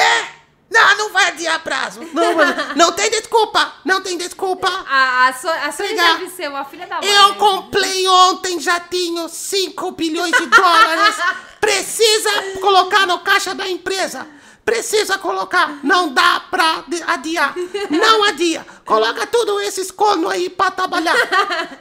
[0.71, 2.01] Não, não vai adiar prazo.
[2.13, 3.73] Não, mas- não tem desculpa.
[3.85, 4.69] Não tem desculpa.
[4.87, 6.19] A, a, so, a Pegar.
[6.19, 7.09] deve ser uma filha da mãe.
[7.09, 11.17] Eu comprei ontem jatinho 5 bilhões de dólares.
[11.61, 14.27] Precisa colocar no caixa da empresa.
[14.69, 15.81] Precisa colocar.
[15.83, 17.55] Não dá pra adiar.
[17.89, 18.67] Não adia.
[18.85, 21.17] Coloca tudo esses cornos aí pra trabalhar.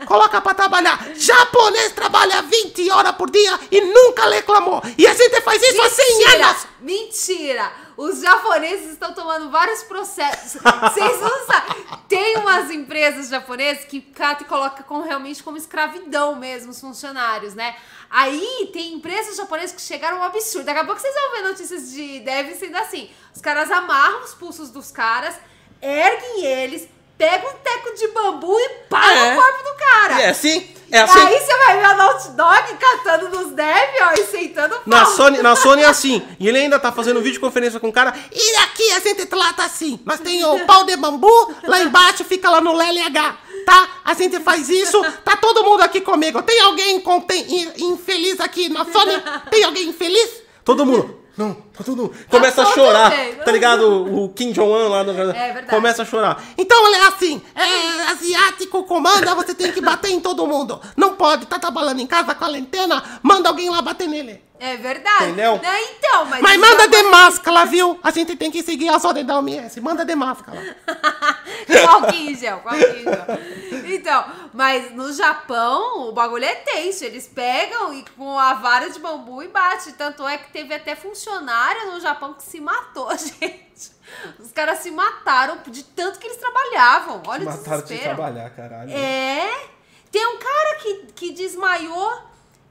[0.05, 1.05] Coloca pra trabalhar.
[1.13, 4.81] Japonês trabalha 20 horas por dia e nunca reclamou.
[4.97, 6.47] E a gente faz isso há 100 Mentira!
[6.47, 6.67] anos.
[6.79, 7.71] Mentira!
[7.97, 10.61] Os japoneses estão tomando vários processos.
[10.61, 11.83] Vocês não sabem.
[12.07, 17.55] Tem umas empresas japonesas que cata e coloca como, realmente como escravidão mesmo os funcionários,
[17.55, 17.75] né?
[18.07, 20.65] Aí tem empresas japonesas que chegaram um absurdo.
[20.65, 23.09] Daqui a pouco vocês vão ver notícias de deve sendo assim.
[23.35, 25.35] Os caras amarram os pulsos dos caras,
[25.81, 26.87] erguem eles,
[27.17, 29.33] pegam um teco de bambu e param É.
[29.33, 30.21] o corpo do cara.
[30.21, 30.73] É assim?
[30.89, 31.19] É E assim?
[31.19, 35.05] aí você vai ver a Naughty Dog catando nos dev, ó, e sentando o Na.
[35.05, 36.25] Sony, na Sony é assim.
[36.39, 38.13] E ele ainda tá fazendo videoconferência com o cara.
[38.31, 39.99] E aqui a gente trata assim.
[40.05, 43.37] Nós tem o pau de bambu, lá embaixo fica lá no LLH.
[43.65, 43.89] Tá?
[44.05, 45.01] A gente faz isso.
[45.25, 46.41] Tá todo mundo aqui comigo.
[46.43, 47.03] Tem alguém
[47.49, 49.21] in- infeliz aqui na Sony?
[49.51, 50.29] Tem alguém infeliz?
[50.63, 51.19] Todo mundo.
[51.37, 52.27] Não, tá.
[52.29, 53.09] Começa a chorar.
[53.09, 53.35] bem.
[53.35, 54.15] Tá ligado?
[54.23, 55.11] O Kim Jong-un lá no.
[55.11, 55.67] É verdade.
[55.69, 56.43] Começa a chorar.
[56.57, 60.79] Então é assim: é asiático comanda, você tem que bater em todo mundo.
[60.95, 64.47] Não pode, tá trabalhando em casa, quarentena, manda alguém lá bater nele.
[64.59, 65.25] É verdade.
[65.25, 65.59] Entendeu?
[65.61, 65.81] Né?
[65.97, 66.41] Então, mas.
[66.41, 67.99] Mas manda de japoneses- máscara, viu?
[68.01, 69.79] A gente tem que seguir as ordens da OMS.
[69.81, 70.75] Manda de máscara.
[71.83, 72.59] Qual que gel?
[72.59, 73.85] Qual que gel?
[73.85, 77.05] Então, mas no Japão, o bagulho é tenso.
[77.05, 79.91] Eles pegam e com a vara de bambu e bate.
[79.91, 83.91] Tanto é que teve até funcionário no Japão que se matou, gente.
[84.39, 87.21] Os caras se mataram de tanto que eles trabalhavam.
[87.27, 88.15] Olha o Mataram de desespero.
[88.15, 88.91] trabalhar, caralho.
[88.91, 89.67] É.
[90.11, 92.21] Tem um cara que, que desmaiou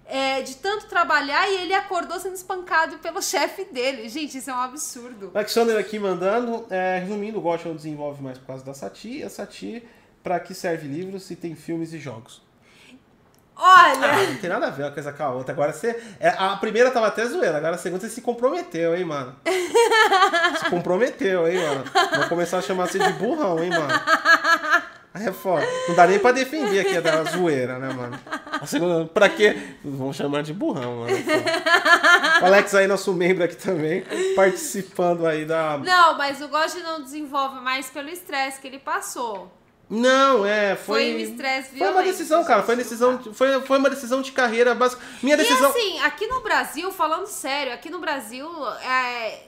[0.07, 4.09] é, de tanto trabalhar e ele acordou sendo espancado pelo chefe dele.
[4.09, 5.31] Gente, isso é um absurdo.
[5.35, 6.67] Alexander aqui mandando.
[6.71, 9.23] é, resumindo, o Gosha não desenvolve mais por causa da Sati.
[9.23, 9.87] A Sati,
[10.23, 12.41] pra que serve livros se tem filmes e jogos?
[13.57, 14.07] Olha.
[14.07, 15.53] Ah, não tem nada a ver uma coisa com a outra.
[15.53, 15.99] Agora você.
[16.21, 19.35] é, a primeira tava até zoeira, agora a segunda você se comprometeu, hein, mano?
[20.59, 21.85] Se comprometeu, hein, mano?
[22.17, 23.93] Vou começar a chamar você de burrão, hein, mano?
[25.13, 25.67] Aí é foda.
[25.89, 28.19] Não dá nem pra defender aqui a da zoeira, né, mano?
[28.61, 29.57] A segunda, pra quê?
[29.85, 31.11] Vão chamar de burrão, mano.
[31.17, 32.43] é.
[32.43, 34.05] O Alex aí, nosso membro aqui também,
[34.35, 35.79] participando aí da.
[35.79, 39.51] Não, mas o Gosto não desenvolve mais pelo estresse que ele passou.
[39.89, 41.13] Não, é, foi.
[41.13, 42.63] Foi um estresse Foi uma decisão, cara.
[42.63, 45.01] Foi, decisão, foi, foi uma decisão de carreira básica.
[45.23, 45.73] Minha decisão.
[45.77, 49.45] E assim, aqui no Brasil, falando sério, aqui no Brasil é,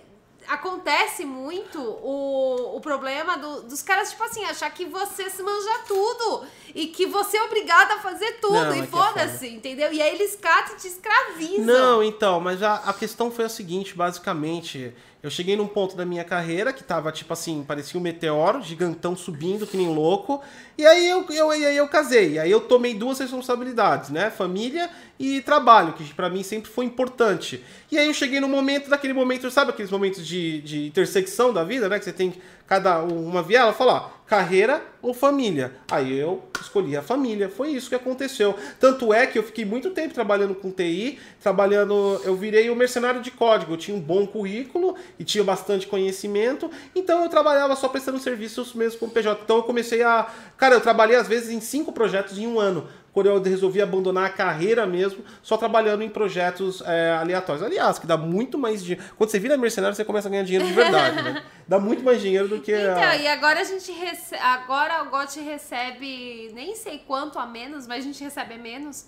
[0.46, 5.80] acontece muito o, o problema do- dos caras, tipo assim, achar que você se manja
[5.88, 9.48] tudo e que você é obrigado a fazer tudo Não, e é que é foda-se,
[9.48, 9.92] entendeu?
[9.92, 11.64] E aí eles catam e te escravizam.
[11.64, 14.94] Não, então, mas a, a questão foi a seguinte, basicamente.
[15.20, 19.16] Eu cheguei num ponto da minha carreira que tava, tipo assim, parecia um meteoro, gigantão
[19.16, 20.40] subindo, que nem louco.
[20.76, 22.34] E aí eu, eu, aí eu casei.
[22.34, 24.30] E aí eu tomei duas responsabilidades, né?
[24.30, 24.88] Família
[25.18, 27.64] e trabalho, que pra mim sempre foi importante.
[27.90, 31.64] E aí eu cheguei no momento, daquele momento, sabe aqueles momentos de, de intersecção da
[31.64, 31.98] vida, né?
[31.98, 32.34] Que você tem
[32.68, 35.72] cada uma viela, falar carreira ou família.
[35.90, 38.54] Aí eu escolhi a família, foi isso que aconteceu.
[38.78, 43.22] Tanto é que eu fiquei muito tempo trabalhando com TI, trabalhando, eu virei o mercenário
[43.22, 47.88] de código, eu tinha um bom currículo e tinha bastante conhecimento, então eu trabalhava só
[47.88, 49.40] prestando serviços mesmo com PJ.
[49.42, 50.26] Então eu comecei a,
[50.58, 52.86] cara, eu trabalhei às vezes em cinco projetos em um ano.
[53.18, 57.64] Quando eu resolvi abandonar a carreira mesmo, só trabalhando em projetos é, aleatórios.
[57.64, 59.02] Aliás, que dá muito mais dinheiro.
[59.16, 61.42] Quando você vira mercenário, você começa a ganhar dinheiro de verdade, né?
[61.66, 62.72] Dá muito mais dinheiro do que.
[62.72, 64.40] Então, a- e agora a gente recebe.
[64.40, 69.06] Agora o GOT recebe nem sei quanto a menos, mas a gente recebe menos.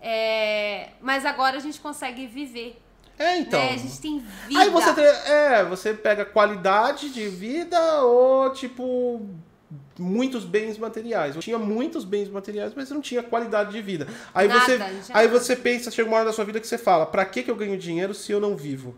[0.00, 2.76] É, mas agora a gente consegue viver.
[3.18, 3.60] É, então.
[3.60, 3.74] né?
[3.74, 4.18] A gente tem
[4.48, 4.60] vida.
[4.60, 9.24] Aí você, tem- é, você pega qualidade de vida ou, tipo,
[9.98, 11.34] muitos bens materiais.
[11.36, 14.06] Eu tinha muitos bens materiais, mas eu não tinha qualidade de vida.
[14.34, 14.80] Aí Nada, você,
[15.12, 17.50] aí você pensa, chega uma hora da sua vida que você fala, pra que, que
[17.50, 18.94] eu ganho dinheiro se eu não vivo?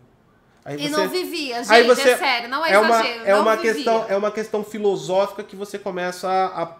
[0.65, 3.25] Aí E você- não vivia, gente, aí você- é sério, não é, é uma, exagero.
[3.27, 3.75] é não uma vivia.
[3.75, 6.77] questão é uma questão filosófica que você começa a, a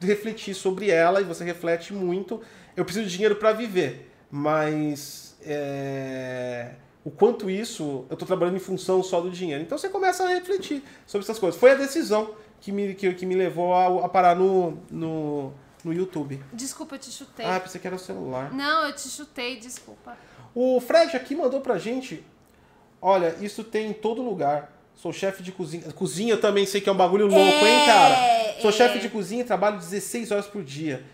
[0.00, 2.40] refletir sobre ela e você reflete muito
[2.76, 6.70] eu preciso de dinheiro para viver mas é,
[7.04, 10.28] o quanto isso eu estou trabalhando em função só do dinheiro então você começa a
[10.28, 14.08] refletir sobre essas coisas foi a decisão que me, que, que me levou a, a
[14.08, 15.52] parar no, no,
[15.84, 17.46] no YouTube Desculpa, eu te chutei.
[17.46, 20.16] ah pensei que era o celular Não, eu te chutei, desculpa.
[20.54, 22.24] o Fred aqui mandou pra gente.
[23.00, 24.72] Olha, isso tem em todo lugar.
[24.94, 25.92] Sou chefe de cozinha.
[25.92, 28.60] Cozinha também sei que é um bagulho louco, hein, cara?
[28.60, 28.72] Sou é.
[28.72, 31.04] chefe de cozinha e trabalho 16 horas por dia.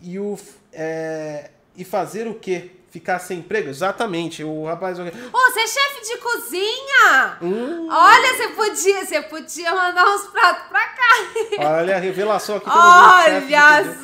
[0.00, 0.38] E o.
[0.72, 2.70] é, e fazer o quê?
[2.92, 3.70] Ficar sem emprego?
[3.70, 4.44] Exatamente.
[4.44, 4.98] O rapaz.
[4.98, 7.38] Ô, você é chefe de cozinha?
[7.40, 7.88] Hum.
[7.90, 11.72] Olha, você podia, você podia mandar uns pratos pra cá.
[11.78, 12.68] Olha a revelação aqui.
[12.68, 13.40] Olha.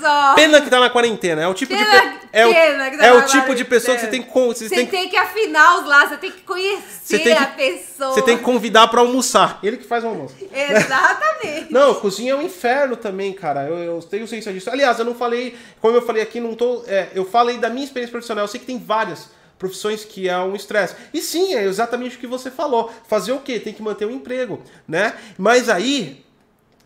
[0.08, 0.34] Só.
[0.34, 1.42] Pena que tá na quarentena.
[1.42, 1.84] É o tipo de.
[1.84, 4.22] Pena- pe- É o, pena que tá é o tipo de pessoa que você tem
[4.22, 4.28] que.
[4.32, 7.42] Você Você tem que tem que afinar os lá, você tem que conhecer tem que-
[7.42, 8.12] a pessoa.
[8.12, 9.58] você tem que convidar pra almoçar.
[9.62, 10.34] Ele que faz o almoço.
[10.52, 11.72] Exatamente.
[11.72, 13.64] Não, cozinha é um inferno também, cara.
[13.68, 14.70] Eu, eu tenho ciência disso.
[14.70, 16.82] Aliás, eu não falei, como eu falei aqui, não tô.
[16.86, 18.44] é, eu falei da minha experiência profissional.
[18.44, 20.94] Eu sei que tem várias profissões que é um estresse.
[21.12, 22.92] E sim, é exatamente o que você falou.
[23.08, 23.58] Fazer o quê?
[23.58, 25.14] Tem que manter o emprego, né?
[25.36, 26.24] Mas aí.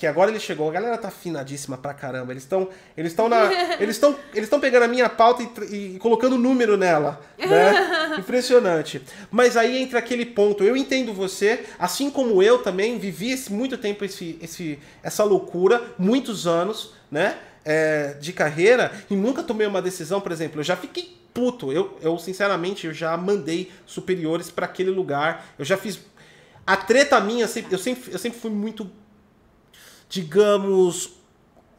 [0.02, 2.32] Que agora ele chegou, a galera tá afinadíssima pra caramba.
[2.32, 3.44] Eles estão eles estão na
[3.78, 8.16] eles estão eles estão pegando a minha pauta e, e colocando número nela, né?
[8.18, 9.00] Impressionante.
[9.30, 10.64] Mas aí entra aquele ponto.
[10.64, 15.80] Eu entendo você, assim como eu também vivi esse, muito tempo esse, esse essa loucura,
[15.96, 17.36] muitos anos, né?
[17.64, 21.70] é, de carreira e nunca tomei uma decisão, por exemplo, eu já fiquei puto.
[21.72, 25.46] Eu, eu sinceramente, eu já mandei superiores pra aquele lugar.
[25.56, 26.00] Eu já fiz
[26.66, 28.90] a treta minha, sempre- eu sempre, eu sempre fui muito
[30.12, 31.08] digamos,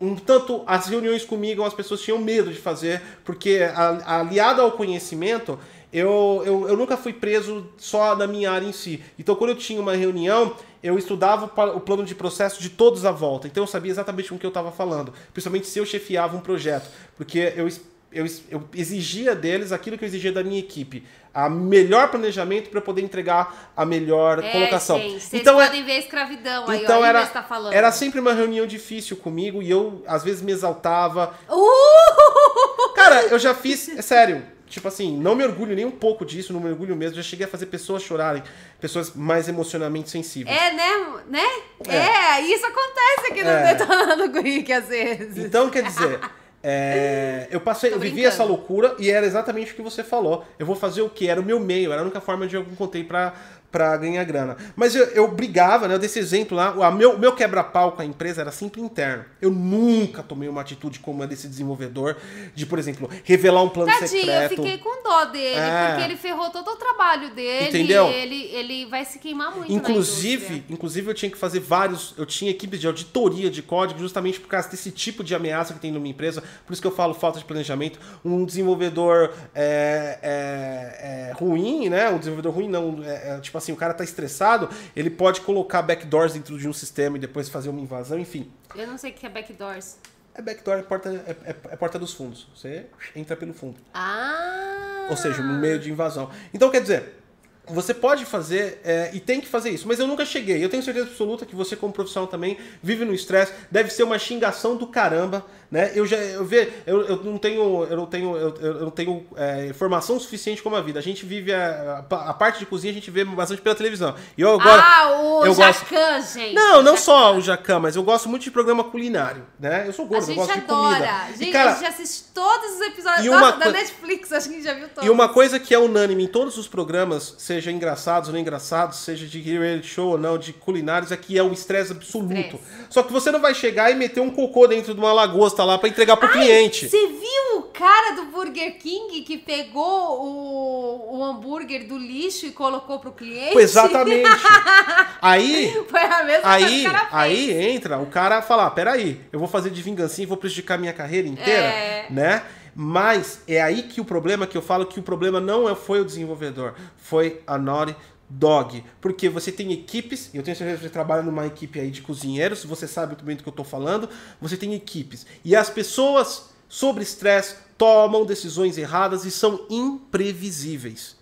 [0.01, 3.59] um tanto as reuniões comigo as pessoas tinham medo de fazer, porque
[4.05, 5.59] aliado ao conhecimento,
[5.93, 9.03] eu, eu, eu nunca fui preso só na minha área em si.
[9.19, 13.11] Então, quando eu tinha uma reunião, eu estudava o plano de processo de todos à
[13.11, 13.45] volta.
[13.45, 16.41] Então, eu sabia exatamente com o que eu estava falando, principalmente se eu chefiava um
[16.41, 17.69] projeto, porque eu,
[18.13, 21.03] eu, eu exigia deles aquilo que eu exigia da minha equipe.
[21.33, 24.97] A melhor planejamento para poder entregar a melhor É, colocação.
[24.99, 27.73] gente, vocês então, é- podem ver a escravidão aí, então ó, era, tá falando.
[27.73, 31.33] era sempre uma reunião difícil comigo e eu às vezes me exaltava.
[31.49, 32.93] Uh!
[32.93, 36.53] Cara, eu já fiz, é sério, tipo assim, não me orgulho nem um pouco disso,
[36.53, 38.43] não me orgulho mesmo, já cheguei a fazer pessoas chorarem,
[38.79, 40.55] pessoas mais emocionalmente sensíveis.
[40.55, 40.89] É, né?
[41.27, 41.45] Né?
[41.87, 41.95] É.
[41.97, 43.73] É, isso acontece aqui no É.
[43.73, 45.37] Detonando Rick às vezes.
[45.37, 46.19] Então, quer dizer,
[46.65, 50.45] é, eu passei, eu vivi essa loucura e era exatamente o que você falou.
[50.57, 51.27] Eu vou fazer o que?
[51.27, 53.33] Era o meu meio, era a única forma de eu encontrei pra,
[53.73, 54.55] pra ganhar grana.
[54.75, 55.95] Mas eu, eu brigava, né?
[55.95, 56.71] Eu dei esse exemplo lá.
[56.71, 59.25] O meu, meu quebra-pau com a empresa era sempre interno.
[59.41, 62.15] Eu nunca tomei uma atitude como a desse desenvolvedor,
[62.53, 64.49] de, por exemplo, revelar um plano Tadinho, eu secreto.
[64.61, 65.87] fiquei com dó dele, É.
[65.87, 67.69] porque ele ferrou todo o trabalho dele.
[67.69, 68.07] Entendeu?
[68.09, 72.51] Ele, ele vai se queimar muito Inclusive, inclusive eu tinha que fazer vários, eu tinha
[72.51, 76.07] equipes de auditoria de código justamente por causa desse tipo de ameaça que tem numa
[76.07, 76.43] empresa.
[76.65, 77.99] Por isso que eu falo falta de planejamento.
[78.23, 82.09] Um desenvolvedor é, é, é, ruim, né?
[82.09, 85.81] Um desenvolvedor ruim não, é, é, tipo assim, o cara tá estressado, ele pode colocar
[85.81, 88.51] backdoors dentro de um sistema e depois fazer uma invasão, enfim.
[88.75, 89.97] Eu não sei o que é backdoors.
[90.35, 92.47] É backdoor, é porta, é, é- é porta dos fundos.
[92.55, 92.85] Você
[93.15, 93.75] entra pelo fundo.
[93.93, 95.07] Ah!
[95.09, 96.29] Ou seja, no meio de invasão.
[96.53, 97.19] Então, quer dizer,
[97.67, 100.63] você pode fazer é, e tem que fazer isso, mas eu nunca cheguei.
[100.63, 104.17] Eu tenho certeza absoluta que você, como profissional também, vive no estresse, deve ser uma
[104.19, 105.91] xingação do caramba, né?
[105.95, 109.25] Eu já eu ve, eu, eu não tenho eu não tenho eu, eu não tenho
[109.35, 110.99] é, informação suficiente como a vida.
[110.99, 114.13] A gente vive a, a, a parte de cozinha a gente vê bastante pela televisão.
[114.37, 116.53] E eu agora ah, o eu gosto- Jacan, gente.
[116.53, 116.97] não, não Jacan.
[116.97, 119.87] só o Jacan, mas eu gosto muito de programa culinário, né?
[119.87, 120.95] Eu sou A gordo, eu gente gosto de adora.
[120.95, 121.27] comida.
[121.37, 124.57] Gente, e, cara, a gente assiste todos os episódios Nossa, da Netflix, acho que a
[124.57, 125.07] gente já viu todos.
[125.07, 128.99] E uma coisa que é unânime em todos os programas, seja engraçados ou não engraçados,
[128.99, 132.33] seja de reality show ou não, de culinários, é que é um estresse absoluto.
[132.33, 132.87] Estresse.
[132.91, 135.77] Só que você não vai chegar e meter um cocô dentro de uma lagosta lá
[135.77, 136.87] pra entregar pro cliente.
[136.89, 142.51] Você viu o cara do Burger King que pegou o, o hambúrguer do lixo e
[142.51, 143.57] colocou pro cliente?
[143.57, 144.29] Exatamente.
[145.21, 147.13] Aí, Foi a mesma aí, coisa que o cara fez.
[147.13, 150.91] aí entra o cara falar, peraí, eu vou fazer de vingancinha e vou prejudicar minha
[150.93, 152.05] carreira inteira, É.
[152.09, 152.43] né?
[152.75, 156.01] Mas é aí que o problema, que eu falo que o problema não é- foi
[156.01, 157.95] o desenvolvedor, foi a Naughty
[158.37, 158.83] Dog.
[158.99, 162.63] Porque você tem equipes, eu tenho certeza que você trabalha numa equipe aí de cozinheiros,
[162.63, 164.09] você sabe muito bem do que eu tô falando,
[164.41, 165.25] você tem equipes.
[165.45, 171.15] E as pessoas, sobre estresse, tomam decisões erradas e são imprevisíveis.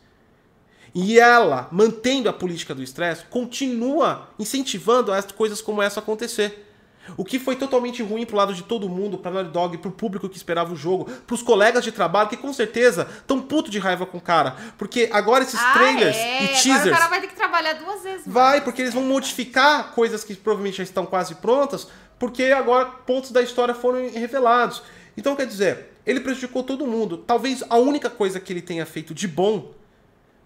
[0.94, 6.71] E ela, mantendo a política do estresse, continua incentivando as coisas como essa acontecer.
[7.18, 10.30] O que foi totalmente ruim pro lado de todo mundo, pra Naughty Dog, pro público
[10.30, 14.06] que esperava o jogo, pros colegas de trabalho, que com certeza estão puto de raiva
[14.06, 14.56] com o cara.
[14.78, 16.22] Porque agora esses Ah, trailers é.
[16.22, 16.86] e Agora teasers.
[16.88, 18.26] o cara vai ter que trabalhar duas vezes.
[18.28, 18.34] mais.
[18.34, 21.88] Vai, porque eles vão modificar coisas que provavelmente já estão quase prontas,
[22.20, 24.84] porque agora pontos da história foram revelados.
[25.18, 27.18] Então, quer dizer, ele prejudicou todo mundo.
[27.18, 29.72] Talvez a única coisa que ele tenha feito de bom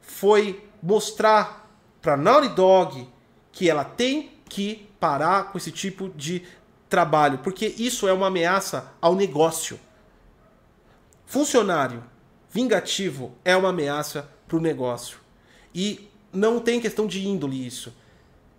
[0.01, 1.69] foi mostrar
[2.01, 3.07] pra Naughty Dog
[3.51, 6.41] que ela tem que parar com esse tipo de
[6.89, 9.79] trabalho, porque isso é uma ameaça ao negócio.
[11.27, 12.03] Funcionário
[12.49, 15.19] vingativo é uma ameaça para o negócio.
[15.75, 17.95] E não tem questão de índole isso.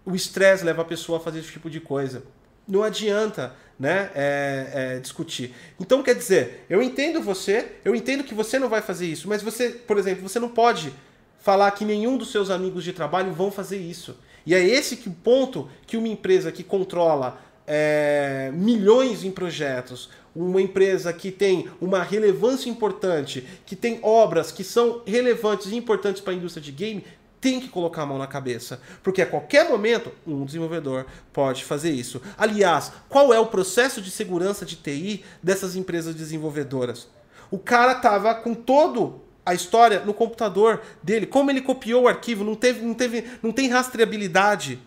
[0.05, 2.23] O estresse leva a pessoa a fazer esse tipo de coisa.
[2.69, 5.53] Não adianta né, é, é, discutir.
[5.81, 9.43] Então, quer dizer, eu entendo você, eu entendo que você não vai fazer isso, mas
[9.43, 10.93] você, por exemplo, você não pode
[11.41, 14.17] falar que nenhum dos seus amigos de trabalho vão fazer isso.
[14.47, 20.09] E é esse que o ponto que uma empresa que controla é, milhões em projetos,
[20.35, 26.23] uma empresa que tem uma relevância importante, que tem obras que são relevantes e importantes
[26.23, 27.05] para a indústria de game,
[27.41, 28.81] tem que colocar a mão na cabeça.
[29.03, 32.21] Porque a qualquer momento, um desenvolvedor pode fazer isso.
[32.37, 37.09] Aliás, qual é o processo de segurança de TI dessas empresas desenvolvedoras?
[37.51, 41.25] O cara tava com todo a história no computador dele.
[41.25, 44.81] Como ele copiou o arquivo, não teve, não teve, não tem rastreabilidade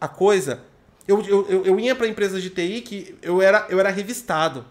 [0.00, 0.62] a coisa.
[1.06, 4.64] Eu, eu, eu, ia para empresas de TI que eu era, eu era revistado.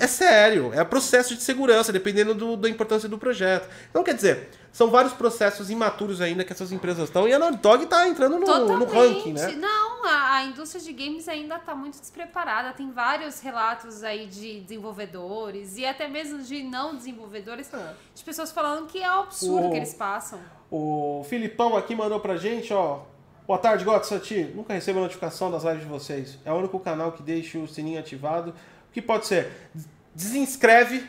[0.00, 3.68] É sério, é processo de segurança, dependendo do, da importância do projeto.
[3.90, 7.58] Então, quer dizer, são vários processos imaturos ainda que essas empresas estão, e a Naughty
[7.58, 9.52] Dog tá entrando no, no ranking, né?
[9.52, 12.72] Não, a, a indústria de games ainda está muito despreparada.
[12.72, 17.70] Tem vários relatos aí de desenvolvedores e até mesmo de não desenvolvedores,
[18.14, 20.40] de pessoas falando que é um absurdo O- que eles passam.
[20.70, 23.02] O Filipão aqui mandou pra gente, ó.
[23.46, 24.42] Boa tarde, God Sati.
[24.56, 26.36] Nunca recebo a notificação das lives de vocês.
[26.44, 28.50] É o único canal que deixa o sininho ativado.
[28.88, 29.70] O que pode ser?
[30.14, 31.06] Desinscreve,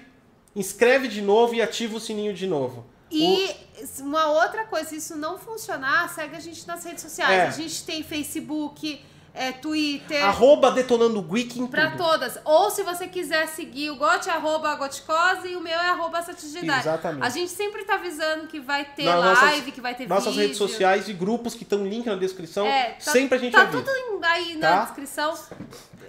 [0.55, 2.85] inscreve de novo e ativa o sininho de novo.
[3.11, 3.55] E
[4.01, 7.31] uma outra coisa, se isso não funcionar, segue a gente nas redes sociais.
[7.31, 7.47] É.
[7.47, 9.01] A gente tem Facebook,
[9.33, 10.23] é, Twitter.
[10.25, 11.97] Arroba detonando o Wiki em Pra tudo.
[12.03, 12.39] todas.
[12.45, 16.21] Ou se você quiser seguir o Got, é arroba Goticose e o meu é arroba
[16.21, 16.79] Satijidade.
[16.79, 17.25] Exatamente.
[17.25, 20.41] A gente sempre tá avisando que vai ter live, nossas- que vai ter Nossas vídeo.
[20.41, 22.65] redes sociais e grupos que estão link na descrição.
[22.65, 23.83] É, tá- sempre a gente Tá avisa.
[23.83, 24.69] tudo aí Tá?
[24.77, 25.37] na descrição.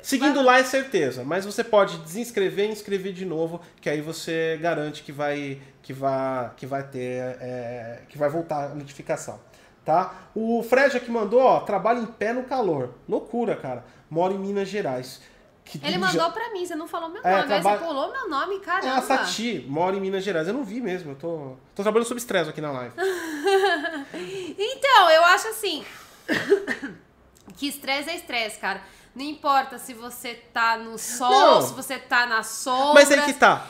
[0.06, 4.56] Seguindo lá é certeza, mas você pode desinscrever e inscrever de novo, que aí você
[4.62, 9.40] garante que vai que vai que vai ter é, que vai voltar a notificação,
[9.84, 10.14] tá?
[10.32, 13.84] O Fred aqui mandou, ó, trabalho em pé no calor, loucura, cara.
[14.08, 15.20] Moro em Minas Gerais.
[15.64, 17.84] Que Ele já- mandou pra mim, você não falou meu É, nome, aí trabalho- você
[17.86, 18.98] pulou meu nome, É caramba.
[18.98, 20.46] a Sati, moro em Minas Gerais.
[20.46, 22.94] Eu não vi mesmo, eu tô tô trabalhando sob estresse aqui na live.
[24.56, 25.84] Então, eu acho assim
[27.56, 28.80] que estresse é estresse, cara.
[29.16, 31.62] Não importa se você tá no sol, Não.
[31.62, 32.93] se você tá na sombra.
[33.02, 33.66] Mas aí que tá.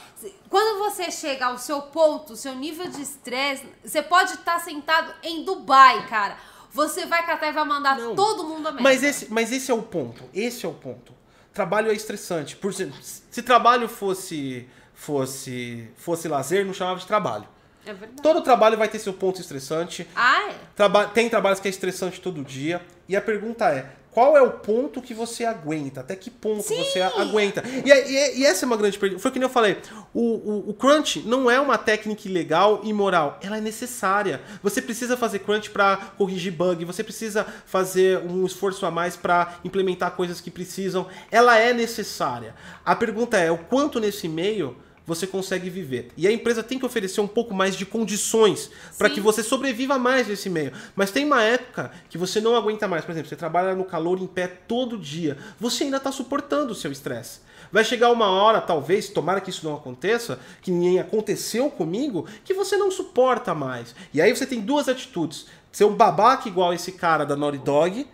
[0.50, 5.44] Quando você chega ao seu ponto, seu nível de estresse, você pode estar sentado em
[5.44, 6.36] Dubai, cara.
[6.72, 8.16] Você vai catar e vai mandar Não.
[8.16, 8.82] todo mundo a merda.
[8.82, 10.24] Mas esse, mas esse é o ponto.
[10.34, 11.14] Esse é o ponto.
[11.54, 12.56] Trabalho é estressante.
[12.56, 17.46] Por exemplo, se trabalho fosse fosse fosse lazer, não chamava de trabalho.
[17.86, 18.20] É verdade.
[18.20, 20.08] Todo trabalho vai ter seu ponto estressante.
[20.16, 20.54] Ah, é?
[20.74, 22.84] Traba tem trabalhos que é estressante todo dia.
[23.08, 26.00] E a pergunta é: qual é o ponto que você aguenta?
[26.00, 26.74] Até que ponto Sim!
[26.82, 27.62] você aguenta?
[27.84, 29.20] E, e- e essa é uma grande pergunta.
[29.20, 29.76] Foi que nem eu falei:
[30.14, 33.38] o, o, o crunch não é uma técnica ilegal e moral.
[33.42, 34.40] Ela é necessária.
[34.62, 36.82] Você precisa fazer crunch para corrigir bug.
[36.86, 41.06] Você precisa fazer um esforço a mais para implementar coisas que precisam.
[41.30, 42.54] Ela é necessária.
[42.86, 46.10] A pergunta é: o quanto nesse meio você consegue viver.
[46.16, 49.98] E a empresa tem que oferecer um pouco mais de condições para que você sobreviva
[49.98, 50.72] mais nesse meio.
[50.94, 53.04] Mas tem uma época que você não aguenta mais.
[53.04, 55.38] Por exemplo, você trabalha no calor em pé todo dia.
[55.60, 57.40] Você ainda está suportando o seu estresse.
[57.70, 62.54] Vai chegar uma hora, talvez, tomara que isso não aconteça, que nem aconteceu comigo, que
[62.54, 63.94] você não suporta mais.
[64.12, 65.46] E aí você tem duas atitudes.
[65.72, 68.06] Ser um babaca igual esse cara da Naughty Dog,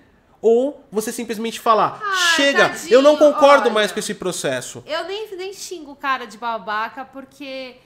[0.43, 3.75] ou você simplesmente falar, Ah, chega, tadinho, eu não concordo olha.
[3.75, 4.83] mais com esse processo.
[4.85, 7.77] Eu nem, nem xingo o cara de babaca porque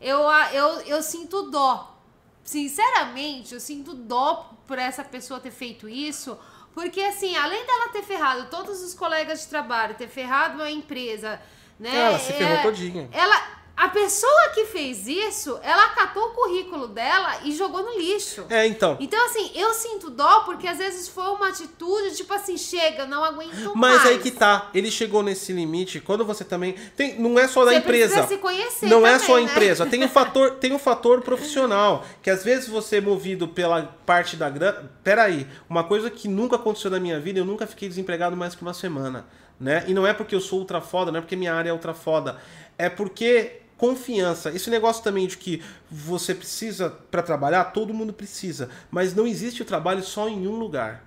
[0.00, 0.20] eu,
[0.52, 1.94] eu, eu sinto dó.
[2.42, 6.38] Sinceramente, eu sinto dó por essa pessoa ter feito isso.
[6.74, 11.40] Porque, assim, além dela ter ferrado todos os colegas de trabalho, ter ferrado a empresa,
[11.78, 11.94] né?
[11.94, 13.08] Ela se ferrou é- todinha.
[13.12, 13.42] Ela,
[13.76, 18.46] a pessoa que fez isso, ela catou o currículo dela e jogou no lixo.
[18.48, 18.96] É, então.
[18.98, 23.22] Então, assim, eu sinto dó porque às vezes foi uma atitude, tipo assim, chega, não
[23.22, 24.06] aguento Mas mais.
[24.06, 26.00] aí que tá, ele chegou nesse limite.
[26.00, 26.74] Quando você também.
[26.96, 28.14] Tem, não é só da Você empresa.
[28.14, 29.42] precisa se conhecer Não é também, só a né?
[29.44, 29.84] empresa.
[29.84, 32.02] Tem um fator, tem um fator profissional.
[32.22, 34.90] Que às vezes você é movido pela parte da grana.
[35.04, 38.62] Peraí, uma coisa que nunca aconteceu na minha vida, eu nunca fiquei desempregado mais que
[38.62, 39.26] uma semana.
[39.60, 39.84] Né?
[39.86, 41.92] E não é porque eu sou ultra foda, não é porque minha área é ultra
[41.92, 42.38] foda.
[42.78, 44.50] É porque confiança.
[44.50, 49.64] Esse negócio também de que você precisa para trabalhar, todo mundo precisa, mas não existe
[49.64, 51.04] trabalho só em um lugar.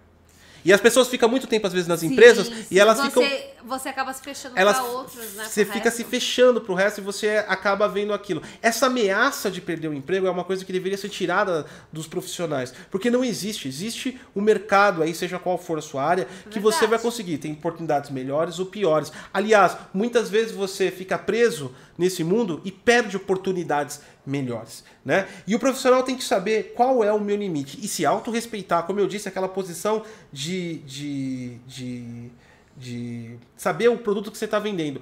[0.64, 2.66] E as pessoas ficam muito tempo às vezes nas Sim, empresas sim.
[2.72, 5.46] e elas você, ficam Você acaba se fechando elas pra outros, né?
[5.46, 5.98] você fica resto.
[5.98, 8.42] se fechando pro resto e você acaba vendo aquilo.
[8.62, 12.74] Essa ameaça de perder o emprego é uma coisa que deveria ser tirada dos profissionais,
[12.92, 16.80] porque não existe, existe o mercado aí, seja qual for a sua área, que você
[16.80, 16.90] Verdade.
[16.92, 19.12] vai conseguir, tem oportunidades melhores ou piores.
[19.34, 24.00] Aliás, muitas vezes você fica preso nesse mundo e perde oportunidades
[24.30, 25.28] melhores, né?
[25.48, 29.00] E o profissional tem que saber qual é o meu limite e se autorrespeitar, como
[29.00, 32.32] eu disse, aquela posição de, de, de,
[32.78, 35.02] de saber o produto que você está vendendo.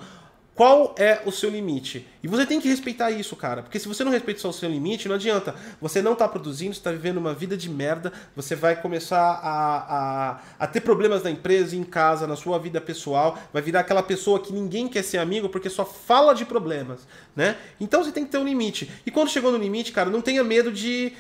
[0.58, 2.08] Qual é o seu limite?
[2.24, 3.62] E você tem que respeitar isso, cara.
[3.62, 5.54] Porque se você não respeita só o seu limite, não adianta.
[5.80, 10.32] Você não tá produzindo, você tá vivendo uma vida de merda, você vai começar a,
[10.32, 14.02] a, a ter problemas na empresa, em casa, na sua vida pessoal, vai virar aquela
[14.02, 17.56] pessoa que ninguém quer ser amigo porque só fala de problemas, né?
[17.80, 18.92] Então você tem que ter um limite.
[19.06, 21.14] E quando chegou no limite, cara, não tenha medo de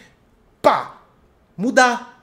[0.63, 1.03] pá,
[1.55, 2.16] mudar.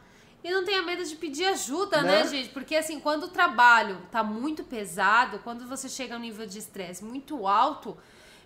[0.44, 2.22] E não tenha medo de pedir ajuda, Né?
[2.22, 2.50] né, gente?
[2.50, 6.58] Porque assim, quando o trabalho tá muito pesado, quando você chega a um nível de
[6.58, 7.96] estresse muito alto,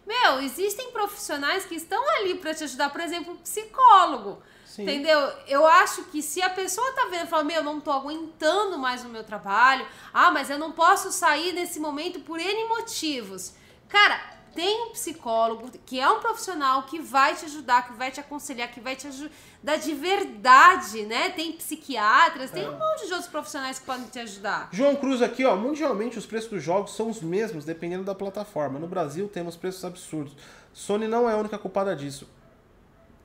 [0.06, 4.40] meu, existem profissionais que estão ali pra te ajudar, por exemplo, um psicólogo.
[4.64, 4.82] Sim.
[4.84, 5.18] Entendeu?
[5.48, 9.04] Eu acho que se a pessoa tá vendo e fala, meu, não tô aguentando mais
[9.04, 9.84] o meu trabalho,
[10.14, 13.54] ah, mas eu não posso sair nesse momento por N motivos.
[13.88, 18.20] Cara, tem um psicólogo que é um profissional que vai te ajudar, que vai te
[18.20, 21.30] aconselhar, que vai te ajudar de verdade, né?
[21.30, 24.68] Tem psiquiatras, tem um monte de outros profissionais que podem te ajudar.
[24.72, 25.56] João Cruz aqui, ó.
[25.56, 28.78] Mundialmente os preços dos jogos são os mesmos, dependendo da plataforma.
[28.78, 30.36] No Brasil temos preços absurdos.
[30.72, 32.28] Sony não é a única culpada disso.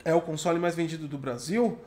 [0.04, 1.78] É o console mais vendido do Brasil.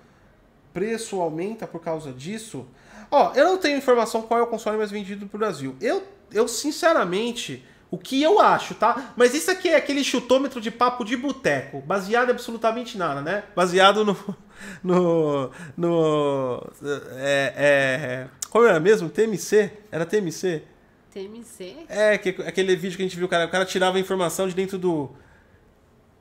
[0.73, 2.68] Preço aumenta por causa disso.
[3.09, 5.76] Ó, eu não tenho informação qual é o console mais vendido do Brasil.
[5.80, 9.14] Eu, eu sinceramente, o que eu acho, tá?
[9.15, 13.43] Mas isso aqui é aquele chutômetro de papo de boteco, baseado em absolutamente nada, né?
[13.55, 14.18] Baseado no.
[14.84, 15.51] No.
[15.77, 16.68] no
[17.15, 19.07] é, é, como era mesmo?
[19.07, 19.72] TMC?
[19.91, 20.64] Era TMC?
[21.14, 21.76] TMC?
[21.88, 24.47] É, que, aquele vídeo que a gente viu, o cara, o cara tirava a informação
[24.47, 25.11] de dentro do.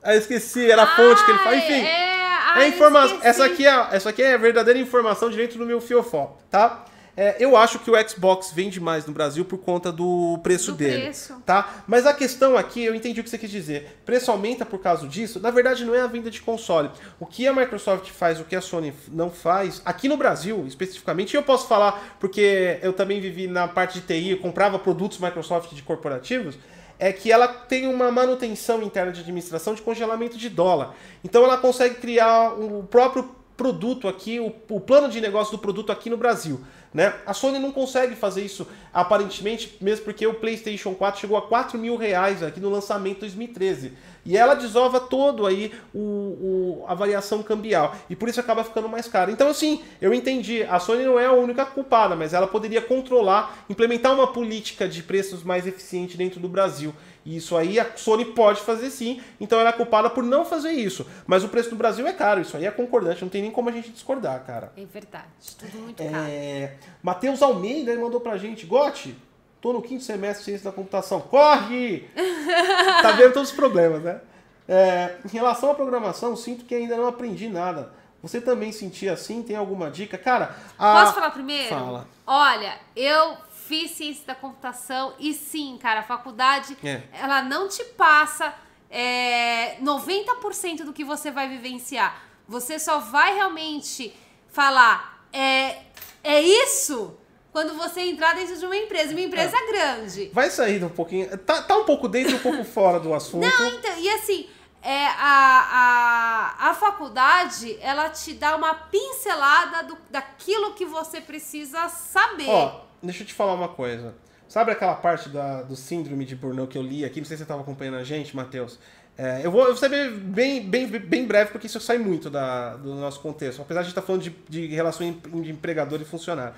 [0.03, 1.55] Ah, eu esqueci, era a fonte que ele fala.
[1.55, 1.83] Enfim.
[1.83, 3.05] É, É informa...
[3.05, 3.27] esqueci.
[3.27, 6.85] essa, aqui é, essa aqui é a verdadeira informação de dentro do meu fiofó, tá?
[7.19, 10.77] É, eu acho que o Xbox vende mais no Brasil por conta do preço Do
[10.77, 11.01] dele.
[11.01, 11.41] preço.
[11.43, 11.83] Tá?
[11.87, 13.97] Mas a questão aqui, eu entendi o que você quis dizer.
[14.05, 15.39] Preço aumenta por causa disso?
[15.39, 16.91] Na verdade, não é a venda de console.
[17.19, 21.33] O que a Microsoft faz, o que a Sony não faz, aqui no Brasil, especificamente,
[21.33, 25.17] e eu posso falar porque eu também vivi na parte de TI, eu comprava produtos
[25.17, 26.55] Microsoft de corporativos,
[26.99, 30.93] é que ela tem uma manutenção interna de administração de congelamento de dólar.
[31.23, 35.91] Então ela consegue criar o próprio produto aqui, o, o plano de negócio do produto
[35.91, 36.61] aqui no Brasil.
[36.93, 37.13] Né?
[37.25, 41.77] A Sony não consegue fazer isso aparentemente, mesmo porque o PlayStation 4 chegou a 4
[41.77, 43.93] mil reais aqui no lançamento 2013.
[44.25, 47.95] E ela desova todo aí o, o- a variação cambial.
[48.09, 49.31] E por isso acaba ficando mais caro.
[49.31, 50.63] Então, assim, eu entendi.
[50.63, 55.01] A Sony não é a única culpada, mas ela poderia controlar, implementar uma política de
[55.03, 56.93] preços mais eficiente dentro do Brasil.
[57.27, 59.21] Isso aí a Sony pode fazer sim.
[59.37, 61.05] Então ela é culpada por não fazer isso.
[61.25, 62.39] Mas o preço do Brasil é caro.
[62.39, 63.21] Isso aí é concordante.
[63.21, 64.71] Não tem nem como a gente discordar, cara.
[64.77, 65.25] É verdade,
[65.57, 66.25] tudo muito caro.
[66.29, 66.75] É...
[67.03, 68.65] Matheus Almeida mandou pra gente.
[68.65, 69.13] Gote,
[69.59, 71.19] tô no quinto semestre de ciência da computação.
[71.19, 72.09] Corre!
[73.01, 74.21] tá vendo todos os problemas, né?
[74.65, 77.91] É, em relação à programação, sinto que ainda não aprendi nada.
[78.21, 79.43] Você também sentia assim?
[79.43, 80.17] Tem alguma dica?
[80.17, 81.01] Cara, a...
[81.01, 81.69] Posso falar primeiro?
[81.69, 82.07] Fala.
[82.25, 83.37] Olha, eu
[83.67, 87.03] fiz ciência da computação e sim, cara, a faculdade, É.
[87.11, 88.53] ela não te passa
[88.89, 92.23] é, 90% do que você vai vivenciar.
[92.47, 94.15] Você só vai realmente
[94.47, 95.79] falar, é,
[96.23, 97.17] é isso
[97.51, 100.29] quando você entrar dentro de uma empresa, uma empresa grande.
[100.33, 101.37] Vai sair um pouquinho.
[101.39, 103.45] Tá, tá um pouco dentro e um pouco fora do assunto.
[103.45, 104.47] Não, então, e assim,
[104.81, 111.89] é, a, a, a faculdade, ela te dá uma pincelada do, daquilo que você precisa
[111.89, 112.47] saber.
[112.47, 114.13] Ó, deixa eu te falar uma coisa.
[114.47, 117.19] Sabe aquela parte da, do síndrome de Burnout que eu li aqui?
[117.19, 118.79] Não sei se você estava acompanhando a gente, Matheus.
[119.17, 122.75] É, eu, vou, eu vou ser bem, bem, bem breve, porque isso sai muito da,
[122.75, 123.61] do nosso contexto.
[123.61, 126.53] Apesar de a gente estar falando de, de relação de empregador e funcionário.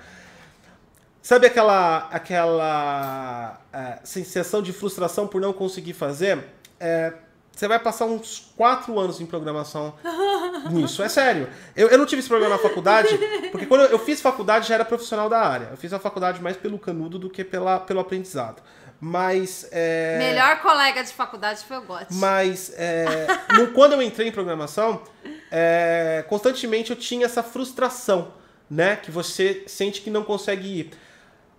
[1.22, 6.44] Sabe aquela, aquela é, sensação de frustração por não conseguir fazer?
[6.78, 7.12] É,
[7.52, 9.94] você vai passar uns quatro anos em programação
[10.70, 11.02] nisso.
[11.02, 11.48] É sério.
[11.76, 13.18] Eu, eu não tive esse problema na faculdade,
[13.50, 15.68] porque quando eu, eu fiz faculdade já era profissional da área.
[15.70, 18.62] Eu fiz a faculdade mais pelo canudo do que pela, pelo aprendizado.
[19.00, 19.66] Mas.
[19.72, 20.18] É...
[20.18, 22.12] Melhor colega de faculdade foi o Gotti.
[22.14, 25.02] Mas é, no, quando eu entrei em programação,
[25.50, 28.32] é, constantemente eu tinha essa frustração,
[28.70, 28.96] né?
[28.96, 30.90] Que você sente que não consegue ir.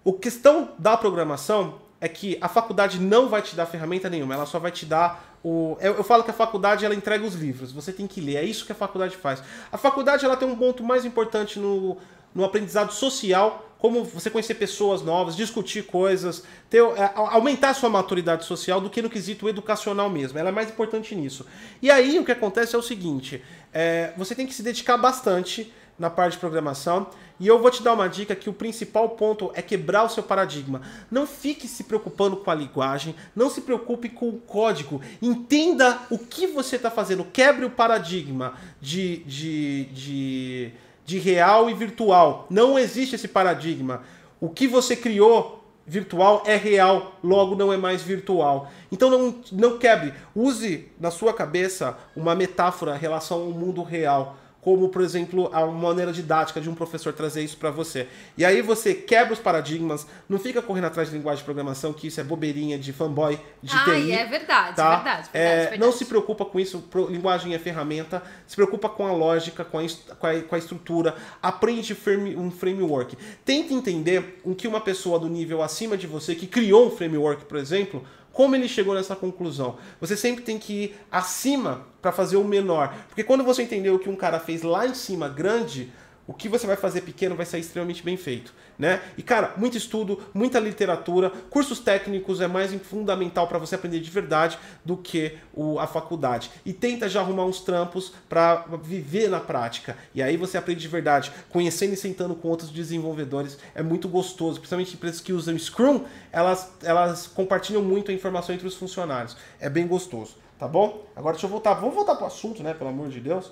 [0.03, 4.45] O questão da programação é que a faculdade não vai te dar ferramenta nenhuma, ela
[4.45, 5.77] só vai te dar o.
[5.80, 8.43] Eu, eu falo que a faculdade ela entrega os livros, você tem que ler, é
[8.43, 9.43] isso que a faculdade faz.
[9.72, 11.97] A faculdade ela tem um ponto mais importante no,
[12.34, 17.89] no aprendizado social, como você conhecer pessoas novas, discutir coisas, ter, é, aumentar a sua
[17.89, 20.38] maturidade social do que no quesito educacional mesmo.
[20.38, 21.45] Ela é mais importante nisso.
[21.81, 23.43] E aí o que acontece é o seguinte:
[23.73, 27.07] é, você tem que se dedicar bastante na parte de programação.
[27.39, 30.23] E eu vou te dar uma dica que o principal ponto é quebrar o seu
[30.23, 30.81] paradigma.
[31.09, 35.01] Não fique se preocupando com a linguagem, não se preocupe com o código.
[35.21, 37.23] Entenda o que você está fazendo.
[37.23, 40.71] Quebre o paradigma de, de, de
[41.03, 42.47] de real e virtual.
[42.49, 44.01] Não existe esse paradigma.
[44.39, 48.71] O que você criou virtual é real, logo não é mais virtual.
[48.91, 50.13] Então não, não quebre.
[50.33, 55.65] Use na sua cabeça uma metáfora em relação ao mundo real como, por exemplo, a
[55.65, 58.07] maneira didática de um professor trazer isso para você.
[58.38, 62.07] E aí você quebra os paradigmas, não fica correndo atrás de linguagem de programação, que
[62.07, 64.11] isso é bobeirinha de fanboy de ah, TI.
[64.11, 64.95] é verdade, tá?
[64.95, 65.81] verdade, verdade, é, verdade.
[65.81, 69.83] Não se preocupa com isso, linguagem é ferramenta, se preocupa com a lógica, com a,
[70.19, 73.17] com a, com a estrutura, aprende frame, um framework.
[73.43, 77.45] Tente entender o que uma pessoa do nível acima de você, que criou um framework,
[77.45, 79.77] por exemplo, como ele chegou nessa conclusão?
[79.99, 82.93] Você sempre tem que ir acima para fazer o menor.
[83.07, 85.91] Porque quando você entendeu o que um cara fez lá em cima grande,
[86.27, 89.02] o que você vai fazer pequeno vai sair extremamente bem feito, né?
[89.18, 94.10] E cara, muito estudo, muita literatura, cursos técnicos é mais fundamental para você aprender de
[94.10, 96.52] verdade do que o, a faculdade.
[96.65, 99.98] E tenta já arrumar uns trampos para viver na prática.
[100.14, 104.60] E aí você aprende de verdade, conhecendo e sentando com outros desenvolvedores é muito gostoso,
[104.60, 109.35] principalmente empresas que usam Scrum, elas elas compartilham muito a informação entre os funcionários.
[109.60, 111.06] É bem gostoso, tá bom?
[111.15, 113.52] Agora deixa eu voltar, vamos voltar pro assunto, né, pelo amor de Deus.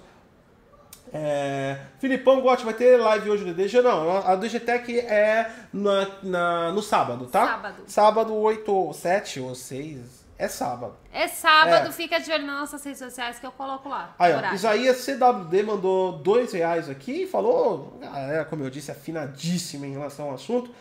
[1.12, 3.82] É, Filipão Gotti vai ter live hoje do DG?
[3.82, 7.46] Não, a do DGTech é na, na, no sábado, tá?
[7.48, 7.84] Sábado.
[7.88, 10.20] Sábado 8, 7 ou 6.
[10.38, 10.94] É sábado.
[11.12, 11.92] É sábado, É.
[11.92, 14.16] fica de olho nas nossas redes sociais que eu coloco lá.
[14.18, 14.54] Aí, ó.
[14.54, 20.30] Isaías CWD mandou dois reais aqui e falou, galera, como eu disse, afinadíssima em relação
[20.30, 20.72] ao assunto.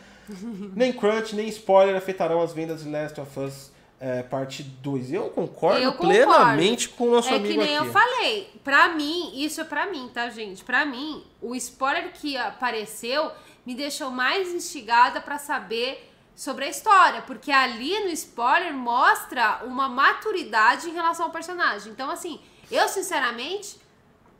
[0.75, 5.11] nem crunch, nem spoiler afetarão as vendas de Last of Us é, parte 2.
[5.11, 6.13] Eu concordo Eu concordo.
[6.13, 7.87] plenamente com o nosso é amigo que nem aqui.
[7.87, 8.49] eu falei.
[8.63, 10.63] Pra mim, isso é pra mim, tá, gente?
[10.63, 13.31] Pra mim, o spoiler que apareceu
[13.65, 17.21] me deixou mais instigada pra saber sobre a história.
[17.23, 21.91] Porque ali no spoiler mostra uma maturidade em relação ao personagem.
[21.91, 22.39] Então, assim,
[22.71, 23.77] eu sinceramente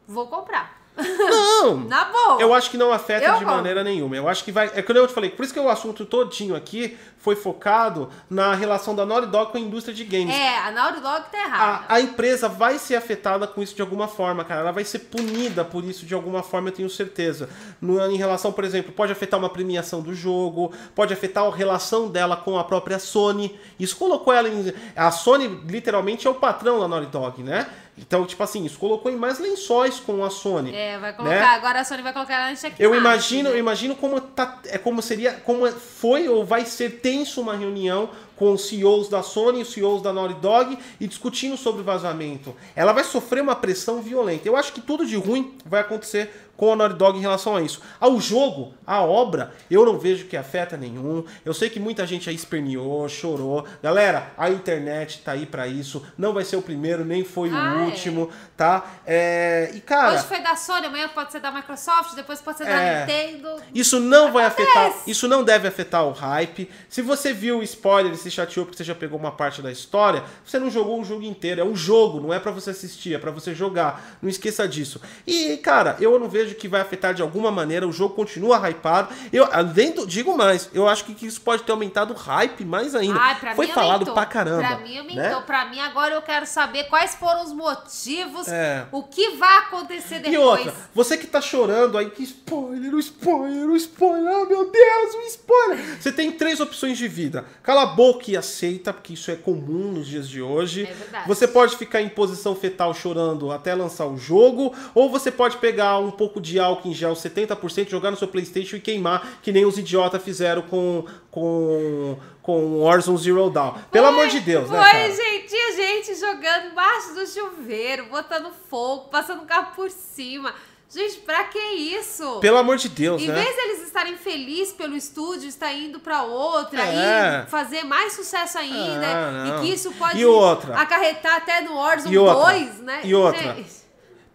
[0.08, 0.79] vou comprar.
[1.00, 1.78] Não!
[1.88, 2.42] Na boa.
[2.42, 3.56] Eu acho que não afeta Eu de compro.
[3.56, 4.16] maneira nenhuma.
[4.16, 4.72] Eu acho que vai.
[4.74, 8.54] É que eu te falei, por isso que o assunto todinho aqui foi focado na
[8.54, 10.34] relação da Naughty Dog com a indústria de games.
[10.34, 11.86] É, a Naughty Dog tá errada.
[11.88, 14.62] A, a empresa vai ser afetada com isso de alguma forma, cara.
[14.62, 17.50] Ela vai ser punida por isso de alguma forma, eu tenho certeza.
[17.82, 22.08] No, em relação, por exemplo, pode afetar uma premiação do jogo, pode afetar a relação
[22.08, 23.60] dela com a própria Sony.
[23.80, 24.74] Isso colocou ela em.
[24.96, 27.68] A Sony, literalmente, é o patrão da Naughty Dog, né?
[28.00, 30.74] Então, tipo assim, isso colocou em mais lençóis com a Sony.
[30.74, 31.36] É, vai colocar.
[31.36, 31.42] né?
[31.42, 32.82] Agora a Sony vai colocar ela na checkmate.
[32.82, 33.56] Eu imagino, né?
[33.56, 38.10] eu imagino como tá, é como seria, como foi ou vai ser tenso uma reunião
[38.36, 42.56] com os CEOs da Sony e os CEOs da Naughty Dog e discutindo sobre vazamento.
[42.74, 44.48] Ela vai sofrer uma pressão violenta.
[44.48, 47.62] Eu acho que tudo de ruim vai acontecer com a Naughty Dog em relação a
[47.62, 47.82] isso.
[48.02, 51.24] Ao jogo, à obra, eu não vejo que afeta nenhum.
[51.46, 53.66] Eu sei que muita gente aí esperneou, chorou.
[53.82, 56.06] Galera, a internet tá aí pra isso.
[56.18, 57.86] Não vai ser o primeiro, nem foi Ah, o é.
[57.86, 58.84] último, tá?
[59.08, 62.66] É, E cara, Hoje foi da Sony, amanhã pode ser da Microsoft, depois pode ser
[62.66, 63.00] da É.
[63.06, 63.50] Nintendo.
[63.74, 64.78] Isso não vai Acontece.
[64.78, 66.70] afetar, isso não deve afetar o hype.
[66.90, 69.72] Se você viu o spoiler e se chateou porque você já pegou uma parte da
[69.72, 71.62] história, você não jogou o jogo inteiro.
[71.62, 74.18] É um jogo, não é pra você assistir, é pra você jogar.
[74.22, 75.00] Não esqueça disso.
[75.26, 77.88] E, cara, eu não vejo que vai afetar de alguma maneira.
[77.88, 79.14] O jogo continua hypado.
[79.32, 82.96] Eu, além do, digo mais, eu acho que isso pode ter aumentado o hype mais
[82.96, 83.20] ainda.
[83.20, 84.14] Ai, pra Foi falado aumentou.
[84.14, 84.60] pra caramba.
[84.68, 85.16] Pra mim aumentou.
[85.24, 85.44] né?
[85.46, 88.86] Pra mim agora eu quero saber quais foram os motivos, É.
[88.92, 90.34] o que vai acontecer depois.
[90.34, 94.70] E outra, você que tá chorando aí, que spoiler, o spoiler, o spoiler, oh meu
[94.72, 95.98] Deus, o spoiler.
[96.00, 97.46] Você tem três opções de vida.
[97.64, 100.84] Cala a boca e aceita, porque isso é comum nos dias de hoje.
[100.84, 101.28] É verdade.
[101.28, 105.98] Você pode ficar em posição fetal chorando até lançar o jogo, ou você pode pegar
[106.00, 109.52] um pouco pouco de álcool em gel, 70%, jogar no seu Playstation e queimar, que
[109.52, 113.74] nem os idiotas fizeram com, com, com Warzone Zero Dawn.
[113.92, 118.52] Pelo Foi, amor de Deus, foi, né, gente, tinha gente jogando embaixo do chuveiro, botando
[118.70, 120.54] fogo, passando o carro por cima.
[120.92, 122.40] Gente, pra que isso?
[122.40, 123.36] Pelo amor de Deus, Em né?
[123.44, 127.44] vez deles estarem felizes pelo estúdio, estar indo pra outra É.
[127.46, 130.76] e fazer mais sucesso ainda, Ah, e que isso pode E outra?
[130.76, 131.74] acarretar até no
[132.12, 132.54] E outra?
[132.54, 133.02] 2, né?
[133.04, 133.54] E outra?
[133.54, 133.70] Gente,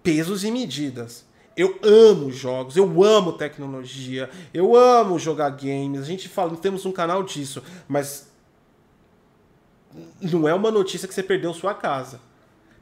[0.00, 1.26] pesos e medidas.
[1.56, 6.00] Eu amo jogos, eu amo tecnologia, eu amo jogar games.
[6.00, 8.28] A gente fala, temos um canal disso, mas
[10.20, 12.20] não é uma notícia que você perdeu sua casa.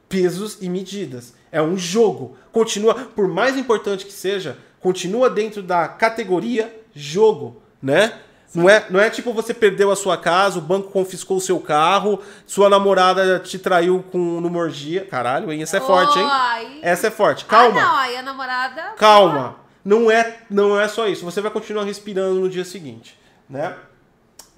[0.09, 1.33] Pesos e medidas.
[1.51, 2.35] É um jogo.
[2.51, 8.21] Continua, por mais importante que seja, continua dentro da categoria jogo, né?
[8.53, 11.59] Não é, não é tipo você perdeu a sua casa, o banco confiscou o seu
[11.59, 15.05] carro, sua namorada te traiu com numa orgia.
[15.05, 15.63] Caralho, hein?
[15.63, 16.27] Essa é forte, hein?
[16.29, 16.79] Ai.
[16.81, 17.45] Essa é forte.
[17.45, 17.81] Calma.
[17.81, 18.81] Ah, não, aí a namorada.
[18.97, 19.55] Calma.
[19.83, 21.25] Não é, não é só isso.
[21.25, 23.19] Você vai continuar respirando no dia seguinte,
[23.49, 23.75] né?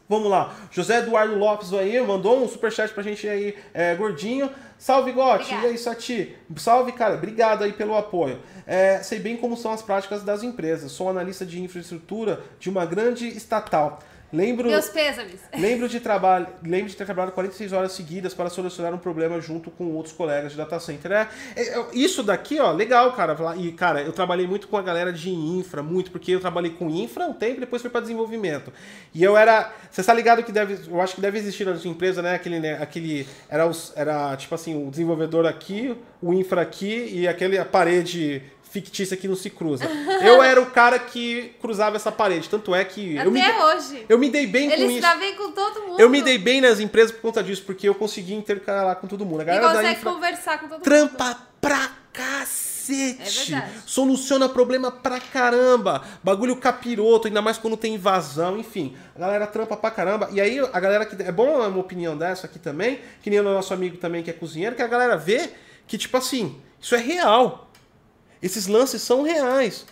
[0.07, 0.53] Vamos lá.
[0.72, 4.49] José Eduardo Lopes aí mandou um superchat pra gente aí, é, gordinho.
[4.77, 5.53] Salve, Gotti.
[5.53, 6.36] E aí, Sati?
[6.57, 7.15] Salve, cara.
[7.15, 8.40] Obrigado aí pelo apoio.
[8.68, 10.91] É, sei bem como são as práticas das empresas.
[10.91, 13.99] Sou analista de infraestrutura de uma grande estatal.
[14.34, 14.68] Lembro...
[14.70, 15.40] Meus pêsames.
[15.58, 19.72] Lembro de, trabalho, lembro de ter trabalhado 46 horas seguidas para solucionar um problema junto
[19.72, 21.12] com outros colegas de data center.
[21.12, 23.36] É, é, é, isso daqui, ó, legal, cara.
[23.56, 26.90] E, cara, eu trabalhei muito com a galera de infra, muito, porque eu trabalhei com
[26.90, 28.72] infra um tempo e depois fui para desenvolvimento.
[29.14, 29.74] E eu era.
[29.90, 30.90] Você está ligado que deve.
[30.90, 32.36] Eu acho que deve existir na sua empresa, né?
[32.36, 32.60] Aquele.
[32.60, 37.58] Né, aquele era, os, era, tipo assim, o desenvolvedor aqui, o infra aqui e aquele
[37.58, 38.42] a parede
[38.80, 39.86] fictícia que não se cruza.
[40.22, 42.50] Eu era o cara que cruzava essa parede.
[42.50, 43.18] Tanto é que.
[43.18, 44.06] Até eu me, hoje.
[44.10, 45.02] eu me dei bem Ele com se isso.
[45.02, 46.00] dá bem com todo mundo.
[46.00, 49.26] Eu me dei bem nas empresas por conta disso, porque eu consegui intercalar com todo
[49.26, 49.40] mundo.
[49.40, 50.84] A E galera da consegue infra conversar com todo mundo.
[50.84, 53.56] trampa pra cacete.
[53.56, 53.70] É.
[53.86, 56.04] Soluciona problema pra caramba.
[56.24, 58.96] Bagulho capiroto, ainda mais quando tem invasão, enfim.
[59.16, 60.30] A galera trampa pra caramba.
[60.32, 61.22] E aí, a galera que.
[61.24, 64.34] É bom uma opinião dessa aqui também, que nem o nosso amigo também que é
[64.34, 65.50] cozinheiro, que a galera vê
[65.88, 67.65] que, tipo assim, isso é real.
[68.46, 69.88] Esses lances são reais.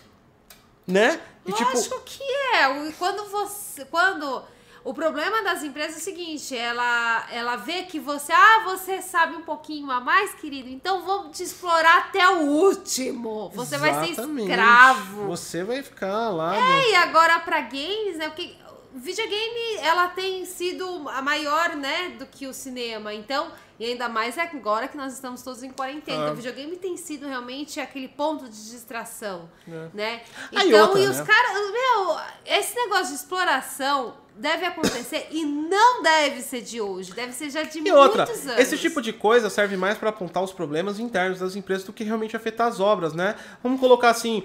[0.86, 1.20] Né?
[1.44, 2.92] E, tipo, Lógico que é.
[2.96, 3.84] Quando você.
[3.86, 4.44] Quando.
[4.84, 9.34] O problema das empresas é o seguinte, ela, ela vê que você, ah, você sabe
[9.34, 13.48] um pouquinho a mais, querido, então vamos te explorar até o último.
[13.54, 14.50] Você vai ser exatamente.
[14.50, 15.26] escravo.
[15.28, 16.54] Você vai ficar lá.
[16.54, 18.28] É, e agora pra games, né?
[18.28, 18.54] Porque
[18.94, 23.14] o videogame, ela tem sido a maior, né, do que o cinema.
[23.14, 26.18] Então, e ainda mais agora que nós estamos todos em quarentena.
[26.18, 26.20] Ah.
[26.22, 29.48] Então, o videogame tem sido realmente aquele ponto de distração,
[29.92, 30.22] né?
[30.54, 31.24] Ah, Então, outra, e os né?
[31.24, 32.16] caras, meu,
[32.58, 37.62] esse negócio de exploração deve acontecer e não deve ser de hoje, deve ser já
[37.62, 38.58] de E outra, muitos anos.
[38.60, 42.02] esse tipo de coisa serve mais pra apontar os problemas internos das empresas do que
[42.02, 43.36] realmente afetar as obras, né?
[43.62, 44.42] Vamos colocar assim,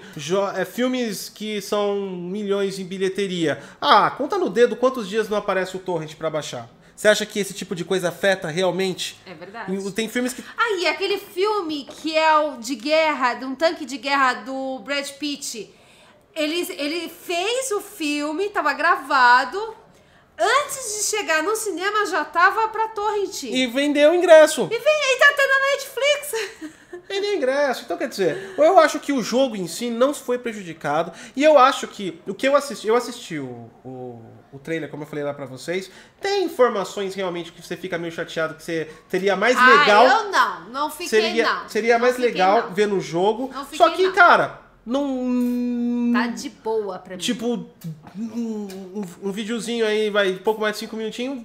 [0.56, 3.60] é, filmes que são milhões em bilheteria.
[3.80, 6.68] Ah, conta no dedo quantos dias não aparece o torrent pra baixar.
[7.00, 9.18] Você acha que esse tipo de coisa afeta realmente?
[9.24, 9.74] É verdade.
[9.74, 13.54] E Tem filmes que Ah, e aquele filme que é o de guerra, de um
[13.54, 15.74] tanque de guerra do Brad Pitt.
[16.36, 19.74] Ele, ele fez o filme, tava gravado.
[20.38, 23.44] Antes de chegar no cinema, já tava pra torrent.
[23.44, 24.66] E, e vendeu o ingresso.
[24.66, 26.80] vem aí, tá até na Netflix.
[27.08, 27.82] Vendeu ingresso.
[27.84, 31.12] Então, quer dizer, eu acho que o jogo em si não foi prejudicado.
[31.34, 34.22] E eu acho que o que eu assisti, eu assisti o, o,
[34.52, 35.90] o trailer, como eu falei lá pra vocês.
[36.20, 40.06] Tem informações realmente que você fica meio chateado, que você teria mais legal.
[40.06, 41.68] Ah, eu não, não fiquei seria não.
[41.68, 42.74] seria Não mais fiquei, legal não.
[42.74, 43.50] ver no jogo.
[43.52, 44.12] Não fiquei, Só que, não.
[44.12, 46.10] cara, não.
[46.12, 47.22] Tá de boa pra mim.
[47.22, 47.66] Tipo,
[48.18, 51.42] um, um, um videozinho aí, vai, pouco mais de cinco minutinhos.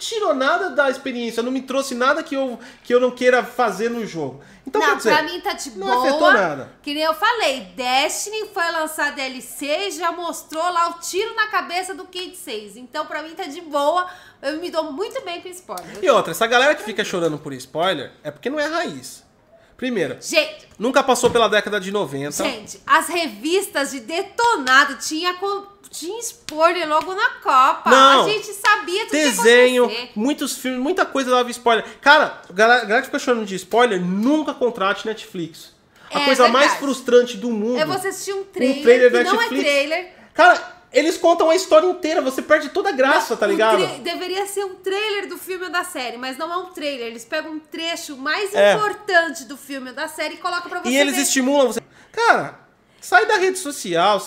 [0.00, 3.44] Não tirou nada da experiência, não me trouxe nada que eu, que eu não queira
[3.44, 4.42] fazer no jogo.
[4.66, 6.08] Então, não, dizer, pra mim tá de não boa.
[6.08, 6.72] afetou nada.
[6.80, 11.48] Que nem eu falei, Destiny foi lançar DLC e já mostrou lá o tiro na
[11.48, 12.78] cabeça do Kate 6.
[12.78, 14.08] Então, pra mim tá de boa.
[14.40, 15.98] Eu me dou muito bem com spoiler.
[16.02, 19.22] E outra, essa galera que fica chorando por spoiler é porque não é raiz.
[19.80, 22.44] Primeiro, Gente, nunca passou pela década de 90.
[22.44, 25.34] gente, as revistas de detonado tinha,
[25.90, 27.88] tinha spoiler logo na Copa.
[27.90, 28.26] Não.
[28.26, 30.10] A gente sabia tudo que Desenho, acontecer.
[30.14, 31.82] muitos filmes, muita coisa dava spoiler.
[32.02, 35.72] Cara, a galera, galera que fica chorando de spoiler, nunca contrate Netflix.
[36.12, 36.80] A É coisa mais verdade.
[36.80, 37.78] frustrante do mundo.
[37.78, 39.62] É você assistir um trailer, trailer que da não é Netflix.
[39.64, 40.12] trailer.
[40.34, 43.84] Cara, eles contam a história inteira, você perde toda a graça, tá ligado?
[44.02, 47.06] Deveria ser um trailer do filme ou da série, mas não é um trailer.
[47.06, 48.74] Eles pegam um trecho mais É.
[48.74, 51.22] importante do filme ou da série e colocam pra você E eles ver.
[51.22, 51.80] estimulam você.
[52.12, 52.58] Cara,
[53.00, 54.20] sai da rede social,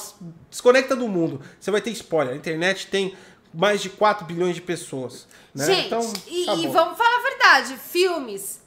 [0.49, 1.41] desconecta do mundo.
[1.60, 2.34] Você vai ter spoiler.
[2.34, 3.15] A internet tem
[3.53, 5.27] mais de 4 bilhões de pessoas.
[5.53, 5.65] Né?
[5.65, 8.62] Gente, então, e, e vamos falar a verdade, filmes.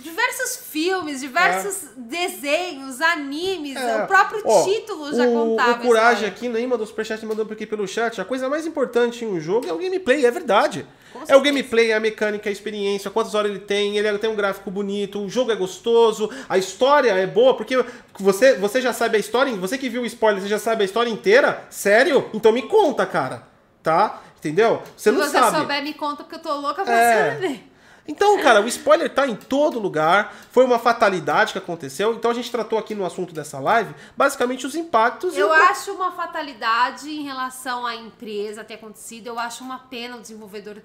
[0.00, 4.02] Diversos filmes, diversos desenhos, animes, É.
[4.02, 5.72] o próprio Ó, título já o, contava.
[5.72, 8.20] O Coragem aqui, nem mandou superchat, mandou aqui pelo chat.
[8.20, 10.86] A coisa mais importante em um jogo é o gameplay, é verdade.
[11.28, 14.34] É o gameplay, é a mecânica, a experiência, quantas horas ele tem, ele tem um
[14.34, 17.84] gráfico bonito, o jogo é gostoso, a história é boa, porque
[18.18, 20.84] você, você já sabe a história, você que viu o spoiler, você já sabe a
[20.86, 21.64] história inteira?
[21.68, 22.30] Sério?
[22.32, 23.46] Então me conta, cara.
[23.82, 24.22] Tá?
[24.38, 24.80] Entendeu?
[24.96, 25.56] Você Se não você sabe.
[25.58, 27.34] souber, me conta, porque eu tô louca pra É.
[27.34, 27.71] saber.
[28.06, 30.34] Então, cara, o spoiler tá em todo lugar.
[30.50, 32.14] Foi uma fatalidade que aconteceu.
[32.14, 35.34] Então a gente tratou aqui no assunto dessa live, basicamente os impactos.
[35.36, 39.28] e Eu o- acho uma fatalidade em relação à empresa ter acontecido.
[39.28, 40.78] Eu acho uma pena o desenvolvedor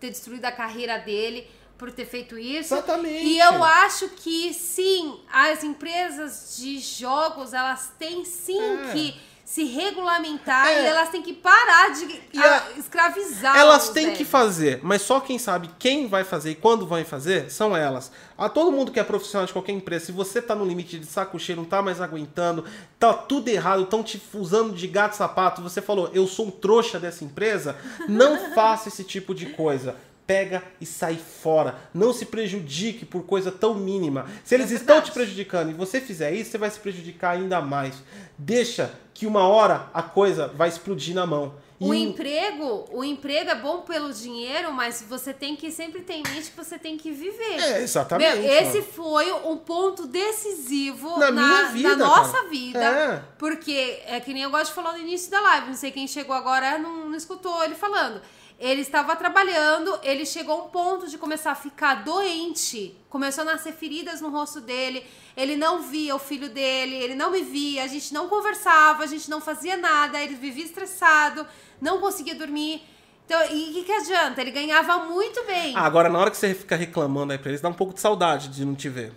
[0.00, 1.46] ter destruído a carreira dele
[1.76, 2.74] por ter feito isso.
[2.74, 3.24] Exatamente.
[3.26, 8.92] E eu acho que sim, as empresas de jogos, elas têm sim É.
[8.92, 10.82] que se regulamentar É.
[10.82, 12.04] e elas têm que parar de
[12.38, 13.56] a- escravizar.
[13.56, 17.50] Elas têm que fazer, mas só quem sabe quem vai fazer e quando vai fazer
[17.50, 18.10] são elas.
[18.36, 21.06] A todo mundo que é profissional de qualquer empresa, se você tá no limite de
[21.06, 22.64] saco cheio, não tá mais aguentando,
[22.98, 26.98] tá tudo errado, estão te usando de gato sapato, você falou, eu sou um trouxa
[26.98, 27.76] dessa empresa,
[28.08, 29.96] não faça esse tipo de coisa.
[30.24, 31.74] Pega e sai fora.
[31.92, 34.26] Não se prejudique por coisa tão mínima.
[34.44, 37.60] Se eles É estão te prejudicando e você fizer isso, você vai se prejudicar ainda
[37.60, 37.96] mais.
[38.38, 41.54] Deixa que uma hora a coisa vai explodir na mão.
[41.84, 46.14] O E- emprego, o emprego é bom pelo dinheiro, mas você tem que sempre ter
[46.14, 47.58] em mente que você tem que viver.
[47.60, 48.36] É, exatamente.
[48.38, 48.92] Meu, esse mano.
[48.92, 52.48] foi um ponto decisivo Na na, minha vida, na nossa cara.
[52.48, 52.78] vida.
[52.84, 53.22] É.
[53.38, 55.68] Porque é que nem eu gosto de falar no início da live.
[55.68, 58.20] Não sei quem chegou agora, não, não escutou ele falando.
[58.58, 62.96] Ele estava trabalhando, ele chegou a um ponto de começar a ficar doente.
[63.10, 65.04] Começou a nascer feridas no rosto dele.
[65.36, 69.06] Ele não via o filho dele, ele não me via, a gente não conversava, a
[69.06, 71.44] gente não fazia nada, ele vivia estressado,
[71.82, 72.82] não conseguia dormir.
[73.26, 74.40] Então, e o que, que adianta?
[74.40, 75.74] Ele ganhava muito bem.
[75.76, 78.00] Ah, agora na hora que você fica reclamando aí pra eles, dá um pouco de
[78.00, 79.12] saudade de não te ver.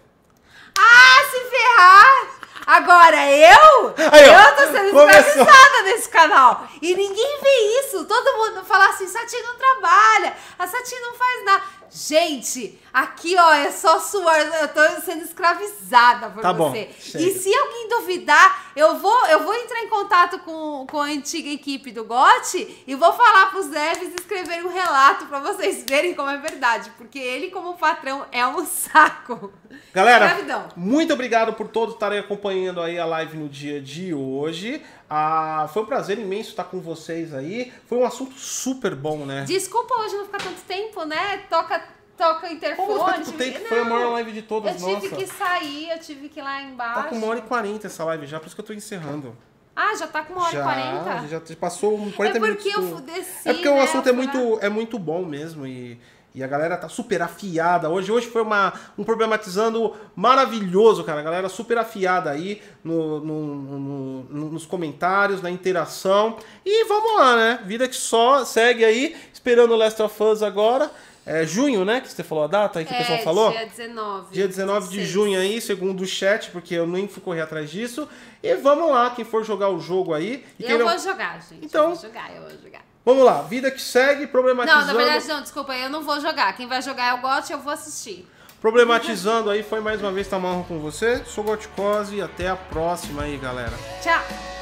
[0.77, 2.35] Ah, se ferrar!
[2.65, 3.93] Agora eu?
[4.11, 6.67] Aí, ó, eu tô sendo escravizada nesse canal.
[6.81, 8.05] E ninguém vê isso.
[8.05, 11.63] Todo mundo fala assim: Sati não trabalha, a Sati não faz nada.
[11.97, 14.35] Gente, aqui ó, é só suor.
[14.35, 16.89] Eu tô sendo escravizada por Tá bom, você.
[16.99, 17.23] chega.
[17.23, 21.47] e se alguém duvidar, eu vou, eu vou entrar em contato com, com a antiga
[21.49, 26.29] equipe do GOT e vou falar pros devs escreverem um relato pra vocês verem como
[26.29, 26.91] é verdade.
[26.97, 29.53] Porque ele, como patrão, é um saco.
[29.93, 30.67] Galera, Escravidão.
[30.75, 34.83] muito obrigado por todos estarem acompanhando aí a live no dia de hoje.
[35.09, 37.71] Ah, foi um prazer imenso estar com vocês aí.
[37.87, 39.43] Foi um assunto super bom, né?
[39.47, 41.37] Desculpa hoje não ficar tanto tempo, né?
[41.49, 41.83] Toca,
[42.17, 42.87] toca o interfone.
[42.87, 43.67] Como ficar tanto tive- tempo?
[43.67, 45.15] Foi a maior Não, live de todas, Eu tive nossa.
[45.15, 47.03] que sair, eu tive que ir lá embaixo.
[47.03, 49.35] Tá com uma hora e quarenta essa live já, por isso que eu tô encerrando.
[49.75, 51.27] Ah, já tá com uma hora e quarenta?
[51.27, 52.91] já passou um 40 É porque minutos.
[52.91, 55.99] eu desci, É porque o né, assunto eu é muito, é muito bom mesmo e,
[56.35, 57.89] e a galera tá super afiada.
[57.89, 61.21] Hoje, hoje foi uma, um problematizando maravilhoso, cara.
[61.21, 66.37] A galera super afiada aí no, no- no- no- nos comentários, na interação.
[66.65, 67.59] E vamos lá, né?
[67.65, 70.91] Vida que só segue aí, esperando o Last of Us agora.
[71.27, 72.01] É junho, né?
[72.01, 73.49] Que você falou a data aí que o pessoal é, falou?
[73.51, 74.31] dia 19.
[74.31, 75.09] Dia 19 de 16.
[75.09, 78.07] junho aí, segundo o chat, porque eu nem fui correr atrás disso.
[78.43, 80.45] E vamos lá, quem for jogar o jogo aí.
[80.59, 81.65] Eu não- vou jogar, gente.
[81.65, 82.84] Então- Eu vou jogar, eu vou jogar.
[83.05, 84.87] Vamos lá, vida que segue, problematizando.
[84.87, 86.51] Não, na verdade não, desculpa, eu não vou jogar.
[86.53, 88.27] Quem vai jogar é o GOT, eu vou assistir.
[88.59, 91.23] Problematizando aí, foi mais uma vez Tamarro com você.
[91.23, 93.73] Sou Goticose e até a próxima aí, galera.
[94.01, 94.54] Tchau!